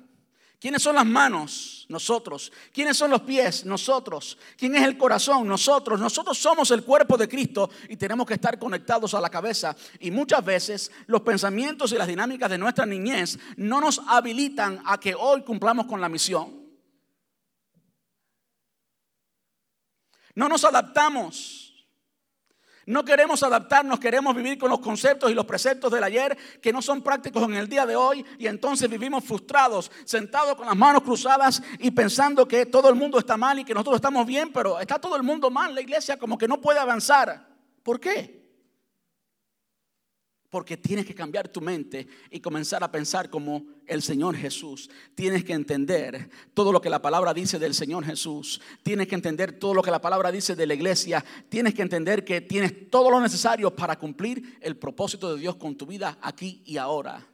¿Quiénes 0.61 0.83
son 0.83 0.95
las 0.95 1.07
manos? 1.07 1.87
Nosotros. 1.89 2.53
¿Quiénes 2.71 2.95
son 2.95 3.11
los 3.11 3.23
pies? 3.23 3.65
Nosotros. 3.65 4.37
¿Quién 4.59 4.77
es 4.77 4.83
el 4.83 4.99
corazón? 4.99 5.49
Nosotros. 5.49 5.99
Nosotros 5.99 6.37
somos 6.37 6.71
el 6.71 6.85
cuerpo 6.85 7.17
de 7.17 7.27
Cristo 7.27 7.71
y 7.89 7.97
tenemos 7.97 8.27
que 8.27 8.35
estar 8.35 8.59
conectados 8.59 9.15
a 9.15 9.21
la 9.23 9.31
cabeza. 9.31 9.75
Y 10.01 10.11
muchas 10.11 10.45
veces 10.45 10.93
los 11.07 11.23
pensamientos 11.23 11.93
y 11.93 11.97
las 11.97 12.07
dinámicas 12.07 12.51
de 12.51 12.59
nuestra 12.59 12.85
niñez 12.85 13.39
no 13.57 13.81
nos 13.81 14.03
habilitan 14.07 14.83
a 14.85 15.01
que 15.01 15.15
hoy 15.15 15.43
cumplamos 15.43 15.87
con 15.87 15.99
la 15.99 16.11
misión. 16.11 16.61
No 20.35 20.47
nos 20.47 20.63
adaptamos. 20.65 21.70
No 22.91 23.05
queremos 23.05 23.41
adaptarnos, 23.45 24.01
queremos 24.01 24.35
vivir 24.35 24.59
con 24.59 24.69
los 24.69 24.81
conceptos 24.81 25.31
y 25.31 25.35
los 25.35 25.47
preceptos 25.47 25.93
del 25.93 26.03
ayer 26.03 26.37
que 26.61 26.73
no 26.73 26.83
son 26.83 27.03
prácticos 27.03 27.45
en 27.45 27.55
el 27.55 27.69
día 27.69 27.87
de 27.87 27.95
hoy 27.95 28.27
y 28.37 28.49
entonces 28.49 28.91
vivimos 28.91 29.23
frustrados, 29.23 29.93
sentados 30.05 30.57
con 30.57 30.67
las 30.67 30.77
manos 30.77 31.05
cruzadas 31.05 31.63
y 31.79 31.93
pensando 31.93 32.49
que 32.49 32.67
todo 32.67 32.89
el 32.89 32.97
mundo 32.97 33.21
está 33.21 33.37
mal 33.37 33.61
y 33.61 33.65
que 33.65 33.75
nosotros 33.75 33.95
estamos 33.95 34.27
bien, 34.27 34.53
pero 34.53 34.81
está 34.81 34.99
todo 34.99 35.15
el 35.15 35.23
mundo 35.23 35.51
mal, 35.51 35.73
la 35.73 35.83
iglesia 35.83 36.19
como 36.19 36.37
que 36.37 36.49
no 36.49 36.61
puede 36.61 36.81
avanzar. 36.81 37.47
¿Por 37.85 38.01
qué? 38.01 38.40
Porque 40.51 40.77
tienes 40.77 41.07
que 41.07 41.15
cambiar 41.15 41.49
tu 41.49 41.61
mente 41.61 42.09
y 42.29 42.41
comenzar 42.41 42.83
a 42.83 42.91
pensar 42.91 43.31
como 43.31 43.65
el 43.87 44.03
Señor 44.03 44.37
Jesús. 44.37 44.91
Tienes 45.15 45.45
que 45.45 45.53
entender 45.53 46.29
todo 46.53 46.73
lo 46.73 46.81
que 46.81 46.91
la 46.91 47.01
palabra 47.01 47.33
dice 47.33 47.61
del 47.61 47.73
Señor 47.73 48.05
Jesús. 48.05 48.61
Tienes 48.83 49.07
que 49.07 49.15
entender 49.15 49.59
todo 49.59 49.75
lo 49.75 49.83
que 49.83 49.93
la 49.93 50.01
palabra 50.01 50.33
dice 50.33 50.57
de 50.57 50.67
la 50.67 50.75
iglesia. 50.75 51.25
Tienes 51.49 51.73
que 51.73 51.83
entender 51.83 52.25
que 52.25 52.41
tienes 52.41 52.91
todo 52.91 53.13
lo 53.13 53.21
necesario 53.21 53.75
para 53.75 53.97
cumplir 53.97 54.59
el 54.61 54.77
propósito 54.77 55.33
de 55.33 55.41
Dios 55.41 55.55
con 55.55 55.77
tu 55.77 55.87
vida 55.87 56.19
aquí 56.21 56.63
y 56.67 56.77
ahora. 56.77 57.25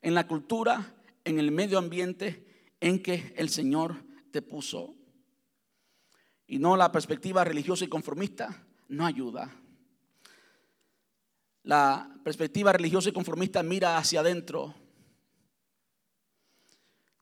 En 0.00 0.14
la 0.14 0.28
cultura, 0.28 0.94
en 1.24 1.40
el 1.40 1.50
medio 1.50 1.76
ambiente 1.76 2.46
en 2.80 3.02
que 3.02 3.34
el 3.36 3.48
Señor 3.48 3.96
te 4.30 4.42
puso. 4.42 4.94
Y 6.46 6.58
no 6.58 6.76
la 6.76 6.92
perspectiva 6.92 7.44
religiosa 7.44 7.84
y 7.84 7.88
conformista 7.88 8.64
no 8.88 9.04
ayuda. 9.04 9.54
La 11.68 12.08
perspectiva 12.24 12.72
religiosa 12.72 13.10
y 13.10 13.12
conformista 13.12 13.62
mira 13.62 13.98
hacia 13.98 14.20
adentro. 14.20 14.74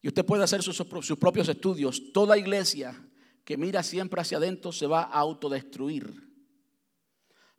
Y 0.01 0.07
usted 0.07 0.24
puede 0.24 0.44
hacer 0.44 0.62
sus, 0.62 0.80
propios 1.18 1.49
estudios. 1.49 2.12
Toda 2.12 2.38
iglesia 2.38 2.94
que 3.44 3.57
mira 3.57 3.82
siempre 3.82 4.20
hacia 4.20 4.38
adentro 4.38 4.70
se 4.70 4.86
va 4.86 5.03
a 5.03 5.18
autodestruir. 5.18 6.30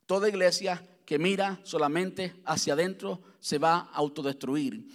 Toda 0.06 0.30
iglesia 0.30 0.82
que 1.06 1.20
mira 1.20 1.60
solamente 1.64 2.42
hacia 2.46 2.72
adentro 2.72 3.22
se 3.42 3.58
va 3.58 3.80
a 3.80 3.96
autodestruir. 3.96 4.88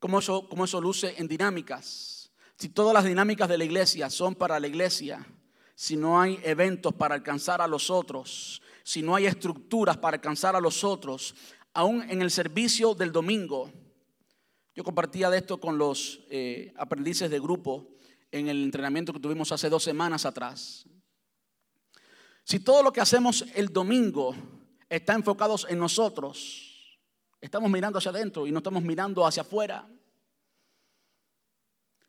¿Cómo 0.00 0.18
eso, 0.18 0.48
cómo 0.48 0.64
eso 0.64 0.80
luce 0.80 1.14
en 1.16 1.28
dinámicas? 1.28 2.32
Si 2.56 2.70
todas 2.70 2.92
las 2.92 3.04
dinámicas 3.04 3.48
de 3.48 3.58
la 3.58 3.64
iglesia 3.64 4.10
son 4.10 4.34
para 4.34 4.58
la 4.58 4.66
iglesia, 4.66 5.24
si 5.76 5.96
no 5.96 6.20
hay 6.20 6.40
eventos 6.42 6.92
para 6.92 7.14
alcanzar 7.14 7.62
a 7.62 7.68
los 7.68 7.88
otros, 7.88 8.60
si 8.88 9.02
no 9.02 9.14
hay 9.14 9.26
estructuras 9.26 9.98
para 9.98 10.14
alcanzar 10.14 10.56
a 10.56 10.62
los 10.62 10.82
otros, 10.82 11.34
aún 11.74 12.02
en 12.08 12.22
el 12.22 12.30
servicio 12.30 12.94
del 12.94 13.12
domingo. 13.12 13.70
Yo 14.74 14.82
compartía 14.82 15.28
de 15.28 15.36
esto 15.36 15.60
con 15.60 15.76
los 15.76 16.20
eh, 16.30 16.72
aprendices 16.74 17.30
de 17.30 17.38
grupo 17.38 17.86
en 18.32 18.48
el 18.48 18.64
entrenamiento 18.64 19.12
que 19.12 19.20
tuvimos 19.20 19.52
hace 19.52 19.68
dos 19.68 19.82
semanas 19.82 20.24
atrás. 20.24 20.86
Si 22.44 22.60
todo 22.60 22.82
lo 22.82 22.90
que 22.90 23.02
hacemos 23.02 23.44
el 23.54 23.68
domingo 23.68 24.34
está 24.88 25.12
enfocado 25.12 25.56
en 25.68 25.78
nosotros, 25.78 26.98
estamos 27.42 27.70
mirando 27.70 27.98
hacia 27.98 28.10
adentro 28.10 28.46
y 28.46 28.52
no 28.52 28.60
estamos 28.60 28.82
mirando 28.82 29.26
hacia 29.26 29.42
afuera. 29.42 29.86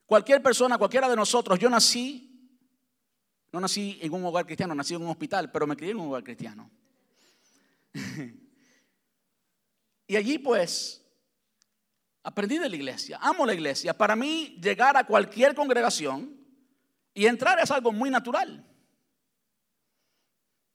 Cualquier 0.05 0.41
persona, 0.41 0.77
cualquiera 0.77 1.09
de 1.09 1.17
nosotros, 1.17 1.59
yo 1.59 1.69
nací 1.69 2.28
no 3.51 3.59
nací 3.59 3.97
en 4.01 4.13
un 4.13 4.23
hogar 4.25 4.45
cristiano, 4.45 4.75
nací 4.75 4.93
en 4.93 5.01
un 5.01 5.09
hospital, 5.09 5.51
pero 5.51 5.65
me 5.65 5.75
crié 5.75 5.91
en 5.91 5.99
un 5.99 6.07
hogar 6.07 6.23
cristiano. 6.23 6.69
y 10.07 10.15
allí 10.15 10.37
pues 10.37 11.03
aprendí 12.23 12.57
de 12.57 12.69
la 12.69 12.75
iglesia, 12.75 13.17
amo 13.21 13.45
la 13.45 13.53
iglesia. 13.53 13.97
Para 13.97 14.15
mí 14.15 14.59
llegar 14.61 14.95
a 14.97 15.05
cualquier 15.05 15.55
congregación 15.55 16.37
y 17.13 17.25
entrar 17.25 17.59
es 17.59 17.71
algo 17.71 17.91
muy 17.91 18.09
natural. 18.09 18.65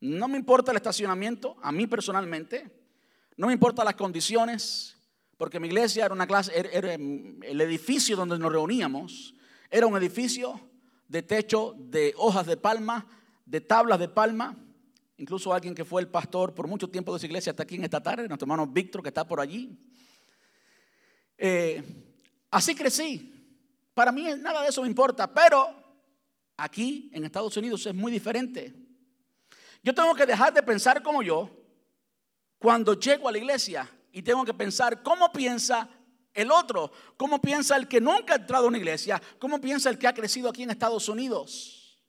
No 0.00 0.28
me 0.28 0.36
importa 0.36 0.70
el 0.72 0.76
estacionamiento, 0.76 1.56
a 1.62 1.72
mí 1.72 1.86
personalmente, 1.86 2.70
no 3.36 3.46
me 3.46 3.52
importan 3.52 3.86
las 3.86 3.94
condiciones, 3.94 4.96
porque 5.38 5.58
mi 5.58 5.68
iglesia 5.68 6.04
era 6.04 6.14
una 6.14 6.26
clase, 6.26 6.52
era 6.54 6.94
el 6.94 7.60
edificio 7.60 8.16
donde 8.16 8.38
nos 8.38 8.52
reuníamos, 8.52 9.34
era 9.70 9.86
un 9.86 9.96
edificio 9.96 10.60
de 11.08 11.22
techo 11.22 11.74
de 11.78 12.14
hojas 12.16 12.46
de 12.46 12.56
palma, 12.56 13.06
de 13.44 13.60
tablas 13.60 13.98
de 13.98 14.08
palma. 14.08 14.56
Incluso 15.16 15.52
alguien 15.52 15.74
que 15.74 15.84
fue 15.84 16.02
el 16.02 16.08
pastor 16.08 16.54
por 16.54 16.66
mucho 16.66 16.88
tiempo 16.88 17.12
de 17.12 17.18
esa 17.18 17.26
iglesia 17.26 17.50
está 17.50 17.62
aquí 17.62 17.76
en 17.76 17.84
esta 17.84 18.02
tarde, 18.02 18.26
nuestro 18.26 18.46
hermano 18.46 18.66
Víctor 18.66 19.02
que 19.02 19.08
está 19.08 19.26
por 19.26 19.40
allí. 19.40 19.78
Eh, 21.38 21.82
así 22.50 22.74
crecí. 22.74 23.30
Para 23.94 24.10
mí 24.10 24.24
nada 24.38 24.62
de 24.62 24.68
eso 24.68 24.82
me 24.82 24.88
importa, 24.88 25.32
pero 25.32 25.68
aquí 26.56 27.10
en 27.12 27.24
Estados 27.24 27.56
Unidos 27.56 27.86
es 27.86 27.94
muy 27.94 28.10
diferente. 28.10 28.74
Yo 29.82 29.94
tengo 29.94 30.14
que 30.14 30.26
dejar 30.26 30.52
de 30.52 30.62
pensar 30.62 31.02
como 31.02 31.22
yo 31.22 31.50
cuando 32.58 32.94
llego 32.94 33.28
a 33.28 33.32
la 33.32 33.38
iglesia 33.38 33.88
y 34.10 34.22
tengo 34.22 34.44
que 34.44 34.54
pensar 34.54 35.02
cómo 35.02 35.30
piensa 35.30 35.88
el 36.34 36.50
otro? 36.50 36.90
¿Cómo 37.16 37.40
piensa 37.40 37.76
el 37.76 37.88
que 37.88 38.00
nunca 38.00 38.34
ha 38.34 38.36
entrado 38.36 38.66
a 38.66 38.68
una 38.68 38.78
iglesia? 38.78 39.22
¿Cómo 39.38 39.60
piensa 39.60 39.88
el 39.88 39.98
que 39.98 40.08
ha 40.08 40.12
crecido 40.12 40.50
aquí 40.50 40.64
en 40.64 40.70
Estados 40.70 41.08
Unidos? 41.08 42.02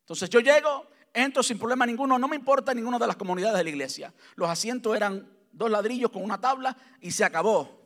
Entonces 0.00 0.28
yo 0.28 0.40
llego, 0.40 0.88
entro 1.14 1.42
sin 1.42 1.58
problema 1.58 1.86
ninguno, 1.86 2.18
no 2.18 2.28
me 2.28 2.36
importa 2.36 2.74
ninguna 2.74 2.98
de 2.98 3.06
las 3.06 3.16
comunidades 3.16 3.58
de 3.58 3.64
la 3.64 3.70
iglesia. 3.70 4.14
Los 4.34 4.48
asientos 4.48 4.94
eran 4.96 5.30
dos 5.52 5.70
ladrillos 5.70 6.10
con 6.10 6.22
una 6.22 6.40
tabla 6.40 6.76
y 7.00 7.10
se 7.10 7.24
acabó. 7.24 7.78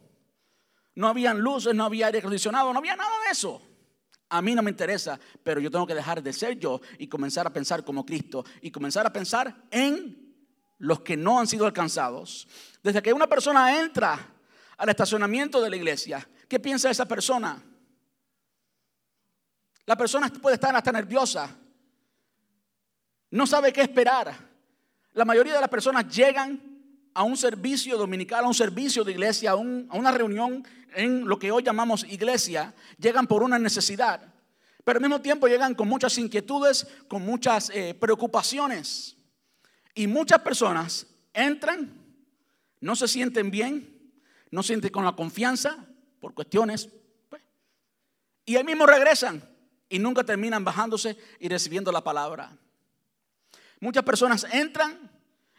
No 0.94 1.08
habían 1.08 1.40
luces, 1.40 1.74
no 1.74 1.84
había 1.84 2.06
aire 2.06 2.18
acondicionado, 2.18 2.72
no 2.72 2.78
había 2.78 2.96
nada 2.96 3.10
de 3.26 3.32
eso. 3.32 3.60
A 4.28 4.40
mí 4.40 4.54
no 4.54 4.62
me 4.62 4.70
interesa, 4.70 5.18
pero 5.42 5.60
yo 5.60 5.70
tengo 5.70 5.86
que 5.86 5.94
dejar 5.94 6.22
de 6.22 6.32
ser 6.32 6.58
yo 6.58 6.80
y 6.98 7.06
comenzar 7.06 7.46
a 7.46 7.52
pensar 7.52 7.84
como 7.84 8.06
Cristo 8.06 8.44
y 8.62 8.70
comenzar 8.70 9.06
a 9.06 9.12
pensar 9.12 9.66
en 9.70 10.34
los 10.78 11.00
que 11.00 11.16
no 11.16 11.38
han 11.38 11.46
sido 11.46 11.66
alcanzados. 11.66 12.48
Desde 12.82 13.02
que 13.02 13.12
una 13.12 13.26
persona 13.26 13.78
entra 13.78 14.31
al 14.82 14.88
estacionamiento 14.88 15.60
de 15.60 15.70
la 15.70 15.76
iglesia, 15.76 16.28
¿qué 16.48 16.58
piensa 16.58 16.90
esa 16.90 17.06
persona? 17.06 17.62
La 19.86 19.94
persona 19.94 20.28
puede 20.28 20.54
estar 20.54 20.74
hasta 20.74 20.90
nerviosa, 20.90 21.56
no 23.30 23.46
sabe 23.46 23.72
qué 23.72 23.82
esperar. 23.82 24.34
La 25.12 25.24
mayoría 25.24 25.54
de 25.54 25.60
las 25.60 25.70
personas 25.70 26.12
llegan 26.12 26.60
a 27.14 27.22
un 27.22 27.36
servicio 27.36 27.96
dominical, 27.96 28.44
a 28.44 28.48
un 28.48 28.54
servicio 28.54 29.04
de 29.04 29.12
iglesia, 29.12 29.52
a, 29.52 29.54
una 29.54 30.10
reunión 30.10 30.66
en 30.96 31.28
lo 31.28 31.38
que 31.38 31.52
hoy 31.52 31.62
llamamos 31.62 32.02
iglesia, 32.02 32.74
llegan 32.98 33.28
por 33.28 33.44
una 33.44 33.60
necesidad, 33.60 34.34
pero 34.82 34.96
al 34.96 35.02
mismo 35.02 35.20
tiempo 35.20 35.46
llegan 35.46 35.76
con 35.76 35.86
muchas 35.86 36.18
inquietudes, 36.18 36.88
con 37.06 37.22
muchas 37.24 37.70
eh, 37.70 37.94
preocupaciones. 37.94 39.16
Y 39.94 40.08
muchas 40.08 40.40
personas 40.40 41.06
entran, 41.32 41.88
no 42.80 42.96
se 42.96 43.06
sienten 43.06 43.52
bien, 43.52 43.91
no 44.52 44.62
sienten 44.62 44.92
con 44.92 45.04
la 45.04 45.16
confianza 45.16 45.84
por 46.20 46.34
cuestiones. 46.34 46.88
Pues, 47.28 47.42
y 48.44 48.54
ahí 48.54 48.62
mismo 48.62 48.86
regresan 48.86 49.42
y 49.88 49.98
nunca 49.98 50.22
terminan 50.22 50.62
bajándose 50.62 51.16
y 51.40 51.48
recibiendo 51.48 51.90
la 51.90 52.04
palabra. 52.04 52.56
Muchas 53.80 54.04
personas 54.04 54.46
entran 54.52 55.10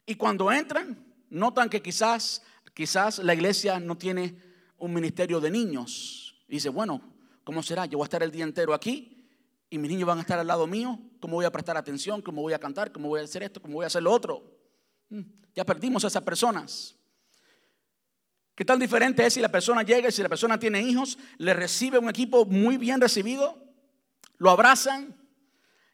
y 0.06 0.16
cuando 0.16 0.50
entran 0.52 1.06
notan 1.30 1.70
que 1.70 1.82
quizás, 1.82 2.44
quizás 2.74 3.18
la 3.20 3.34
iglesia 3.34 3.80
no 3.80 3.98
tiene 3.98 4.38
un 4.78 4.94
ministerio 4.94 5.42
de 5.42 5.50
niños. 5.50 6.36
Y 6.48 6.54
dice, 6.54 6.70
bueno, 6.70 7.02
¿cómo 7.44 7.64
será? 7.64 7.86
Yo 7.88 7.98
voy 7.98 8.06
a 8.06 8.08
estar 8.08 8.22
el 8.22 8.32
día 8.32 8.44
entero 8.44 8.74
aquí 8.74 9.28
y 9.72 9.80
mis 9.80 9.90
niños 9.90 10.08
van 10.08 10.20
a 10.20 10.22
estar 10.22 10.38
al 10.38 10.48
lado 10.48 10.68
mío. 10.68 11.00
¿Cómo 11.20 11.36
voy 11.36 11.46
a 11.46 11.52
prestar 11.52 11.78
atención? 11.78 12.22
¿Cómo 12.22 12.44
voy 12.44 12.54
a 12.54 12.60
cantar? 12.60 12.92
¿Cómo 12.92 13.08
voy 13.08 13.22
a 13.22 13.24
hacer 13.24 13.42
esto? 13.42 13.60
¿Cómo 13.60 13.74
voy 13.76 13.86
a 13.86 13.88
hacer 13.88 14.04
lo 14.04 14.12
otro? 14.12 14.44
Mm, 15.10 15.22
ya 15.56 15.66
perdimos 15.66 16.04
a 16.04 16.08
esas 16.08 16.22
personas. 16.22 16.96
¿Qué 18.56 18.64
tan 18.64 18.80
diferente 18.80 19.26
es 19.26 19.34
si 19.34 19.42
la 19.42 19.50
persona 19.50 19.82
llega 19.82 20.10
y 20.10 20.12
si 20.12 20.22
la 20.22 20.30
persona 20.30 20.60
tiene 20.60 20.82
hijos, 20.82 21.18
le 21.38 21.54
recibe 21.54 21.98
un 21.98 22.10
equipo 22.10 22.46
muy 22.46 22.78
bien 22.78 23.02
recibido, 23.02 23.58
lo 24.38 24.52
abrazan? 24.52 25.16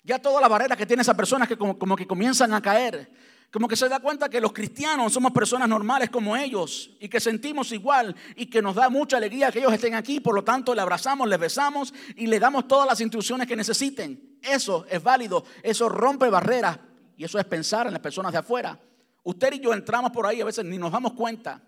Ya 0.04 0.20
todas 0.20 0.42
las 0.42 0.50
barreras 0.50 0.78
que 0.78 0.86
tiene 0.86 1.02
esa 1.02 1.14
persona 1.14 1.48
que 1.48 1.58
como, 1.58 1.96
que 1.96 2.08
comienzan 2.08 2.54
a 2.54 2.62
caer. 2.62 3.12
Como 3.52 3.68
que 3.68 3.76
se 3.76 3.90
da 3.90 4.00
cuenta 4.00 4.30
que 4.30 4.42
los 4.42 4.52
cristianos 4.52 5.14
somos 5.14 5.32
personas 5.32 5.68
normales 5.68 6.10
como 6.10 6.36
ellos 6.36 6.92
y 7.00 7.10
que 7.10 7.20
sentimos 7.20 7.72
igual 7.72 8.16
y 8.36 8.46
que 8.46 8.62
nos 8.62 8.76
da 8.76 8.90
mucha 8.90 9.18
alegría 9.18 9.52
que 9.52 9.60
ellos 9.60 9.74
estén 9.74 9.96
aquí. 9.96 10.20
Por 10.20 10.36
lo 10.36 10.44
tanto, 10.44 10.76
le 10.76 10.82
abrazamos, 10.82 11.28
le 11.28 11.38
besamos 11.38 11.94
y 12.16 12.28
le 12.28 12.40
damos 12.40 12.68
todas 12.68 12.88
las 12.88 13.02
instrucciones 13.02 13.48
que 13.48 13.56
necesiten. 13.56 14.38
Eso 14.42 14.86
es 14.90 15.02
válido, 15.02 15.46
eso 15.64 15.90
rompe 15.90 16.30
barreras 16.30 16.78
y 17.18 17.24
eso 17.24 17.40
es 17.40 17.46
pensar 17.46 17.88
en 17.88 17.94
las 17.94 18.02
personas 18.02 18.32
de 18.34 18.38
afuera. 18.38 18.80
Usted 19.24 19.54
y 19.54 19.60
yo 19.60 19.74
entramos 19.74 20.12
por 20.12 20.28
ahí 20.28 20.42
a 20.42 20.46
veces 20.46 20.66
ni 20.66 20.78
nos 20.78 20.92
damos 20.92 21.14
cuenta. 21.14 21.62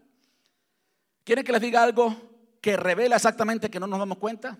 ¿Quieren 1.31 1.45
que 1.45 1.53
les 1.53 1.61
diga 1.61 1.81
algo 1.81 2.13
que 2.59 2.75
revela 2.75 3.15
exactamente 3.15 3.71
que 3.71 3.79
no 3.79 3.87
nos 3.87 3.99
damos 3.99 4.17
cuenta? 4.17 4.57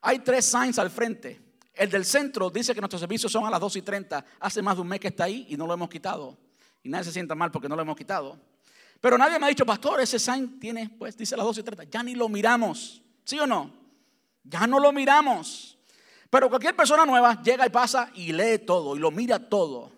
Hay 0.00 0.20
tres 0.20 0.44
signs 0.44 0.78
al 0.78 0.92
frente. 0.92 1.40
El 1.74 1.90
del 1.90 2.04
centro 2.04 2.50
dice 2.50 2.72
que 2.72 2.80
nuestros 2.80 3.00
servicios 3.00 3.32
son 3.32 3.44
a 3.44 3.50
las 3.50 3.58
2 3.58 3.74
y 3.74 3.82
30. 3.82 4.24
Hace 4.38 4.62
más 4.62 4.76
de 4.76 4.82
un 4.82 4.86
mes 4.86 5.00
que 5.00 5.08
está 5.08 5.24
ahí 5.24 5.46
y 5.48 5.56
no 5.56 5.66
lo 5.66 5.74
hemos 5.74 5.90
quitado. 5.90 6.38
Y 6.84 6.88
nadie 6.88 7.06
se 7.06 7.10
sienta 7.10 7.34
mal 7.34 7.50
porque 7.50 7.68
no 7.68 7.74
lo 7.74 7.82
hemos 7.82 7.96
quitado. 7.96 8.38
Pero 9.00 9.18
nadie 9.18 9.40
me 9.40 9.46
ha 9.46 9.48
dicho, 9.48 9.66
pastor, 9.66 10.00
ese 10.00 10.20
sign 10.20 10.60
tiene, 10.60 10.88
pues 10.88 11.16
dice 11.16 11.34
a 11.34 11.38
las 11.38 11.46
2 11.46 11.58
y 11.58 11.62
30. 11.64 11.84
Ya 11.90 12.04
ni 12.04 12.14
lo 12.14 12.28
miramos. 12.28 13.02
¿Sí 13.24 13.36
o 13.40 13.46
no? 13.48 13.74
Ya 14.44 14.68
no 14.68 14.78
lo 14.78 14.92
miramos. 14.92 15.76
Pero 16.30 16.48
cualquier 16.48 16.76
persona 16.76 17.04
nueva 17.04 17.42
llega 17.42 17.66
y 17.66 17.70
pasa 17.70 18.08
y 18.14 18.30
lee 18.32 18.58
todo 18.58 18.94
y 18.94 19.00
lo 19.00 19.10
mira 19.10 19.48
todo. 19.48 19.90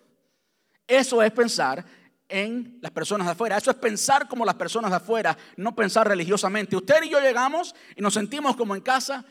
Eso 0.87 1.23
es 1.23 1.31
pensar 1.31 1.85
en 2.33 2.79
las 2.81 2.91
personas 2.91 3.27
de 3.27 3.33
afuera. 3.33 3.59
Eso 3.59 3.71
es 3.71 3.77
pensar 3.77 4.27
como 4.27 4.45
las 4.45 4.55
personas 4.55 4.91
de 4.91 4.97
afuera, 4.97 5.37
no 5.57 5.77
pensar 5.77 6.09
religiosamente. 6.09 6.75
Usted 6.75 7.03
y 7.05 7.11
yo 7.11 7.21
llegamos 7.21 7.75
y 7.95 8.01
nos 8.01 8.15
sentimos 8.15 8.57
como 8.57 8.75
en 8.75 8.81
casa 8.81 9.25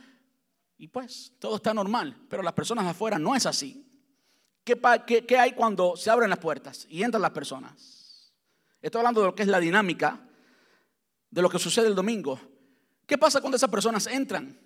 y 0.78 0.88
pues 0.88 1.34
todo 1.40 1.56
está 1.58 1.74
normal, 1.74 2.16
pero 2.30 2.44
las 2.44 2.54
personas 2.54 2.86
de 2.86 2.92
afuera 2.92 3.18
no 3.18 3.36
es 3.36 3.46
así. 3.46 3.88
¿Qué, 4.64 4.80
qué 5.28 5.38
hay 5.38 5.54
cuando 5.54 5.98
se 5.98 6.12
abren 6.12 6.30
las 6.30 6.40
puertas 6.40 6.86
y 6.90 7.02
entran 7.02 7.24
las 7.24 7.32
personas? 7.32 8.32
Estoy 8.82 9.00
hablando 9.00 9.22
de 9.22 9.28
lo 9.28 9.36
que 9.36 9.44
es 9.44 9.50
la 9.50 9.60
dinámica 9.60 10.28
de 11.32 11.42
lo 11.42 11.50
que 11.50 11.58
sucede 11.58 11.88
el 11.88 11.96
domingo. 11.96 12.40
¿Qué 13.08 13.18
pasa 13.18 13.42
cuando 13.42 13.56
esas 13.56 13.70
personas 13.70 14.06
entran? 14.08 14.60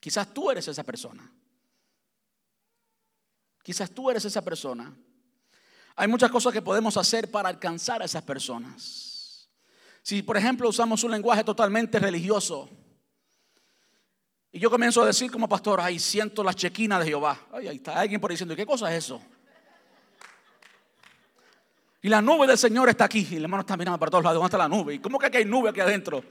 Quizás 0.00 0.32
tú 0.32 0.50
eres 0.50 0.66
esa 0.66 0.82
persona. 0.82 1.30
Quizás 3.62 3.90
tú 3.90 4.10
eres 4.10 4.24
esa 4.24 4.42
persona. 4.42 4.96
Hay 5.96 6.08
muchas 6.08 6.30
cosas 6.30 6.52
que 6.52 6.62
podemos 6.62 6.96
hacer 6.96 7.30
para 7.30 7.48
alcanzar 7.48 8.02
a 8.02 8.04
esas 8.04 8.22
personas. 8.22 9.48
Si, 10.02 10.22
por 10.22 10.36
ejemplo, 10.36 10.68
usamos 10.68 11.02
un 11.02 11.10
lenguaje 11.10 11.42
totalmente 11.42 11.98
religioso, 11.98 12.68
y 14.52 14.58
yo 14.58 14.70
comienzo 14.70 15.02
a 15.02 15.06
decir 15.06 15.30
como 15.30 15.48
pastor, 15.48 15.80
ay, 15.82 15.98
siento 15.98 16.42
la 16.42 16.54
chequina 16.54 16.98
de 16.98 17.06
Jehová. 17.06 17.38
Ay, 17.52 17.68
ahí 17.68 17.76
está 17.76 18.00
alguien 18.00 18.18
por 18.20 18.30
diciendo, 18.30 18.56
¿qué 18.56 18.64
cosa 18.64 18.90
es 18.90 19.04
eso? 19.04 19.20
Y 22.00 22.08
la 22.08 22.22
nube 22.22 22.46
del 22.46 22.56
Señor 22.56 22.88
está 22.88 23.04
aquí. 23.04 23.26
Y 23.32 23.36
el 23.36 23.42
hermano 23.42 23.62
está 23.62 23.76
mirando 23.76 23.98
para 23.98 24.10
todos 24.10 24.24
lados. 24.24 24.36
¿Dónde 24.36 24.46
está 24.46 24.56
la 24.56 24.68
nube? 24.68 24.94
¿Y 24.94 24.98
cómo 24.98 25.18
que 25.18 25.26
aquí 25.26 25.38
hay 25.38 25.44
nube 25.44 25.68
aquí 25.68 25.80
adentro? 25.80 26.24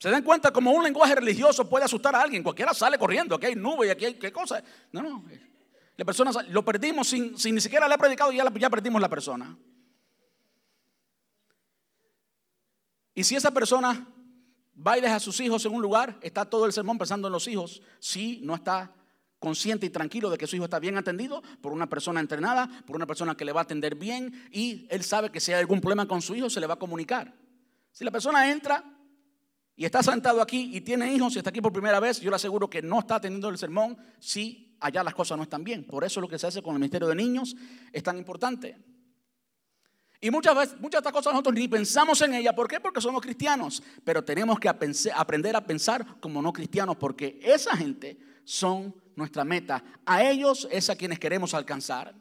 ¿Se 0.00 0.08
dan 0.08 0.22
cuenta 0.22 0.50
como 0.50 0.72
un 0.72 0.82
lenguaje 0.82 1.14
religioso 1.14 1.68
puede 1.68 1.84
asustar 1.84 2.16
a 2.16 2.22
alguien? 2.22 2.42
Cualquiera 2.42 2.72
sale 2.72 2.98
corriendo, 2.98 3.34
aquí 3.34 3.46
hay 3.46 3.54
nube 3.54 3.86
y 3.86 3.90
aquí 3.90 4.06
hay 4.06 4.14
qué 4.14 4.32
cosa. 4.32 4.62
No, 4.92 5.02
no. 5.02 5.22
La 5.98 6.06
persona 6.06 6.30
lo 6.48 6.64
perdimos 6.64 7.06
sin, 7.06 7.34
ni 7.34 7.60
siquiera 7.60 7.86
le 7.86 7.92
ha 7.92 7.98
predicado 7.98 8.32
y 8.32 8.38
ya, 8.38 8.50
ya 8.58 8.70
perdimos 8.70 9.02
la 9.02 9.10
persona. 9.10 9.58
Y 13.14 13.24
si 13.24 13.36
esa 13.36 13.50
persona 13.50 14.08
va 14.74 14.96
y 14.96 15.02
deja 15.02 15.16
a 15.16 15.20
sus 15.20 15.38
hijos 15.38 15.66
en 15.66 15.74
un 15.74 15.82
lugar, 15.82 16.18
está 16.22 16.48
todo 16.48 16.64
el 16.64 16.72
sermón 16.72 16.96
pensando 16.96 17.28
en 17.28 17.32
los 17.32 17.46
hijos, 17.46 17.82
si 17.98 18.40
no 18.42 18.54
está 18.54 18.94
consciente 19.38 19.84
y 19.84 19.90
tranquilo 19.90 20.30
de 20.30 20.38
que 20.38 20.46
su 20.46 20.56
hijo 20.56 20.64
está 20.64 20.78
bien 20.78 20.96
atendido 20.96 21.42
por 21.60 21.74
una 21.74 21.90
persona 21.90 22.20
entrenada, 22.20 22.70
por 22.86 22.96
una 22.96 23.06
persona 23.06 23.36
que 23.36 23.44
le 23.44 23.52
va 23.52 23.60
a 23.60 23.64
atender 23.64 23.96
bien 23.96 24.48
y 24.50 24.86
él 24.88 25.04
sabe 25.04 25.28
que 25.30 25.40
si 25.40 25.52
hay 25.52 25.60
algún 25.60 25.82
problema 25.82 26.08
con 26.08 26.22
su 26.22 26.34
hijo 26.34 26.48
se 26.48 26.60
le 26.60 26.66
va 26.66 26.74
a 26.74 26.78
comunicar. 26.78 27.34
Si 27.92 28.02
la 28.02 28.10
persona 28.10 28.50
entra 28.50 28.82
y 29.80 29.86
está 29.86 30.02
sentado 30.02 30.42
aquí 30.42 30.72
y 30.74 30.82
tiene 30.82 31.10
hijos 31.10 31.34
y 31.34 31.38
está 31.38 31.48
aquí 31.48 31.62
por 31.62 31.72
primera 31.72 31.98
vez, 32.00 32.20
yo 32.20 32.28
le 32.28 32.36
aseguro 32.36 32.68
que 32.68 32.82
no 32.82 32.98
está 32.98 33.14
atendiendo 33.14 33.48
el 33.48 33.56
sermón 33.56 33.96
si 34.18 34.76
allá 34.78 35.02
las 35.02 35.14
cosas 35.14 35.38
no 35.38 35.44
están 35.44 35.64
bien. 35.64 35.84
Por 35.84 36.04
eso 36.04 36.20
lo 36.20 36.28
que 36.28 36.38
se 36.38 36.46
hace 36.46 36.62
con 36.62 36.74
el 36.74 36.80
Ministerio 36.80 37.08
de 37.08 37.14
Niños 37.14 37.56
es 37.90 38.02
tan 38.02 38.18
importante. 38.18 38.76
Y 40.20 40.30
muchas 40.30 40.54
veces, 40.54 40.74
muchas 40.80 41.02
de 41.02 41.08
estas 41.08 41.12
cosas 41.14 41.32
nosotros 41.32 41.54
ni 41.54 41.66
pensamos 41.66 42.20
en 42.20 42.34
ellas. 42.34 42.52
¿Por 42.52 42.68
qué? 42.68 42.78
Porque 42.78 43.00
somos 43.00 43.22
cristianos. 43.22 43.82
Pero 44.04 44.22
tenemos 44.22 44.60
que 44.60 44.68
aprender 44.68 45.56
a 45.56 45.64
pensar 45.64 46.20
como 46.20 46.42
no 46.42 46.52
cristianos, 46.52 46.98
porque 46.98 47.40
esa 47.42 47.74
gente 47.74 48.18
son 48.44 48.94
nuestra 49.16 49.44
meta. 49.44 49.82
A 50.04 50.22
ellos 50.22 50.68
es 50.70 50.90
a 50.90 50.96
quienes 50.96 51.18
queremos 51.18 51.54
alcanzar. 51.54 52.14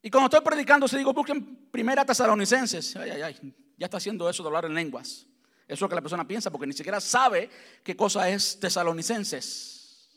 Y 0.00 0.08
cuando 0.08 0.26
estoy 0.26 0.48
predicando, 0.48 0.86
se 0.86 0.98
digo, 0.98 1.12
busquen 1.12 1.68
primera 1.72 2.04
tesalonicenses. 2.04 2.94
Ay, 2.94 3.10
ay, 3.10 3.22
ay, 3.22 3.54
ya 3.76 3.86
está 3.86 3.96
haciendo 3.96 4.30
eso 4.30 4.44
de 4.44 4.46
hablar 4.46 4.66
en 4.66 4.74
lenguas. 4.74 5.26
Eso 5.68 5.74
es 5.74 5.80
lo 5.82 5.88
que 5.90 5.94
la 5.94 6.00
persona 6.00 6.26
piensa 6.26 6.50
porque 6.50 6.66
ni 6.66 6.72
siquiera 6.72 6.98
sabe 6.98 7.50
qué 7.84 7.94
cosa 7.94 8.28
es 8.30 8.58
tesalonicenses. 8.58 10.08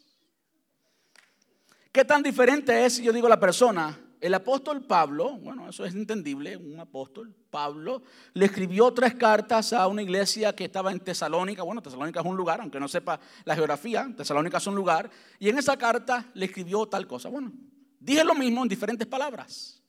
¿Qué 1.92 2.06
tan 2.06 2.24
diferente 2.24 2.86
es 2.86 2.96
si 2.96 3.04
yo 3.04 3.12
digo 3.12 3.28
la 3.28 3.40
persona? 3.40 4.00
El 4.22 4.34
apóstol 4.34 4.86
Pablo, 4.86 5.38
bueno, 5.40 5.68
eso 5.68 5.84
es 5.84 5.94
entendible, 5.94 6.56
un 6.56 6.80
apóstol, 6.80 7.36
Pablo, 7.50 8.04
le 8.34 8.46
escribió 8.46 8.94
tres 8.94 9.16
cartas 9.16 9.74
a 9.74 9.88
una 9.88 10.04
iglesia 10.04 10.56
que 10.56 10.66
estaba 10.66 10.92
en 10.92 11.02
Tesalónica. 11.02 11.64
Bueno, 11.64 11.82
Tesalónica 11.82 12.22
es 12.22 12.26
un 12.26 12.38
lugar, 12.38 12.62
aunque 12.62 12.80
no 12.80 12.88
sepa 12.88 13.20
la 13.44 13.56
geografía, 13.56 14.10
Tesalónica 14.16 14.60
es 14.60 14.68
un 14.68 14.76
lugar. 14.76 15.10
Y 15.38 15.50
en 15.50 15.58
esa 15.58 15.76
carta 15.76 16.26
le 16.34 16.46
escribió 16.46 16.86
tal 16.86 17.08
cosa. 17.08 17.28
Bueno, 17.28 17.52
dije 18.00 18.24
lo 18.24 18.36
mismo 18.36 18.62
en 18.62 18.70
diferentes 18.70 19.08
palabras. 19.08 19.81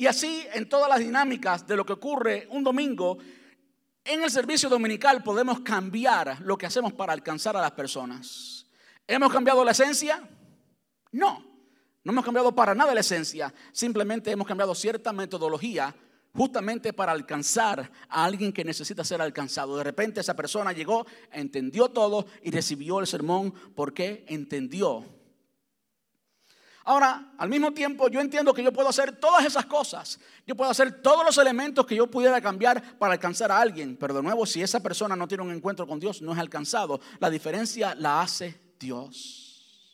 Y 0.00 0.06
así 0.06 0.46
en 0.54 0.68
todas 0.68 0.88
las 0.88 1.00
dinámicas 1.00 1.66
de 1.66 1.76
lo 1.76 1.84
que 1.84 1.92
ocurre 1.92 2.46
un 2.52 2.62
domingo, 2.62 3.18
en 4.04 4.22
el 4.22 4.30
servicio 4.30 4.68
dominical 4.68 5.24
podemos 5.24 5.60
cambiar 5.60 6.40
lo 6.40 6.56
que 6.56 6.66
hacemos 6.66 6.92
para 6.92 7.12
alcanzar 7.12 7.56
a 7.56 7.60
las 7.60 7.72
personas. 7.72 8.64
¿Hemos 9.08 9.32
cambiado 9.32 9.64
la 9.64 9.72
esencia? 9.72 10.22
No, 11.10 11.44
no 12.04 12.12
hemos 12.12 12.24
cambiado 12.24 12.54
para 12.54 12.76
nada 12.76 12.94
la 12.94 13.00
esencia. 13.00 13.52
Simplemente 13.72 14.30
hemos 14.30 14.46
cambiado 14.46 14.72
cierta 14.72 15.12
metodología 15.12 15.92
justamente 16.32 16.92
para 16.92 17.10
alcanzar 17.10 17.90
a 18.08 18.24
alguien 18.24 18.52
que 18.52 18.64
necesita 18.64 19.02
ser 19.02 19.20
alcanzado. 19.20 19.76
De 19.76 19.82
repente 19.82 20.20
esa 20.20 20.36
persona 20.36 20.72
llegó, 20.72 21.06
entendió 21.32 21.88
todo 21.88 22.24
y 22.44 22.52
recibió 22.52 23.00
el 23.00 23.08
sermón 23.08 23.52
porque 23.74 24.24
entendió 24.28 25.17
Ahora, 26.88 27.34
al 27.36 27.50
mismo 27.50 27.70
tiempo, 27.74 28.08
yo 28.08 28.18
entiendo 28.18 28.54
que 28.54 28.62
yo 28.62 28.72
puedo 28.72 28.88
hacer 28.88 29.20
todas 29.20 29.44
esas 29.44 29.66
cosas. 29.66 30.18
Yo 30.46 30.56
puedo 30.56 30.70
hacer 30.70 31.02
todos 31.02 31.22
los 31.22 31.36
elementos 31.36 31.84
que 31.84 31.94
yo 31.94 32.06
pudiera 32.06 32.40
cambiar 32.40 32.96
para 32.96 33.12
alcanzar 33.12 33.52
a 33.52 33.60
alguien. 33.60 33.94
Pero 33.98 34.14
de 34.14 34.22
nuevo, 34.22 34.46
si 34.46 34.62
esa 34.62 34.80
persona 34.80 35.14
no 35.14 35.28
tiene 35.28 35.44
un 35.44 35.50
encuentro 35.50 35.86
con 35.86 36.00
Dios, 36.00 36.22
no 36.22 36.32
es 36.32 36.38
alcanzado. 36.38 36.98
La 37.20 37.28
diferencia 37.28 37.94
la 37.94 38.22
hace 38.22 38.58
Dios. 38.80 39.92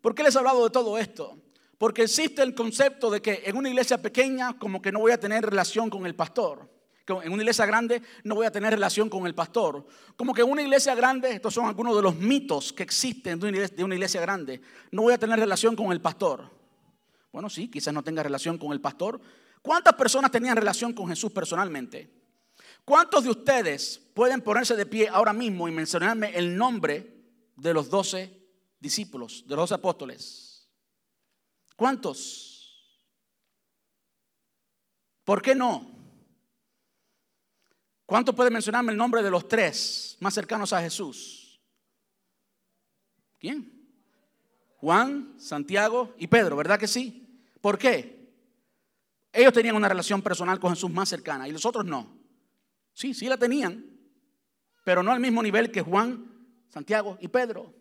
¿Por 0.00 0.14
qué 0.14 0.22
les 0.22 0.36
he 0.36 0.38
hablado 0.38 0.62
de 0.62 0.70
todo 0.70 0.98
esto? 0.98 1.36
Porque 1.76 2.02
existe 2.02 2.40
el 2.40 2.54
concepto 2.54 3.10
de 3.10 3.20
que 3.20 3.42
en 3.46 3.56
una 3.56 3.70
iglesia 3.70 3.98
pequeña 4.00 4.56
como 4.56 4.80
que 4.80 4.92
no 4.92 5.00
voy 5.00 5.10
a 5.10 5.18
tener 5.18 5.44
relación 5.44 5.90
con 5.90 6.06
el 6.06 6.14
pastor 6.14 6.70
en 7.06 7.32
una 7.32 7.42
iglesia 7.42 7.66
grande 7.66 8.02
no 8.24 8.36
voy 8.36 8.46
a 8.46 8.52
tener 8.52 8.72
relación 8.72 9.08
con 9.08 9.26
el 9.26 9.34
pastor. 9.34 9.86
Como 10.16 10.32
que 10.32 10.42
en 10.42 10.50
una 10.50 10.62
iglesia 10.62 10.94
grande, 10.94 11.32
estos 11.32 11.54
son 11.54 11.66
algunos 11.66 11.96
de 11.96 12.02
los 12.02 12.14
mitos 12.16 12.72
que 12.72 12.82
existen 12.82 13.40
de 13.40 13.84
una 13.84 13.94
iglesia 13.94 14.20
grande, 14.20 14.60
no 14.90 15.02
voy 15.02 15.14
a 15.14 15.18
tener 15.18 15.38
relación 15.38 15.74
con 15.74 15.92
el 15.92 16.00
pastor. 16.00 16.50
Bueno, 17.32 17.48
sí, 17.48 17.68
quizás 17.68 17.94
no 17.94 18.02
tenga 18.02 18.22
relación 18.22 18.58
con 18.58 18.72
el 18.72 18.80
pastor. 18.80 19.20
¿Cuántas 19.62 19.94
personas 19.94 20.30
tenían 20.30 20.56
relación 20.56 20.92
con 20.92 21.08
Jesús 21.08 21.30
personalmente? 21.32 22.10
¿Cuántos 22.84 23.24
de 23.24 23.30
ustedes 23.30 24.00
pueden 24.14 24.40
ponerse 24.40 24.74
de 24.74 24.86
pie 24.86 25.08
ahora 25.08 25.32
mismo 25.32 25.68
y 25.68 25.72
mencionarme 25.72 26.36
el 26.36 26.56
nombre 26.56 27.14
de 27.56 27.74
los 27.74 27.90
doce 27.90 28.48
discípulos, 28.80 29.44
de 29.46 29.54
los 29.54 29.64
doce 29.64 29.74
apóstoles? 29.74 30.68
¿Cuántos? 31.76 32.50
¿Por 35.24 35.40
qué 35.40 35.54
no? 35.54 35.99
¿Cuánto 38.10 38.34
puede 38.34 38.50
mencionarme 38.50 38.90
el 38.90 38.98
nombre 38.98 39.22
de 39.22 39.30
los 39.30 39.46
tres 39.46 40.16
más 40.18 40.34
cercanos 40.34 40.72
a 40.72 40.80
Jesús? 40.80 41.60
¿Quién? 43.38 43.88
Juan, 44.78 45.34
Santiago 45.38 46.12
y 46.18 46.26
Pedro, 46.26 46.56
¿verdad 46.56 46.76
que 46.76 46.88
sí? 46.88 47.40
¿Por 47.60 47.78
qué? 47.78 48.34
Ellos 49.32 49.52
tenían 49.52 49.76
una 49.76 49.88
relación 49.88 50.22
personal 50.22 50.58
con 50.58 50.70
Jesús 50.74 50.90
más 50.90 51.08
cercana 51.08 51.46
y 51.46 51.52
los 51.52 51.64
otros 51.64 51.84
no. 51.84 52.18
Sí, 52.92 53.14
sí 53.14 53.28
la 53.28 53.36
tenían, 53.36 53.88
pero 54.82 55.04
no 55.04 55.12
al 55.12 55.20
mismo 55.20 55.40
nivel 55.40 55.70
que 55.70 55.80
Juan, 55.80 56.34
Santiago 56.68 57.16
y 57.20 57.28
Pedro. 57.28 57.72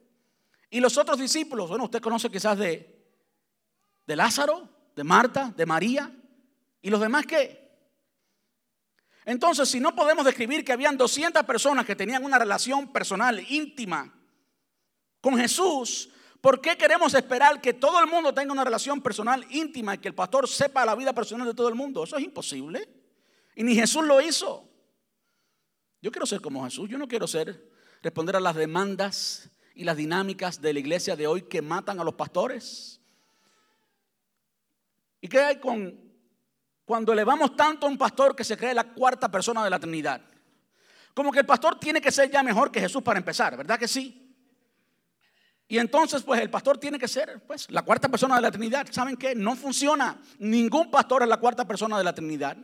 Y 0.69 0.79
los 0.79 0.95
otros 0.99 1.17
discípulos, 1.17 1.69
bueno, 1.69 1.85
usted 1.85 2.03
conoce 2.03 2.29
quizás 2.29 2.55
de, 2.55 3.03
de 4.05 4.15
Lázaro, 4.15 4.69
de 4.95 5.03
Marta, 5.03 5.51
de 5.57 5.65
María, 5.65 6.15
y 6.83 6.91
los 6.91 7.01
demás 7.01 7.25
qué? 7.25 7.58
Entonces, 9.25 9.69
si 9.69 9.79
no 9.79 9.95
podemos 9.95 10.25
describir 10.25 10.63
que 10.63 10.71
habían 10.71 10.97
200 10.97 11.43
personas 11.43 11.85
que 11.85 11.95
tenían 11.95 12.23
una 12.23 12.39
relación 12.39 12.91
personal 12.91 13.39
íntima 13.49 14.13
con 15.21 15.37
Jesús, 15.37 16.09
¿por 16.41 16.61
qué 16.61 16.77
queremos 16.77 17.13
esperar 17.13 17.61
que 17.61 17.73
todo 17.73 17.99
el 17.99 18.07
mundo 18.07 18.33
tenga 18.33 18.53
una 18.53 18.63
relación 18.63 19.01
personal 19.01 19.45
íntima 19.49 19.95
y 19.95 19.97
que 19.97 20.07
el 20.07 20.15
pastor 20.15 20.47
sepa 20.47 20.85
la 20.85 20.95
vida 20.95 21.13
personal 21.13 21.47
de 21.47 21.53
todo 21.53 21.67
el 21.67 21.75
mundo? 21.75 22.03
Eso 22.03 22.17
es 22.17 22.23
imposible. 22.23 22.87
Y 23.55 23.63
ni 23.63 23.75
Jesús 23.75 24.05
lo 24.05 24.21
hizo. 24.21 24.69
Yo 26.01 26.11
quiero 26.11 26.25
ser 26.25 26.41
como 26.41 26.63
Jesús, 26.63 26.89
yo 26.89 26.97
no 26.97 27.07
quiero 27.07 27.27
ser 27.27 27.69
responder 28.01 28.37
a 28.37 28.39
las 28.39 28.55
demandas 28.55 29.49
y 29.75 29.83
las 29.83 29.97
dinámicas 29.97 30.61
de 30.61 30.73
la 30.73 30.79
iglesia 30.79 31.15
de 31.15 31.27
hoy 31.27 31.43
que 31.43 31.61
matan 31.61 31.99
a 31.99 32.03
los 32.03 32.15
pastores. 32.15 33.01
¿Y 35.21 35.27
qué 35.27 35.41
hay 35.41 35.57
con 35.57 36.08
cuando 36.89 37.13
elevamos 37.13 37.55
tanto 37.55 37.85
a 37.85 37.89
un 37.89 37.99
pastor 37.99 38.35
que 38.35 38.43
se 38.43 38.57
cree 38.57 38.73
la 38.73 38.83
cuarta 38.83 39.29
persona 39.29 39.63
de 39.63 39.69
la 39.69 39.77
Trinidad. 39.77 40.21
Como 41.13 41.31
que 41.31 41.37
el 41.37 41.45
pastor 41.45 41.79
tiene 41.79 42.01
que 42.01 42.11
ser 42.11 42.31
ya 42.31 42.41
mejor 42.41 42.71
que 42.71 42.79
Jesús 42.79 43.03
para 43.03 43.19
empezar, 43.19 43.55
¿verdad 43.55 43.77
que 43.77 43.87
sí? 43.87 44.35
Y 45.67 45.77
entonces, 45.77 46.23
pues 46.23 46.41
el 46.41 46.49
pastor 46.49 46.79
tiene 46.79 46.97
que 46.97 47.07
ser, 47.07 47.45
pues, 47.45 47.69
la 47.69 47.83
cuarta 47.83 48.09
persona 48.09 48.37
de 48.37 48.41
la 48.41 48.49
Trinidad. 48.49 48.87
¿Saben 48.89 49.17
qué? 49.17 49.35
No 49.35 49.55
funciona. 49.55 50.19
Ningún 50.39 50.89
pastor 50.89 51.21
es 51.21 51.29
la 51.29 51.37
cuarta 51.37 51.63
persona 51.63 51.95
de 51.95 52.03
la 52.03 52.15
Trinidad. 52.15 52.57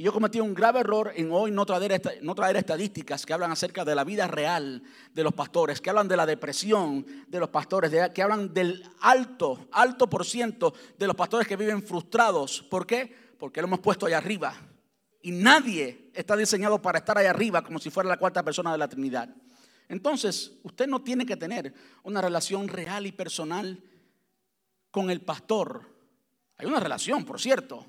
Y 0.00 0.04
yo 0.04 0.14
cometí 0.14 0.40
un 0.40 0.54
grave 0.54 0.80
error 0.80 1.12
en 1.14 1.30
hoy 1.30 1.50
no 1.50 1.66
traer, 1.66 2.00
no 2.22 2.34
traer 2.34 2.56
estadísticas 2.56 3.26
que 3.26 3.34
hablan 3.34 3.52
acerca 3.52 3.84
de 3.84 3.94
la 3.94 4.02
vida 4.02 4.26
real 4.26 4.82
de 5.12 5.22
los 5.22 5.34
pastores, 5.34 5.78
que 5.82 5.90
hablan 5.90 6.08
de 6.08 6.16
la 6.16 6.24
depresión 6.24 7.04
de 7.28 7.38
los 7.38 7.50
pastores, 7.50 7.92
que 8.14 8.22
hablan 8.22 8.54
del 8.54 8.82
alto, 9.02 9.68
alto 9.72 10.08
por 10.08 10.24
ciento 10.24 10.72
de 10.98 11.06
los 11.06 11.14
pastores 11.14 11.46
que 11.46 11.54
viven 11.54 11.82
frustrados. 11.82 12.62
¿Por 12.62 12.86
qué? 12.86 13.14
Porque 13.38 13.60
lo 13.60 13.66
hemos 13.66 13.80
puesto 13.80 14.06
allá 14.06 14.16
arriba. 14.16 14.54
Y 15.20 15.32
nadie 15.32 16.10
está 16.14 16.34
diseñado 16.34 16.80
para 16.80 17.00
estar 17.00 17.18
allá 17.18 17.28
arriba 17.28 17.62
como 17.62 17.78
si 17.78 17.90
fuera 17.90 18.08
la 18.08 18.16
cuarta 18.16 18.42
persona 18.42 18.72
de 18.72 18.78
la 18.78 18.88
Trinidad. 18.88 19.28
Entonces, 19.86 20.60
usted 20.62 20.86
no 20.86 21.02
tiene 21.02 21.26
que 21.26 21.36
tener 21.36 21.74
una 22.04 22.22
relación 22.22 22.68
real 22.68 23.06
y 23.06 23.12
personal 23.12 23.84
con 24.90 25.10
el 25.10 25.20
pastor. 25.20 25.94
Hay 26.56 26.66
una 26.66 26.80
relación, 26.80 27.22
por 27.26 27.38
cierto. 27.38 27.84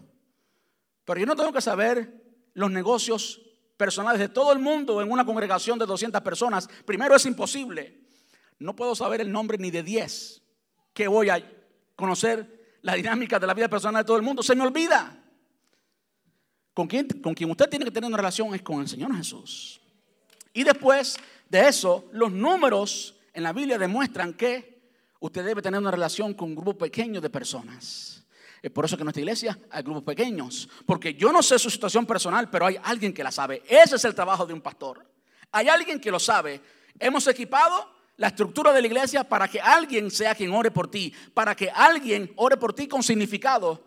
Pero 1.06 1.20
yo 1.20 1.26
no 1.26 1.36
tengo 1.36 1.52
que 1.52 1.62
saber 1.62 2.22
los 2.54 2.72
negocios 2.72 3.42
personales 3.78 4.20
de 4.20 4.30
todo 4.30 4.52
el 4.52 4.60
mundo 4.60 5.02
en 5.02 5.12
una 5.12 5.26
congregación 5.26 5.80
de 5.80 5.86
200 5.86 6.22
personas. 6.22 6.70
Primero 6.86 7.16
es 7.16 7.26
imposible. 7.26 8.00
No 8.60 8.76
puedo 8.76 8.96
saber 8.96 9.22
el 9.22 9.32
nombre 9.32 9.58
ni 9.58 9.72
de 9.72 9.82
10 9.82 10.42
que 10.94 11.08
voy 11.08 11.30
a 11.30 11.42
conocer 11.96 12.78
la 12.82 12.94
dinámica 12.94 13.40
de 13.40 13.48
la 13.48 13.54
vida 13.54 13.68
personal 13.68 14.04
de 14.04 14.08
todo 14.08 14.18
el 14.18 14.24
mundo. 14.24 14.44
Se 14.44 14.56
me 14.56 14.64
olvida. 14.64 15.18
Con 16.74 16.88
quien, 16.88 17.08
con 17.08 17.36
usted 17.50 17.70
tiene 17.70 17.86
que 17.86 17.92
tener 17.92 18.08
una 18.08 18.18
relación 18.18 18.54
es 18.56 18.62
con 18.62 18.82
el 18.82 18.88
Señor 18.88 19.16
Jesús. 19.16 19.82
Y 20.54 20.64
después 20.64 21.18
de 21.50 21.68
eso, 21.68 22.08
los 22.12 22.32
números 22.32 23.16
en 23.34 23.44
la 23.44 23.54
Biblia 23.54 23.78
demuestran 23.78 24.34
que 24.34 24.82
usted 25.20 25.44
debe 25.44 25.62
tener 25.62 25.80
una 25.80 25.92
relación 25.92 26.34
con 26.34 26.50
un 26.50 26.56
grupo 26.56 26.78
pequeño 26.78 27.20
de 27.20 27.30
personas. 27.30 28.21
Es 28.62 28.70
por 28.70 28.86
eso 28.86 28.96
que 28.96 29.02
en 29.02 29.06
nuestra 29.06 29.22
iglesia 29.22 29.58
hay 29.72 29.82
grupos 29.82 30.04
pequeños. 30.04 30.70
Porque 30.86 31.16
yo 31.16 31.32
no 31.32 31.42
sé 31.42 31.58
su 31.58 31.70
situación 31.70 32.06
personal, 32.06 32.50
pero 32.50 32.68
hay 32.68 32.80
alguien 32.84 33.14
que 33.14 33.24
la 33.24 33.32
sabe. 33.32 33.64
Ese 33.68 33.96
es 33.96 34.06
el 34.06 34.14
trabajo 34.14 34.46
de 34.46 34.54
un 34.54 34.62
pastor. 34.62 35.06
Hay 35.52 35.68
alguien 35.68 36.00
que 36.00 36.12
lo 36.12 36.20
sabe. 36.20 36.62
Hemos 37.00 37.26
equipado 37.28 37.90
la 38.18 38.28
estructura 38.28 38.72
de 38.72 38.82
la 38.82 38.88
iglesia 38.88 39.24
para 39.24 39.48
que 39.48 39.60
alguien 39.60 40.12
sea 40.12 40.36
quien 40.36 40.54
ore 40.54 40.70
por 40.70 40.92
ti. 40.92 41.12
Para 41.34 41.56
que 41.56 41.72
alguien 41.72 42.32
ore 42.36 42.58
por 42.58 42.74
ti 42.74 42.88
con 42.88 43.02
significado. 43.02 43.84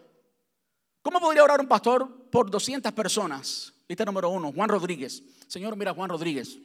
¿Cómo 1.03 1.20
podría 1.20 1.45
orar 1.45 1.61
un 1.61 1.68
pastor 1.68 2.29
por 2.31 2.51
200 2.51 2.91
personas? 2.93 3.72
Lista 3.87 4.05
número 4.05 4.29
uno, 4.31 4.53
Juan 4.53 4.68
Rodríguez. 4.68 5.22
Señor, 5.47 5.77
mira 5.77 5.95
Juan 5.95 6.11
Rodríguez. 6.11 6.59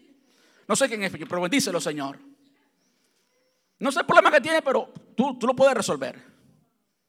No 0.68 0.76
sé 0.76 0.88
quién 0.88 1.04
es, 1.04 1.12
pero 1.12 1.42
bendícelo, 1.42 1.80
Señor. 1.80 2.18
No 3.80 3.92
sé 3.92 4.00
el 4.00 4.06
problema 4.06 4.32
que 4.32 4.42
tiene, 4.42 4.62
pero 4.62 4.92
tú, 5.16 5.38
tú 5.38 5.46
lo 5.46 5.56
puedes 5.56 5.76
resolver. 5.76 6.20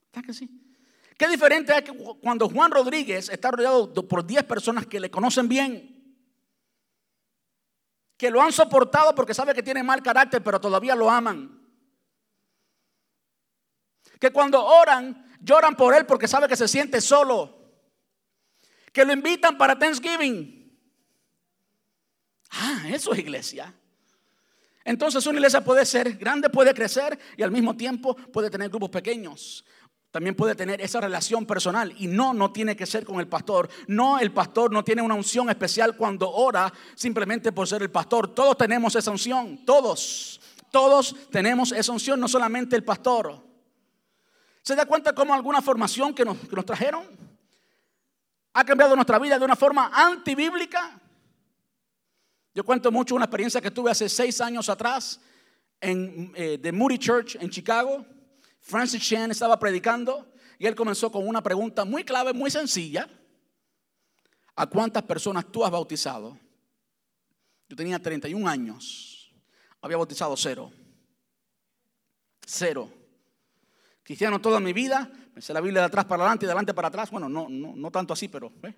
¿Está 0.05 0.21
que 0.21 0.33
sí? 0.33 0.70
Qué 1.21 1.27
diferente 1.27 1.71
es 1.77 1.83
que 1.83 1.93
cuando 2.19 2.49
Juan 2.49 2.71
Rodríguez 2.71 3.29
está 3.29 3.51
rodeado 3.51 3.93
por 3.93 4.25
10 4.25 4.43
personas 4.45 4.87
que 4.87 4.99
le 4.99 5.11
conocen 5.11 5.47
bien, 5.47 6.17
que 8.17 8.31
lo 8.31 8.41
han 8.41 8.51
soportado 8.51 9.13
porque 9.13 9.35
sabe 9.35 9.53
que 9.53 9.61
tiene 9.61 9.83
mal 9.83 10.01
carácter, 10.01 10.41
pero 10.41 10.59
todavía 10.59 10.95
lo 10.95 11.11
aman. 11.11 11.61
Que 14.19 14.31
cuando 14.31 14.65
oran, 14.65 15.37
lloran 15.39 15.75
por 15.75 15.93
él 15.93 16.07
porque 16.07 16.27
sabe 16.27 16.47
que 16.47 16.55
se 16.55 16.67
siente 16.67 16.99
solo. 16.99 17.71
Que 18.91 19.05
lo 19.05 19.13
invitan 19.13 19.59
para 19.59 19.77
Thanksgiving 19.77 20.75
Ah, 22.49 22.85
eso 22.87 23.13
es 23.13 23.19
iglesia. 23.19 23.71
Entonces 24.83 25.23
una 25.27 25.37
iglesia 25.37 25.63
puede 25.63 25.85
ser 25.85 26.17
grande, 26.17 26.49
puede 26.49 26.73
crecer 26.73 27.19
y 27.37 27.43
al 27.43 27.51
mismo 27.51 27.77
tiempo 27.77 28.15
puede 28.15 28.49
tener 28.49 28.69
grupos 28.69 28.89
pequeños. 28.89 29.63
También 30.11 30.35
puede 30.35 30.55
tener 30.55 30.81
esa 30.81 30.99
relación 30.99 31.45
personal 31.45 31.93
y 31.97 32.07
no, 32.07 32.33
no 32.33 32.51
tiene 32.51 32.75
que 32.75 32.85
ser 32.85 33.05
con 33.05 33.21
el 33.21 33.27
pastor. 33.27 33.69
No, 33.87 34.19
el 34.19 34.33
pastor 34.33 34.71
no 34.71 34.83
tiene 34.83 35.01
una 35.01 35.15
unción 35.15 35.49
especial 35.49 35.95
cuando 35.95 36.29
ora 36.29 36.71
simplemente 36.95 37.53
por 37.53 37.65
ser 37.65 37.81
el 37.81 37.89
pastor. 37.89 38.35
Todos 38.35 38.57
tenemos 38.57 38.93
esa 38.95 39.09
unción, 39.09 39.65
todos, 39.65 40.41
todos 40.69 41.15
tenemos 41.31 41.71
esa 41.71 41.93
unción, 41.93 42.19
no 42.19 42.27
solamente 42.27 42.75
el 42.75 42.83
pastor. 42.83 43.41
¿Se 44.61 44.75
da 44.75 44.85
cuenta 44.85 45.15
cómo 45.15 45.33
alguna 45.33 45.61
formación 45.61 46.13
que 46.13 46.25
nos, 46.25 46.37
que 46.37 46.55
nos 46.55 46.65
trajeron 46.65 47.05
ha 48.53 48.65
cambiado 48.65 48.95
nuestra 48.95 49.17
vida 49.17 49.39
de 49.39 49.45
una 49.45 49.55
forma 49.55 49.91
antibíblica? 49.93 50.99
Yo 52.53 52.65
cuento 52.65 52.91
mucho 52.91 53.15
una 53.15 53.25
experiencia 53.25 53.61
que 53.61 53.71
tuve 53.71 53.91
hace 53.91 54.09
seis 54.09 54.41
años 54.41 54.67
atrás 54.67 55.21
en 55.79 56.33
eh, 56.35 56.59
The 56.61 56.73
Moody 56.73 56.97
Church 56.97 57.37
en 57.39 57.49
Chicago. 57.49 58.05
Francis 58.61 59.01
Chan 59.01 59.31
estaba 59.31 59.59
predicando 59.59 60.31
y 60.57 60.67
él 60.67 60.75
comenzó 60.75 61.11
con 61.11 61.27
una 61.27 61.41
pregunta 61.41 61.83
muy 61.83 62.03
clave, 62.03 62.33
muy 62.33 62.51
sencilla. 62.51 63.09
¿A 64.55 64.67
cuántas 64.67 65.03
personas 65.03 65.51
tú 65.51 65.65
has 65.65 65.71
bautizado? 65.71 66.37
Yo 67.67 67.75
tenía 67.75 67.99
31 67.99 68.47
años. 68.47 69.33
Había 69.81 69.97
bautizado 69.97 70.37
cero. 70.37 70.71
Cero. 72.45 72.91
Cristiano 74.03 74.39
toda 74.39 74.59
mi 74.59 74.71
vida. 74.71 75.09
Me 75.33 75.41
sé 75.41 75.53
la 75.53 75.61
Biblia 75.61 75.81
de 75.81 75.87
atrás 75.87 76.05
para 76.05 76.23
adelante 76.23 76.45
y 76.45 76.47
de 76.47 76.51
adelante 76.51 76.73
para 76.73 76.89
atrás. 76.89 77.09
Bueno, 77.09 77.27
no, 77.27 77.47
no, 77.49 77.91
tanto 77.91 78.13
así, 78.13 78.27
pero 78.27 78.53
¿eh? 78.63 78.75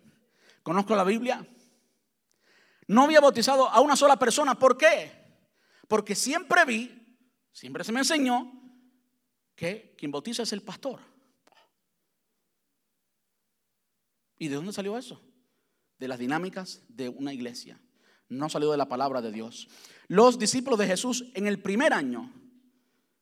conozco 0.62 0.96
la 0.96 1.04
Biblia. 1.04 1.46
No 2.88 3.04
había 3.04 3.20
bautizado 3.20 3.68
a 3.68 3.82
una 3.82 3.96
sola 3.96 4.18
persona. 4.18 4.56
¿Por 4.56 4.78
qué? 4.78 5.12
Porque 5.88 6.16
siempre 6.16 6.64
vi, 6.64 7.18
siempre 7.52 7.84
se 7.84 7.92
me 7.92 8.00
enseñó 8.00 8.63
que 9.56 9.96
quien 9.98 10.12
bautiza 10.12 10.44
es 10.44 10.54
el 10.54 10.62
pastor. 10.62 11.00
¿Y 14.38 14.48
de 14.48 14.56
dónde 14.56 14.74
salió 14.74 14.98
eso? 14.98 15.22
De 16.00 16.08
las 16.08 16.20
dinámicas 16.20 16.84
de 16.90 17.10
una 17.10 17.34
iglesia. 17.34 17.80
No 18.30 18.50
salió 18.50 18.72
de 18.72 18.78
la 18.78 18.90
palabra 18.90 19.22
de 19.22 19.32
Dios. 19.32 19.68
Los 20.08 20.40
discípulos 20.40 20.80
de 20.80 20.88
Jesús 20.88 21.32
en 21.34 21.48
el 21.48 21.62
primer 21.62 21.94
año, 21.94 22.32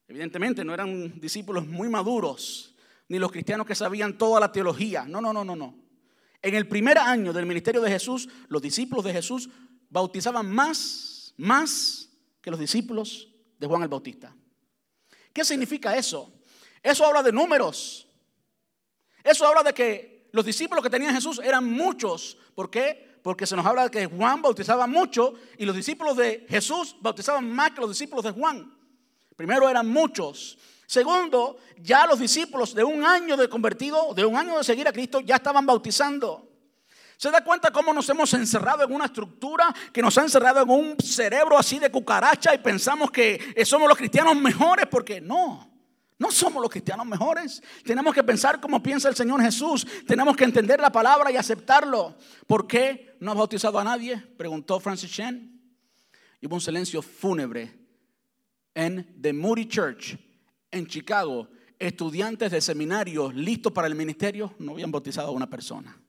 evidentemente 0.08 0.64
no 0.64 0.74
eran 0.74 1.20
discípulos 1.20 1.68
muy 1.68 1.90
maduros, 1.90 2.76
ni 3.08 3.20
los 3.20 3.32
cristianos 3.32 3.68
que 3.68 3.76
sabían 3.76 4.18
toda 4.18 4.40
la 4.40 4.52
teología. 4.52 5.06
No, 5.06 5.22
no, 5.22 5.34
no, 5.34 5.44
no, 5.44 5.56
no. 5.56 5.76
En 6.42 6.56
el 6.56 6.68
primer 6.68 6.98
año 6.98 7.34
del 7.34 7.46
ministerio 7.46 7.82
de 7.82 7.92
Jesús, 7.92 8.28
los 8.48 8.62
discípulos 8.62 9.06
de 9.06 9.14
Jesús 9.14 9.50
bautizaban 9.90 10.50
más, 10.50 11.34
más 11.38 12.10
que 12.42 12.50
los 12.50 12.60
discípulos 12.60 13.30
de 13.60 13.68
Juan 13.68 13.84
el 13.84 13.90
Bautista. 13.90 14.36
¿Qué 15.34 15.46
significa 15.46 15.96
eso? 15.96 16.32
Eso 16.84 17.06
habla 17.06 17.24
de 17.24 17.32
números. 17.32 18.08
Eso 19.24 19.46
habla 19.46 19.64
de 19.64 19.74
que 19.74 20.30
los 20.32 20.46
discípulos 20.46 20.84
que 20.84 20.90
tenía 20.90 21.14
Jesús 21.14 21.40
eran 21.44 21.66
muchos. 21.66 22.38
¿Por 22.56 22.70
qué? 22.70 23.20
Porque 23.22 23.46
se 23.46 23.56
nos 23.56 23.66
habla 23.66 23.84
de 23.84 23.92
que 23.92 24.06
Juan 24.08 24.42
bautizaba 24.42 24.88
mucho 24.88 25.34
y 25.58 25.66
los 25.66 25.76
discípulos 25.76 26.18
de 26.18 26.46
Jesús 26.50 26.96
bautizaban 27.00 27.50
más 27.50 27.72
que 27.72 27.82
los 27.82 27.90
discípulos 27.90 28.26
de 28.26 28.32
Juan. 28.32 28.76
Primero 29.36 29.70
eran 29.70 29.88
muchos. 29.88 30.58
Segundo, 30.86 31.58
ya 31.78 32.06
los 32.06 32.20
discípulos 32.20 32.74
de 32.74 32.84
un 32.84 33.06
año 33.06 33.38
de 33.38 33.48
convertido, 33.48 34.14
de 34.14 34.26
un 34.26 34.36
año 34.36 34.58
de 34.58 34.64
seguir 34.64 34.88
a 34.88 34.92
Cristo, 34.92 35.22
ya 35.22 35.36
estaban 35.36 35.66
bautizando. 35.66 36.51
¿Se 37.22 37.30
da 37.30 37.44
cuenta 37.44 37.70
cómo 37.70 37.94
nos 37.94 38.10
hemos 38.10 38.34
encerrado 38.34 38.84
en 38.84 38.92
una 38.92 39.06
estructura 39.06 39.72
que 39.94 40.02
nos 40.02 40.18
ha 40.18 40.24
encerrado 40.24 40.64
en 40.64 40.70
un 40.72 40.98
cerebro 41.00 41.56
así 41.56 41.78
de 41.78 41.92
cucaracha 41.92 42.56
y 42.56 42.58
pensamos 42.58 43.12
que 43.12 43.54
somos 43.64 43.88
los 43.88 43.96
cristianos 43.96 44.36
mejores? 44.36 44.88
Porque 44.90 45.22
no, 45.22 45.72
no 46.18 46.32
somos 46.32 46.60
los 46.60 46.72
cristianos 46.72 47.06
mejores. 47.06 47.62
Tenemos 47.86 48.16
que 48.16 48.24
pensar 48.24 48.60
como 48.60 48.82
piensa 48.82 49.08
el 49.08 49.16
Señor 49.16 49.40
Jesús. 49.40 49.86
Tenemos 50.08 50.36
que 50.36 50.46
entender 50.46 50.80
la 50.80 50.92
palabra 50.92 51.32
y 51.32 51.38
aceptarlo. 51.38 52.18
¿Por 52.48 52.66
qué 52.66 53.16
no 53.20 53.30
ha 53.30 53.36
bautizado 53.36 53.78
a 53.78 53.84
nadie? 53.84 54.18
Preguntó 54.18 54.80
Francis 54.80 55.12
Chen. 55.12 55.62
Y 56.40 56.48
hubo 56.48 56.56
un 56.56 56.62
silencio 56.62 57.04
fúnebre 57.04 57.72
en 58.74 59.22
The 59.22 59.32
Moody 59.32 59.68
Church 59.68 60.18
en 60.72 60.88
Chicago, 60.88 61.50
estudiantes 61.78 62.50
de 62.50 62.62
seminarios 62.62 63.36
listos 63.36 63.72
para 63.72 63.86
el 63.86 63.94
ministerio 63.94 64.56
no 64.58 64.72
habían 64.72 64.92
bautizado 64.92 65.28
a 65.28 65.34
una 65.34 65.48
persona. 65.48 66.02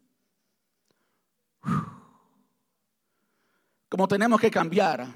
Como 3.92 4.08
tenemos 4.08 4.40
que 4.40 4.50
cambiar 4.50 5.06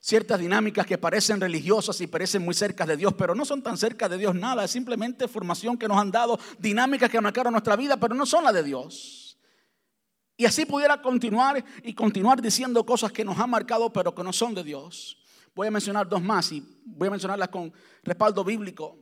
ciertas 0.00 0.40
dinámicas 0.40 0.86
que 0.86 0.96
parecen 0.96 1.38
religiosas 1.38 2.00
y 2.00 2.06
parecen 2.06 2.42
muy 2.42 2.54
cerca 2.54 2.86
de 2.86 2.96
Dios, 2.96 3.12
pero 3.12 3.34
no 3.34 3.44
son 3.44 3.62
tan 3.62 3.76
cerca 3.76 4.08
de 4.08 4.16
Dios 4.16 4.34
nada, 4.34 4.64
es 4.64 4.70
simplemente 4.70 5.28
formación 5.28 5.76
que 5.76 5.86
nos 5.86 5.98
han 5.98 6.10
dado, 6.10 6.40
dinámicas 6.58 7.10
que 7.10 7.20
marcaron 7.20 7.52
nuestra 7.52 7.76
vida, 7.76 7.98
pero 7.98 8.14
no 8.14 8.24
son 8.24 8.44
las 8.44 8.54
de 8.54 8.62
Dios. 8.62 9.36
Y 10.38 10.46
así 10.46 10.64
pudiera 10.64 11.02
continuar 11.02 11.62
y 11.82 11.92
continuar 11.92 12.40
diciendo 12.40 12.86
cosas 12.86 13.12
que 13.12 13.22
nos 13.22 13.38
han 13.38 13.50
marcado, 13.50 13.92
pero 13.92 14.14
que 14.14 14.24
no 14.24 14.32
son 14.32 14.54
de 14.54 14.64
Dios. 14.64 15.18
Voy 15.54 15.66
a 15.66 15.70
mencionar 15.70 16.08
dos 16.08 16.22
más 16.22 16.50
y 16.52 16.66
voy 16.86 17.08
a 17.08 17.10
mencionarlas 17.10 17.50
con 17.50 17.70
respaldo 18.02 18.42
bíblico. 18.44 18.96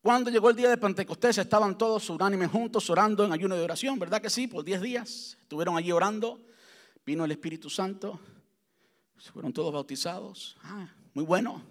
Cuando 0.00 0.30
llegó 0.30 0.48
el 0.48 0.54
día 0.54 0.70
de 0.70 0.76
Pentecostés 0.76 1.38
estaban 1.38 1.76
todos 1.76 2.08
unánimes 2.08 2.52
juntos 2.52 2.88
orando 2.88 3.24
en 3.24 3.32
ayuno 3.32 3.56
de 3.56 3.64
oración, 3.64 3.98
¿verdad 3.98 4.22
que 4.22 4.30
sí? 4.30 4.46
Por 4.46 4.62
10 4.62 4.80
días 4.80 5.38
estuvieron 5.42 5.76
allí 5.76 5.90
orando, 5.90 6.40
vino 7.04 7.24
el 7.24 7.32
Espíritu 7.32 7.68
Santo, 7.68 8.20
fueron 9.30 9.52
todos 9.52 9.72
bautizados. 9.72 10.56
Ah, 10.62 10.88
muy 11.14 11.24
bueno. 11.24 11.62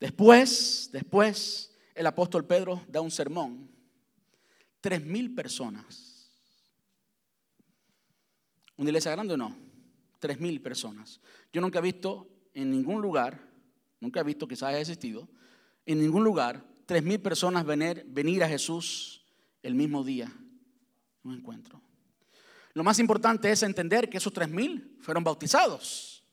Después, 0.00 0.90
después, 0.92 1.76
el 1.94 2.06
apóstol 2.06 2.44
Pedro 2.44 2.82
da 2.88 3.00
un 3.00 3.10
sermón. 3.10 3.70
Tres 4.80 5.04
mil 5.04 5.34
personas. 5.34 6.30
¿Una 8.76 8.90
iglesia 8.90 9.10
grande 9.12 9.34
o 9.34 9.36
no? 9.36 9.56
Tres 10.18 10.40
mil 10.40 10.60
personas. 10.60 11.20
Yo 11.52 11.60
nunca 11.60 11.80
he 11.80 11.82
visto 11.82 12.28
en 12.54 12.70
ningún 12.70 13.00
lugar, 13.00 13.40
nunca 14.00 14.20
he 14.20 14.24
visto, 14.24 14.46
quizás 14.46 14.70
haya 14.70 14.80
existido, 14.80 15.28
en 15.86 16.00
ningún 16.00 16.24
lugar, 16.24 16.64
tres 16.86 17.02
mil 17.02 17.20
personas 17.20 17.64
venir, 17.64 18.04
venir 18.08 18.42
a 18.44 18.48
Jesús 18.48 19.24
el 19.62 19.74
mismo 19.74 20.04
día. 20.04 20.32
Un 21.24 21.34
encuentro. 21.34 21.87
Lo 22.74 22.84
más 22.84 22.98
importante 22.98 23.50
es 23.50 23.62
entender 23.62 24.08
que 24.08 24.18
esos 24.18 24.32
tres 24.32 24.48
mil 24.48 24.96
fueron 25.00 25.24
bautizados. 25.24 26.24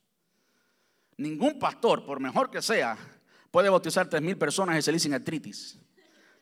Ningún 1.18 1.58
pastor, 1.58 2.06
por 2.06 2.20
mejor 2.20 2.52
que 2.52 2.62
sea, 2.62 2.98
puede 3.50 3.70
bautizar 3.70 4.10
tres 4.10 4.22
mil 4.22 4.38
personas 4.38 4.78
y 4.78 4.82
se 4.82 4.92
dicen 4.92 5.14
artritis. 5.14 5.80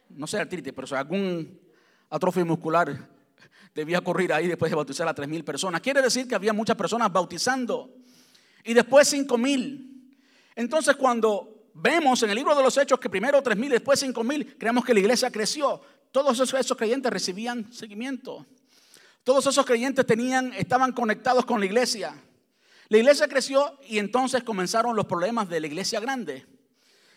No 0.09 0.27
sé 0.27 0.39
artritis, 0.39 0.73
pero 0.73 0.87
si 0.87 0.95
algún 0.95 1.59
atrofio 2.09 2.45
muscular 2.45 3.09
debía 3.73 4.01
correr 4.01 4.33
ahí 4.33 4.47
después 4.47 4.71
de 4.71 4.75
bautizar 4.75 5.07
a 5.07 5.13
tres 5.13 5.27
mil 5.27 5.43
personas. 5.43 5.81
Quiere 5.81 6.01
decir 6.01 6.27
que 6.27 6.35
había 6.35 6.53
muchas 6.53 6.75
personas 6.75 7.11
bautizando. 7.11 7.95
Y 8.63 8.73
después 8.73 9.07
cinco 9.07 9.37
mil. 9.37 10.17
Entonces 10.55 10.95
cuando 10.95 11.69
vemos 11.73 12.21
en 12.23 12.29
el 12.29 12.35
libro 12.35 12.55
de 12.55 12.63
los 12.63 12.77
Hechos 12.77 12.99
que 12.99 13.09
primero 13.09 13.41
tres 13.41 13.57
mil, 13.57 13.69
después 13.69 13.99
cinco 13.99 14.23
mil, 14.23 14.57
creemos 14.57 14.83
que 14.85 14.93
la 14.93 14.99
iglesia 14.99 15.31
creció. 15.31 15.81
Todos 16.11 16.33
esos, 16.39 16.53
esos 16.59 16.77
creyentes 16.77 17.11
recibían 17.11 17.71
seguimiento. 17.73 18.45
Todos 19.23 19.47
esos 19.47 19.65
creyentes 19.65 20.05
tenían, 20.05 20.53
estaban 20.53 20.91
conectados 20.91 21.45
con 21.45 21.59
la 21.59 21.65
iglesia. 21.65 22.13
La 22.89 22.97
iglesia 22.97 23.27
creció 23.27 23.79
y 23.87 23.99
entonces 23.99 24.43
comenzaron 24.43 24.95
los 24.95 25.05
problemas 25.05 25.47
de 25.47 25.61
la 25.61 25.67
iglesia 25.67 25.99
grande. 25.99 26.45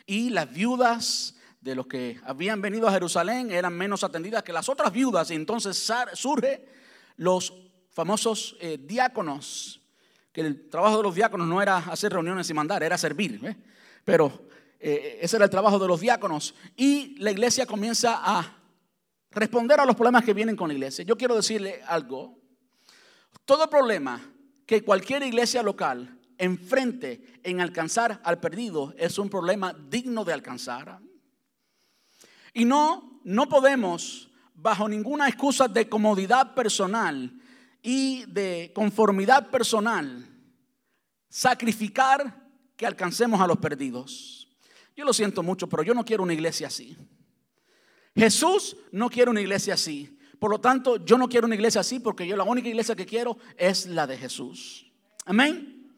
Y 0.06 0.30
las 0.30 0.52
viudas 0.52 1.34
de 1.60 1.74
los 1.74 1.88
que 1.88 2.20
habían 2.24 2.62
venido 2.62 2.86
a 2.86 2.92
Jerusalén 2.92 3.50
eran 3.50 3.72
menos 3.72 4.04
atendidas 4.04 4.44
que 4.44 4.52
las 4.52 4.68
otras 4.68 4.92
viudas. 4.92 5.30
Y 5.32 5.34
entonces 5.34 5.92
surge 6.14 6.64
los 7.16 7.52
famosos 7.90 8.56
eh, 8.60 8.78
diáconos, 8.80 9.80
que 10.30 10.42
el 10.42 10.68
trabajo 10.68 10.98
de 10.98 11.02
los 11.02 11.14
diáconos 11.14 11.48
no 11.48 11.60
era 11.60 11.78
hacer 11.78 12.12
reuniones 12.12 12.48
y 12.48 12.54
mandar, 12.54 12.84
era 12.84 12.96
servir. 12.96 13.40
Pero 14.04 14.46
eh, 14.78 15.18
ese 15.22 15.36
era 15.36 15.46
el 15.46 15.50
trabajo 15.50 15.80
de 15.80 15.88
los 15.88 16.00
diáconos. 16.00 16.54
Y 16.76 17.16
la 17.18 17.32
iglesia 17.32 17.66
comienza 17.66 18.20
a 18.22 18.56
responder 19.36 19.78
a 19.78 19.84
los 19.84 19.94
problemas 19.94 20.24
que 20.24 20.32
vienen 20.32 20.56
con 20.56 20.68
la 20.68 20.74
iglesia. 20.74 21.04
Yo 21.04 21.16
quiero 21.16 21.36
decirle 21.36 21.82
algo. 21.86 22.38
Todo 23.44 23.68
problema 23.68 24.20
que 24.64 24.82
cualquier 24.82 25.22
iglesia 25.22 25.62
local 25.62 26.18
enfrente 26.38 27.22
en 27.42 27.60
alcanzar 27.60 28.20
al 28.24 28.40
perdido 28.40 28.94
es 28.96 29.18
un 29.18 29.28
problema 29.28 29.74
digno 29.90 30.24
de 30.24 30.32
alcanzar. 30.32 31.00
Y 32.54 32.64
no, 32.64 33.20
no 33.24 33.46
podemos, 33.46 34.30
bajo 34.54 34.88
ninguna 34.88 35.28
excusa 35.28 35.68
de 35.68 35.86
comodidad 35.86 36.54
personal 36.54 37.30
y 37.82 38.24
de 38.26 38.72
conformidad 38.74 39.50
personal, 39.50 40.26
sacrificar 41.28 42.48
que 42.74 42.86
alcancemos 42.86 43.38
a 43.42 43.46
los 43.46 43.58
perdidos. 43.58 44.48
Yo 44.96 45.04
lo 45.04 45.12
siento 45.12 45.42
mucho, 45.42 45.68
pero 45.68 45.82
yo 45.82 45.92
no 45.92 46.06
quiero 46.06 46.22
una 46.22 46.32
iglesia 46.32 46.68
así. 46.68 46.96
Jesús 48.16 48.76
no 48.92 49.10
quiere 49.10 49.30
una 49.30 49.42
iglesia 49.42 49.74
así. 49.74 50.18
Por 50.38 50.50
lo 50.50 50.60
tanto, 50.60 51.04
yo 51.04 51.18
no 51.18 51.28
quiero 51.28 51.46
una 51.46 51.54
iglesia 51.54 51.82
así 51.82 52.00
porque 52.00 52.26
yo 52.26 52.36
la 52.36 52.44
única 52.44 52.68
iglesia 52.68 52.96
que 52.96 53.06
quiero 53.06 53.38
es 53.56 53.86
la 53.86 54.06
de 54.06 54.16
Jesús. 54.16 54.90
Amén. 55.24 55.92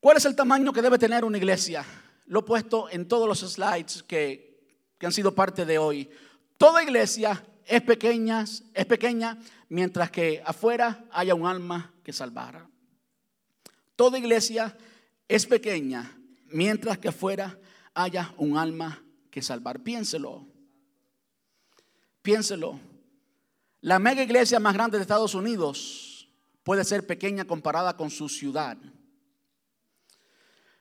¿Cuál 0.00 0.16
es 0.16 0.24
el 0.24 0.36
tamaño 0.36 0.72
que 0.72 0.82
debe 0.82 0.98
tener 0.98 1.24
una 1.24 1.38
iglesia? 1.38 1.84
Lo 2.26 2.40
he 2.40 2.42
puesto 2.42 2.88
en 2.90 3.08
todos 3.08 3.28
los 3.28 3.40
slides 3.40 4.02
que, 4.02 4.60
que 4.98 5.06
han 5.06 5.12
sido 5.12 5.34
parte 5.34 5.64
de 5.64 5.78
hoy. 5.78 6.08
Toda 6.58 6.82
iglesia 6.82 7.44
es 7.64 7.82
pequeña, 7.82 8.44
es 8.44 8.86
pequeña 8.86 9.38
mientras 9.68 10.10
que 10.10 10.42
afuera 10.44 11.04
haya 11.10 11.34
un 11.34 11.46
alma 11.46 11.92
que 12.02 12.12
salvar. 12.12 12.66
Toda 13.96 14.18
iglesia 14.18 14.76
es 15.28 15.46
pequeña 15.46 16.16
mientras 16.48 16.98
que 16.98 17.08
afuera 17.08 17.58
haya 17.94 18.34
un 18.36 18.56
alma 18.58 19.02
que 19.30 19.42
salvar. 19.42 19.80
Piénselo. 19.80 20.53
Piénselo. 22.24 22.80
La 23.82 23.98
mega 23.98 24.22
iglesia 24.22 24.58
más 24.58 24.72
grande 24.72 24.96
de 24.96 25.02
Estados 25.02 25.34
Unidos 25.34 26.26
puede 26.62 26.82
ser 26.82 27.06
pequeña 27.06 27.44
comparada 27.44 27.98
con 27.98 28.08
su 28.08 28.30
ciudad. 28.30 28.78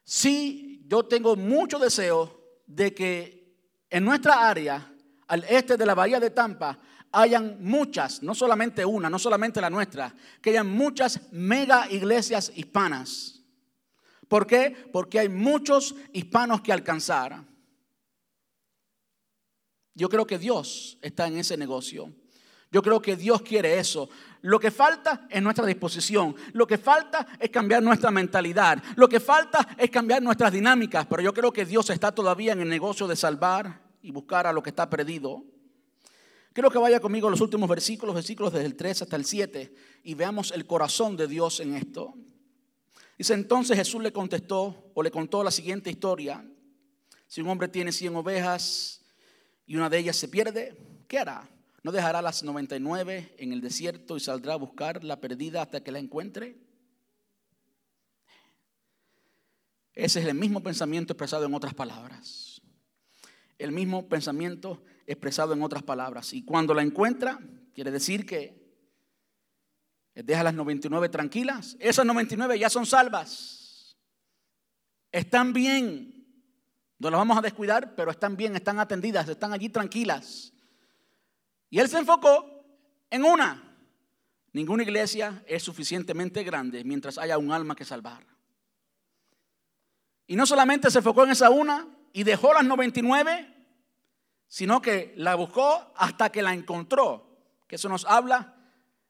Sí, 0.06 0.86
yo 0.88 1.04
tengo 1.04 1.36
mucho 1.36 1.80
deseo 1.80 2.62
de 2.66 2.94
que 2.94 3.58
en 3.89 4.06
nuestra 4.06 4.48
área, 4.48 4.89
al 5.28 5.44
este 5.50 5.76
de 5.76 5.86
la 5.86 5.94
bahía 5.94 6.22
de 6.22 6.30
Tampa, 6.30 6.80
hayan 7.12 7.58
muchas, 7.62 8.24
no 8.24 8.34
solamente 8.34 8.86
una, 8.86 9.10
no 9.10 9.20
solamente 9.20 9.60
la 9.60 9.70
nuestra, 9.70 10.16
que 10.41 10.52
hayan 10.52 10.70
muchas 10.70 11.30
mega 11.34 11.91
iglesias 11.91 12.54
hispanas. 12.56 13.41
¿Por 14.30 14.48
qué? 14.48 14.89
Porque 14.94 15.20
hay 15.20 15.28
muchos 15.28 15.94
hispanos 16.14 16.62
que 16.62 16.72
alcanzar. 16.72 17.44
Yo 19.96 20.10
creo 20.10 20.26
que 20.26 20.39
Dios 20.39 20.98
está 21.02 21.28
en 21.28 21.38
ese 21.38 21.58
negocio. 21.58 22.12
Yo 22.72 22.82
creo 22.82 23.00
que 23.00 23.16
Dios 23.16 23.44
quiere 23.44 23.78
eso. 23.78 24.10
Lo 24.41 24.60
que 24.60 24.72
falta 24.72 25.28
es 25.30 25.44
nuestra 25.44 25.66
disposición. 25.66 26.36
Lo 26.54 26.66
que 26.66 26.80
falta 26.80 27.28
es 27.39 27.52
cambiar 27.52 27.84
nuestra 27.84 28.10
mentalidad. 28.10 28.82
Lo 28.96 29.08
que 29.08 29.20
falta 29.20 29.76
es 29.78 29.91
cambiar 29.91 30.24
nuestras 30.24 30.52
dinámicas. 30.52 31.06
Pero 31.06 31.22
yo 31.22 31.34
creo 31.34 31.54
que 31.54 31.66
Dios 31.66 31.89
está 31.91 32.12
todavía 32.12 32.54
en 32.54 32.62
el 32.62 32.70
negocio 32.70 33.08
de 33.08 33.16
salvar 33.16 33.84
y 34.02 34.12
buscar 34.12 34.48
a 34.48 34.54
lo 34.54 34.64
que 34.64 34.72
está 34.72 34.89
perdido. 34.89 35.44
Quiero 36.52 36.72
que 36.72 36.80
vaya 36.80 37.00
conmigo 37.00 37.28
a 37.28 37.32
los 37.32 37.41
últimos 37.41 37.70
versículos, 37.70 38.16
versículos 38.16 38.54
desde 38.54 38.66
el 38.66 38.76
3 38.76 39.04
hasta 39.04 39.16
el 39.16 39.26
7, 39.26 39.74
y 40.04 40.14
veamos 40.14 40.52
el 40.52 40.68
corazón 40.68 41.18
de 41.18 41.28
Dios 41.28 41.60
en 41.60 41.76
esto. 41.76 42.14
Dice 43.18 43.34
entonces 43.34 43.78
Jesús 43.78 44.02
le 44.04 44.12
contestó 44.12 44.91
o 44.94 45.02
le 45.04 45.10
contó 45.10 45.44
la 45.44 45.52
siguiente 45.52 45.89
historia. 45.89 46.46
Si 47.28 47.41
un 47.41 47.50
hombre 47.50 47.70
tiene 47.70 47.91
100 47.91 48.16
ovejas 48.16 49.03
y 49.66 49.76
una 49.76 49.89
de 49.89 49.97
ellas 49.97 50.16
se 50.16 50.28
pierde, 50.28 50.76
¿qué 51.07 51.20
hará? 51.20 51.49
¿No 51.84 51.91
dejará 51.91 52.22
las 52.22 52.43
99 52.43 53.36
en 53.38 53.51
el 53.51 53.61
desierto 53.61 54.16
y 54.16 54.20
saldrá 54.20 54.53
a 54.53 54.57
buscar 54.57 55.03
la 55.03 55.20
perdida 55.20 55.61
hasta 55.61 55.84
que 55.84 55.91
la 55.91 55.99
encuentre? 55.99 56.57
Ese 59.93 60.22
es 60.22 60.26
el 60.26 60.36
mismo 60.36 60.61
pensamiento 60.61 61.14
expresado 61.14 61.45
en 61.45 61.53
otras 61.53 61.74
palabras. 61.74 62.61
El 63.57 63.72
mismo 63.72 64.07
pensamiento 64.07 64.84
expresado 65.05 65.53
en 65.53 65.61
otras 65.61 65.84
palabras. 65.84 66.34
Y 66.34 66.43
cuando 66.43 66.74
la 66.74 66.82
encuentra, 66.82 67.39
quiere 67.74 67.91
decir 67.91 68.26
que 68.26 68.64
deja 70.16 70.43
las 70.43 70.53
99 70.53 71.09
tranquilas. 71.09 71.76
Esas 71.80 72.05
99 72.05 72.57
ya 72.57 72.70
son 72.70 72.86
salvas. 72.86 73.97
Están 75.11 75.53
bien. 75.53 76.12
No 77.04 77.10
las 77.10 77.20
vamos 77.20 77.38
a 77.38 77.41
descuidar, 77.41 77.95
pero 77.95 78.12
están 78.12 78.38
bien, 78.38 78.56
están 78.56 78.80
atendidas, 78.80 79.28
están 79.28 79.51
allí 79.51 79.68
tranquilas. 79.68 80.54
Y 81.70 81.80
él 81.80 81.89
se 81.89 81.97
enfocó 81.97 82.66
en 83.10 83.26
una. 83.26 83.76
Ninguna 84.54 84.84
iglesia 84.84 85.43
es 85.45 85.64
suficientemente 85.64 86.43
grande 86.43 86.84
mientras 86.86 87.18
haya 87.18 87.38
un 87.38 87.51
alma 87.51 87.76
que 87.76 87.84
salvar. 87.84 88.26
Y 90.28 90.38
no 90.38 90.45
solamente 90.45 90.89
se 90.89 90.99
enfocó 90.99 91.26
en 91.26 91.32
esa 91.32 91.49
una 91.49 91.88
y 92.14 92.24
dejó 92.24 92.54
las 92.54 92.64
99, 92.64 93.54
sino 94.47 94.82
que 94.82 95.14
la 95.18 95.36
buscó 95.36 95.91
hasta 95.97 96.32
que 96.32 96.41
la 96.41 96.54
encontró. 96.54 97.38
Que 97.68 97.76
eso 97.76 97.89
nos 97.89 98.06
habla, 98.06 98.56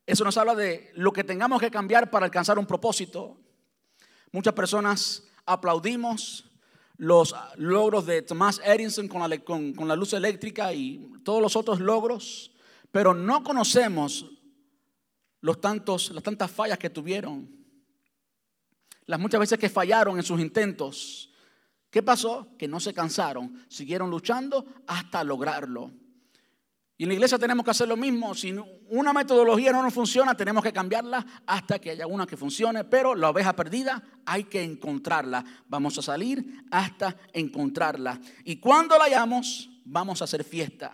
eso 0.07 0.23
nos 0.23 0.37
habla 0.37 0.55
de 0.55 0.91
lo 0.95 1.13
que 1.13 1.23
tengamos 1.23 1.61
que 1.61 1.69
cambiar 1.69 2.09
para 2.09 2.25
alcanzar 2.25 2.57
un 2.57 2.65
propósito. 2.65 3.37
Muchas 4.31 4.53
personas 4.55 5.27
aplaudimos 5.45 6.49
los 6.97 7.35
logros 7.57 8.05
de 8.05 8.21
Thomas 8.21 8.61
Edison 8.63 9.07
con 9.07 9.27
la, 9.27 9.37
con, 9.39 9.73
la 9.87 9.95
luz 9.95 10.13
eléctrica 10.13 10.73
y 10.73 11.11
todos 11.23 11.41
los 11.41 11.55
otros 11.55 11.79
logros, 11.79 12.51
pero 12.91 13.13
no 13.13 13.43
conocemos 13.43 14.29
los 15.41 15.59
tantos, 15.59 16.11
las 16.11 16.23
tantas 16.23 16.51
fallas 16.51 16.77
que 16.77 16.89
tuvieron, 16.89 17.49
las 19.05 19.19
muchas 19.19 19.39
veces 19.39 19.59
que 19.59 19.69
fallaron 19.69 20.17
en 20.17 20.23
sus 20.23 20.39
intentos. 20.39 21.29
¿Qué 21.89 22.01
pasó? 22.01 22.47
Que 22.57 22.67
no 22.67 22.79
se 22.79 22.93
cansaron, 22.93 23.65
siguieron 23.67 24.09
luchando 24.09 24.65
hasta 24.87 25.23
lograrlo. 25.23 25.91
Y 26.97 27.03
en 27.03 27.09
la 27.09 27.15
iglesia 27.15 27.39
tenemos 27.39 27.65
que 27.65 27.71
hacer 27.71 27.87
lo 27.87 27.97
mismo. 27.97 28.35
Si 28.35 28.53
una 28.89 29.13
metodología 29.13 29.71
no 29.71 29.81
nos 29.81 29.93
funciona, 29.93 30.35
tenemos 30.35 30.63
que 30.63 30.71
cambiarla 30.71 31.25
hasta 31.47 31.79
que 31.79 31.91
haya 31.91 32.05
una 32.05 32.27
que 32.27 32.37
funcione. 32.37 32.83
Pero 32.83 33.15
la 33.15 33.29
oveja 33.29 33.55
perdida 33.55 34.03
hay 34.25 34.43
que 34.43 34.63
encontrarla. 34.63 35.43
Vamos 35.67 35.97
a 35.97 36.03
salir 36.03 36.65
hasta 36.69 37.17
encontrarla. 37.33 38.19
Y 38.43 38.57
cuando 38.57 38.97
la 38.97 39.05
hayamos, 39.05 39.69
vamos 39.85 40.21
a 40.21 40.25
hacer 40.25 40.43
fiesta. 40.43 40.91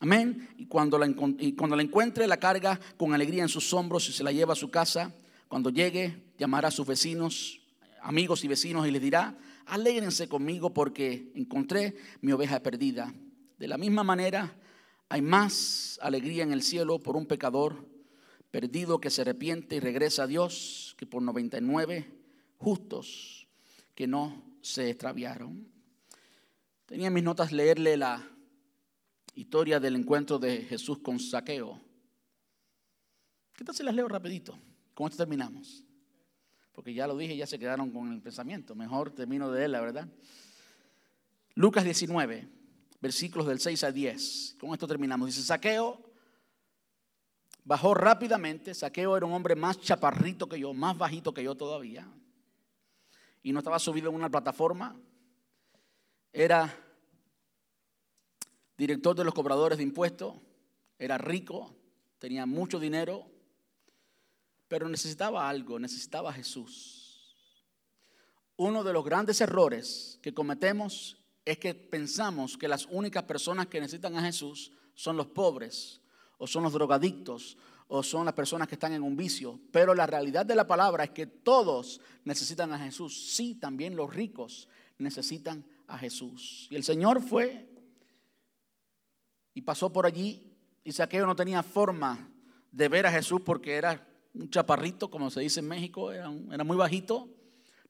Amén. 0.00 0.48
Y 0.58 0.66
cuando 0.66 0.98
la, 0.98 1.06
y 1.38 1.52
cuando 1.54 1.76
la 1.76 1.82
encuentre, 1.82 2.26
la 2.26 2.36
carga 2.36 2.78
con 2.98 3.14
alegría 3.14 3.42
en 3.42 3.48
sus 3.48 3.72
hombros 3.72 4.08
y 4.08 4.12
se 4.12 4.24
la 4.24 4.32
lleva 4.32 4.52
a 4.52 4.56
su 4.56 4.70
casa. 4.70 5.14
Cuando 5.48 5.70
llegue, 5.70 6.32
llamará 6.38 6.68
a 6.68 6.72
sus 6.72 6.86
vecinos, 6.86 7.60
amigos 8.02 8.44
y 8.44 8.48
vecinos 8.48 8.86
y 8.86 8.90
les 8.90 9.00
dirá, 9.00 9.36
alégrense 9.66 10.28
conmigo 10.28 10.74
porque 10.74 11.30
encontré 11.34 11.96
mi 12.20 12.32
oveja 12.32 12.60
perdida. 12.60 13.14
De 13.62 13.68
la 13.68 13.78
misma 13.78 14.02
manera, 14.02 14.52
hay 15.08 15.22
más 15.22 15.96
alegría 16.02 16.42
en 16.42 16.50
el 16.50 16.62
cielo 16.62 16.98
por 16.98 17.16
un 17.16 17.26
pecador 17.26 17.86
perdido 18.50 19.00
que 19.00 19.08
se 19.08 19.20
arrepiente 19.20 19.76
y 19.76 19.78
regresa 19.78 20.24
a 20.24 20.26
Dios 20.26 20.96
que 20.98 21.06
por 21.06 21.22
99 21.22 22.12
justos 22.58 23.46
que 23.94 24.08
no 24.08 24.42
se 24.62 24.90
extraviaron. 24.90 25.68
Tenía 26.86 27.06
en 27.06 27.12
mis 27.12 27.22
notas 27.22 27.52
leerle 27.52 27.96
la 27.96 28.28
historia 29.36 29.78
del 29.78 29.94
encuentro 29.94 30.40
de 30.40 30.62
Jesús 30.62 30.98
con 30.98 31.20
Saqueo. 31.20 31.80
¿Qué 33.54 33.62
tal 33.62 33.76
si 33.76 33.84
las 33.84 33.94
leo 33.94 34.08
rapidito? 34.08 34.58
Con 34.92 35.06
esto 35.06 35.18
terminamos. 35.18 35.84
Porque 36.72 36.94
ya 36.94 37.06
lo 37.06 37.16
dije, 37.16 37.36
ya 37.36 37.46
se 37.46 37.60
quedaron 37.60 37.92
con 37.92 38.12
el 38.12 38.20
pensamiento. 38.20 38.74
Mejor 38.74 39.12
termino 39.12 39.52
de 39.52 39.66
él, 39.66 39.70
la 39.70 39.80
verdad. 39.80 40.08
Lucas 41.54 41.84
19, 41.84 42.61
versículos 43.02 43.46
del 43.46 43.60
6 43.60 43.84
al 43.84 43.92
10. 43.92 44.56
Con 44.58 44.72
esto 44.72 44.86
terminamos. 44.86 45.26
Dice, 45.26 45.42
Saqueo 45.42 46.00
bajó 47.64 47.92
rápidamente. 47.92 48.72
Saqueo 48.72 49.14
era 49.14 49.26
un 49.26 49.34
hombre 49.34 49.54
más 49.54 49.78
chaparrito 49.78 50.48
que 50.48 50.58
yo, 50.58 50.72
más 50.72 50.96
bajito 50.96 51.34
que 51.34 51.44
yo 51.44 51.54
todavía. 51.54 52.08
Y 53.42 53.52
no 53.52 53.58
estaba 53.58 53.78
subido 53.78 54.08
en 54.08 54.14
una 54.14 54.30
plataforma. 54.30 54.96
Era 56.32 56.74
director 58.78 59.14
de 59.14 59.24
los 59.24 59.34
cobradores 59.34 59.76
de 59.76 59.84
impuestos. 59.84 60.36
Era 60.98 61.18
rico, 61.18 61.74
tenía 62.18 62.46
mucho 62.46 62.80
dinero 62.80 63.32
pero 64.72 64.88
necesitaba 64.88 65.50
algo, 65.50 65.78
necesitaba 65.78 66.30
a 66.30 66.32
Jesús. 66.32 67.66
Uno 68.56 68.82
de 68.82 68.94
los 68.94 69.04
grandes 69.04 69.38
errores 69.42 70.18
que 70.22 70.32
cometemos 70.32 71.21
es 71.44 71.58
que 71.58 71.74
pensamos 71.74 72.56
que 72.56 72.68
las 72.68 72.86
únicas 72.86 73.24
personas 73.24 73.66
que 73.66 73.80
necesitan 73.80 74.16
a 74.16 74.22
Jesús 74.22 74.72
son 74.94 75.16
los 75.16 75.26
pobres, 75.26 76.00
o 76.38 76.46
son 76.46 76.62
los 76.62 76.72
drogadictos, 76.72 77.56
o 77.88 78.02
son 78.02 78.24
las 78.24 78.34
personas 78.34 78.68
que 78.68 78.74
están 78.74 78.92
en 78.92 79.02
un 79.02 79.16
vicio. 79.16 79.60
Pero 79.70 79.94
la 79.94 80.06
realidad 80.06 80.46
de 80.46 80.54
la 80.54 80.66
palabra 80.66 81.04
es 81.04 81.10
que 81.10 81.26
todos 81.26 82.00
necesitan 82.24 82.72
a 82.72 82.78
Jesús. 82.78 83.34
Sí, 83.34 83.54
también 83.54 83.96
los 83.96 84.12
ricos 84.12 84.68
necesitan 84.98 85.64
a 85.86 85.98
Jesús. 85.98 86.68
Y 86.70 86.76
el 86.76 86.84
Señor 86.84 87.20
fue 87.20 87.68
y 89.54 89.62
pasó 89.62 89.92
por 89.92 90.06
allí 90.06 90.52
y 90.84 90.92
Saqueo 90.92 91.26
no 91.26 91.36
tenía 91.36 91.62
forma 91.62 92.30
de 92.70 92.88
ver 92.88 93.06
a 93.06 93.12
Jesús 93.12 93.42
porque 93.44 93.74
era 93.74 94.08
un 94.34 94.48
chaparrito, 94.48 95.10
como 95.10 95.30
se 95.30 95.40
dice 95.40 95.60
en 95.60 95.68
México, 95.68 96.10
era, 96.10 96.30
muy 96.64 96.76
bajito, 96.76 97.28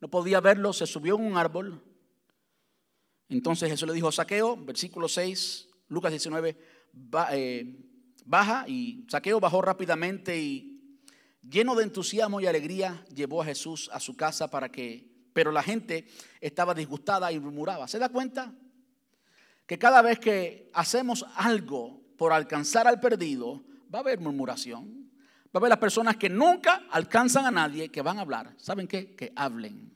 no 0.01 0.09
podía 0.09 0.41
verlo, 0.41 0.73
se 0.73 0.87
subió 0.87 1.17
en 1.17 1.25
un 1.25 1.37
árbol. 1.37 1.81
Entonces 3.29 3.71
Jesús 3.71 3.89
le 3.89 3.95
dijo, 3.95 4.13
saqueo, 4.13 4.57
versículo 4.57 5.09
6, 5.09 5.69
Lucas 5.89 6.11
19, 6.11 6.59
eh, 7.33 7.77
baja 8.25 8.65
y 8.69 9.05
saqueo 9.09 9.41
bajó 9.41 9.63
rápidamente 9.63 10.39
y 10.39 10.73
lleno 11.43 11.75
de 11.75 11.85
entusiasmo 11.85 12.41
y 12.41 12.47
alegría 12.47 13.05
llevó 13.15 13.43
a 13.43 13.47
Jesús 13.47 13.91
a 13.93 14.01
su 14.01 14.17
casa 14.17 14.49
para 14.49 14.71
que, 14.71 15.09
pero 15.33 15.53
la 15.53 15.63
gente 15.63 16.07
estaba 16.41 16.75
disgustada 16.75 17.33
y 17.33 17.41
murmuraba. 17.41 17.89
¿Se 17.89 17.99
da 17.99 18.09
cuenta? 18.09 18.55
Que 19.67 19.79
cada 19.79 20.03
vez 20.03 20.19
que 20.19 20.71
hacemos 20.75 21.25
algo 21.37 22.03
por 22.17 22.33
alcanzar 22.33 22.87
al 22.87 23.01
perdido, 23.01 23.65
va 23.93 23.99
a 23.99 24.03
haber 24.03 24.21
murmuración. 24.21 25.11
Va 25.47 25.51
a 25.55 25.59
haber 25.59 25.71
las 25.71 25.79
personas 25.79 26.17
que 26.17 26.31
nunca 26.31 26.87
alcanzan 26.91 27.45
a 27.45 27.51
nadie 27.51 27.91
que 27.91 28.01
van 28.01 28.19
a 28.19 28.23
hablar. 28.23 28.55
¿Saben 28.57 28.87
qué? 28.87 29.15
Que 29.15 29.33
hablen. 29.37 29.93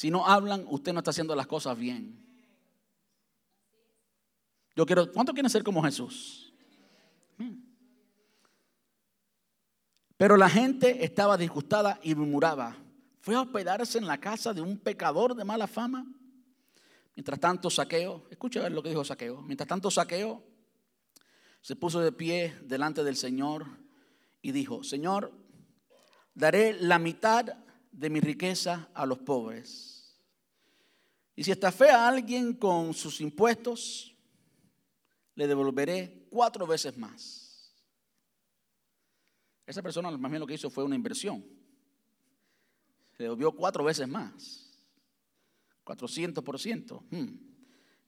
Si 0.00 0.10
no 0.10 0.26
hablan, 0.26 0.64
usted 0.66 0.94
no 0.94 1.00
está 1.00 1.10
haciendo 1.10 1.36
las 1.36 1.46
cosas 1.46 1.76
bien. 1.76 2.18
Yo 4.74 4.86
quiero, 4.86 5.12
¿cuánto 5.12 5.34
quieren 5.34 5.50
ser 5.50 5.62
como 5.62 5.82
Jesús? 5.82 6.54
Hmm. 7.36 7.60
Pero 10.16 10.38
la 10.38 10.48
gente 10.48 11.04
estaba 11.04 11.36
disgustada 11.36 12.00
y 12.02 12.14
murmuraba. 12.14 12.78
Fue 13.20 13.34
a 13.34 13.42
hospedarse 13.42 13.98
en 13.98 14.06
la 14.06 14.18
casa 14.18 14.54
de 14.54 14.62
un 14.62 14.78
pecador 14.78 15.34
de 15.34 15.44
mala 15.44 15.66
fama. 15.66 16.06
Mientras 17.14 17.38
tanto, 17.38 17.68
saqueo, 17.68 18.26
escucha 18.30 18.62
ver 18.62 18.72
lo 18.72 18.82
que 18.82 18.88
dijo 18.88 19.04
saqueo. 19.04 19.42
Mientras 19.42 19.68
tanto, 19.68 19.90
saqueo 19.90 20.42
se 21.60 21.76
puso 21.76 22.00
de 22.00 22.12
pie 22.12 22.56
delante 22.62 23.04
del 23.04 23.16
Señor 23.16 23.66
y 24.40 24.52
dijo, 24.52 24.82
Señor, 24.82 25.30
daré 26.32 26.72
la 26.80 26.98
mitad 26.98 27.54
de 27.90 28.10
mi 28.10 28.20
riqueza 28.20 28.88
a 28.94 29.06
los 29.06 29.18
pobres. 29.18 30.18
Y 31.36 31.44
si 31.44 31.50
estafé 31.50 31.90
a 31.90 32.08
alguien 32.08 32.54
con 32.54 32.92
sus 32.92 33.20
impuestos, 33.20 34.14
le 35.34 35.46
devolveré 35.46 36.26
cuatro 36.30 36.66
veces 36.66 36.96
más. 36.96 37.74
Esa 39.66 39.82
persona 39.82 40.10
más 40.10 40.30
bien 40.30 40.40
lo 40.40 40.46
que 40.46 40.54
hizo 40.54 40.68
fue 40.68 40.84
una 40.84 40.96
inversión. 40.96 41.44
Le 43.16 43.24
devolvió 43.24 43.52
cuatro 43.52 43.84
veces 43.84 44.08
más. 44.08 44.70
400%. 45.84 47.02
Hmm. 47.10 47.38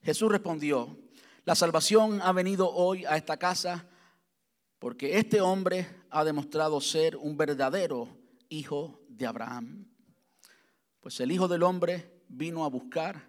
Jesús 0.02 0.30
respondió, 0.30 0.98
la 1.44 1.54
salvación 1.54 2.20
ha 2.22 2.32
venido 2.32 2.70
hoy 2.70 3.04
a 3.04 3.16
esta 3.16 3.36
casa 3.36 3.88
porque 4.78 5.18
este 5.18 5.40
hombre 5.40 5.88
ha 6.10 6.24
demostrado 6.24 6.80
ser 6.80 7.16
un 7.16 7.36
verdadero 7.36 8.08
hijo 8.48 9.00
de 9.16 9.26
Abraham. 9.26 9.86
Pues 11.00 11.20
el 11.20 11.32
Hijo 11.32 11.48
del 11.48 11.62
Hombre 11.62 12.22
vino 12.28 12.64
a 12.64 12.68
buscar 12.68 13.28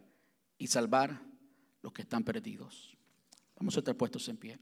y 0.58 0.68
salvar 0.68 1.22
los 1.82 1.92
que 1.92 2.04
están 2.04 2.24
perdidos. 2.24 2.98
Vamos 3.58 3.76
a 3.76 3.80
estar 3.80 3.96
puestos 3.96 4.28
en 4.30 4.38
pie. 4.38 4.60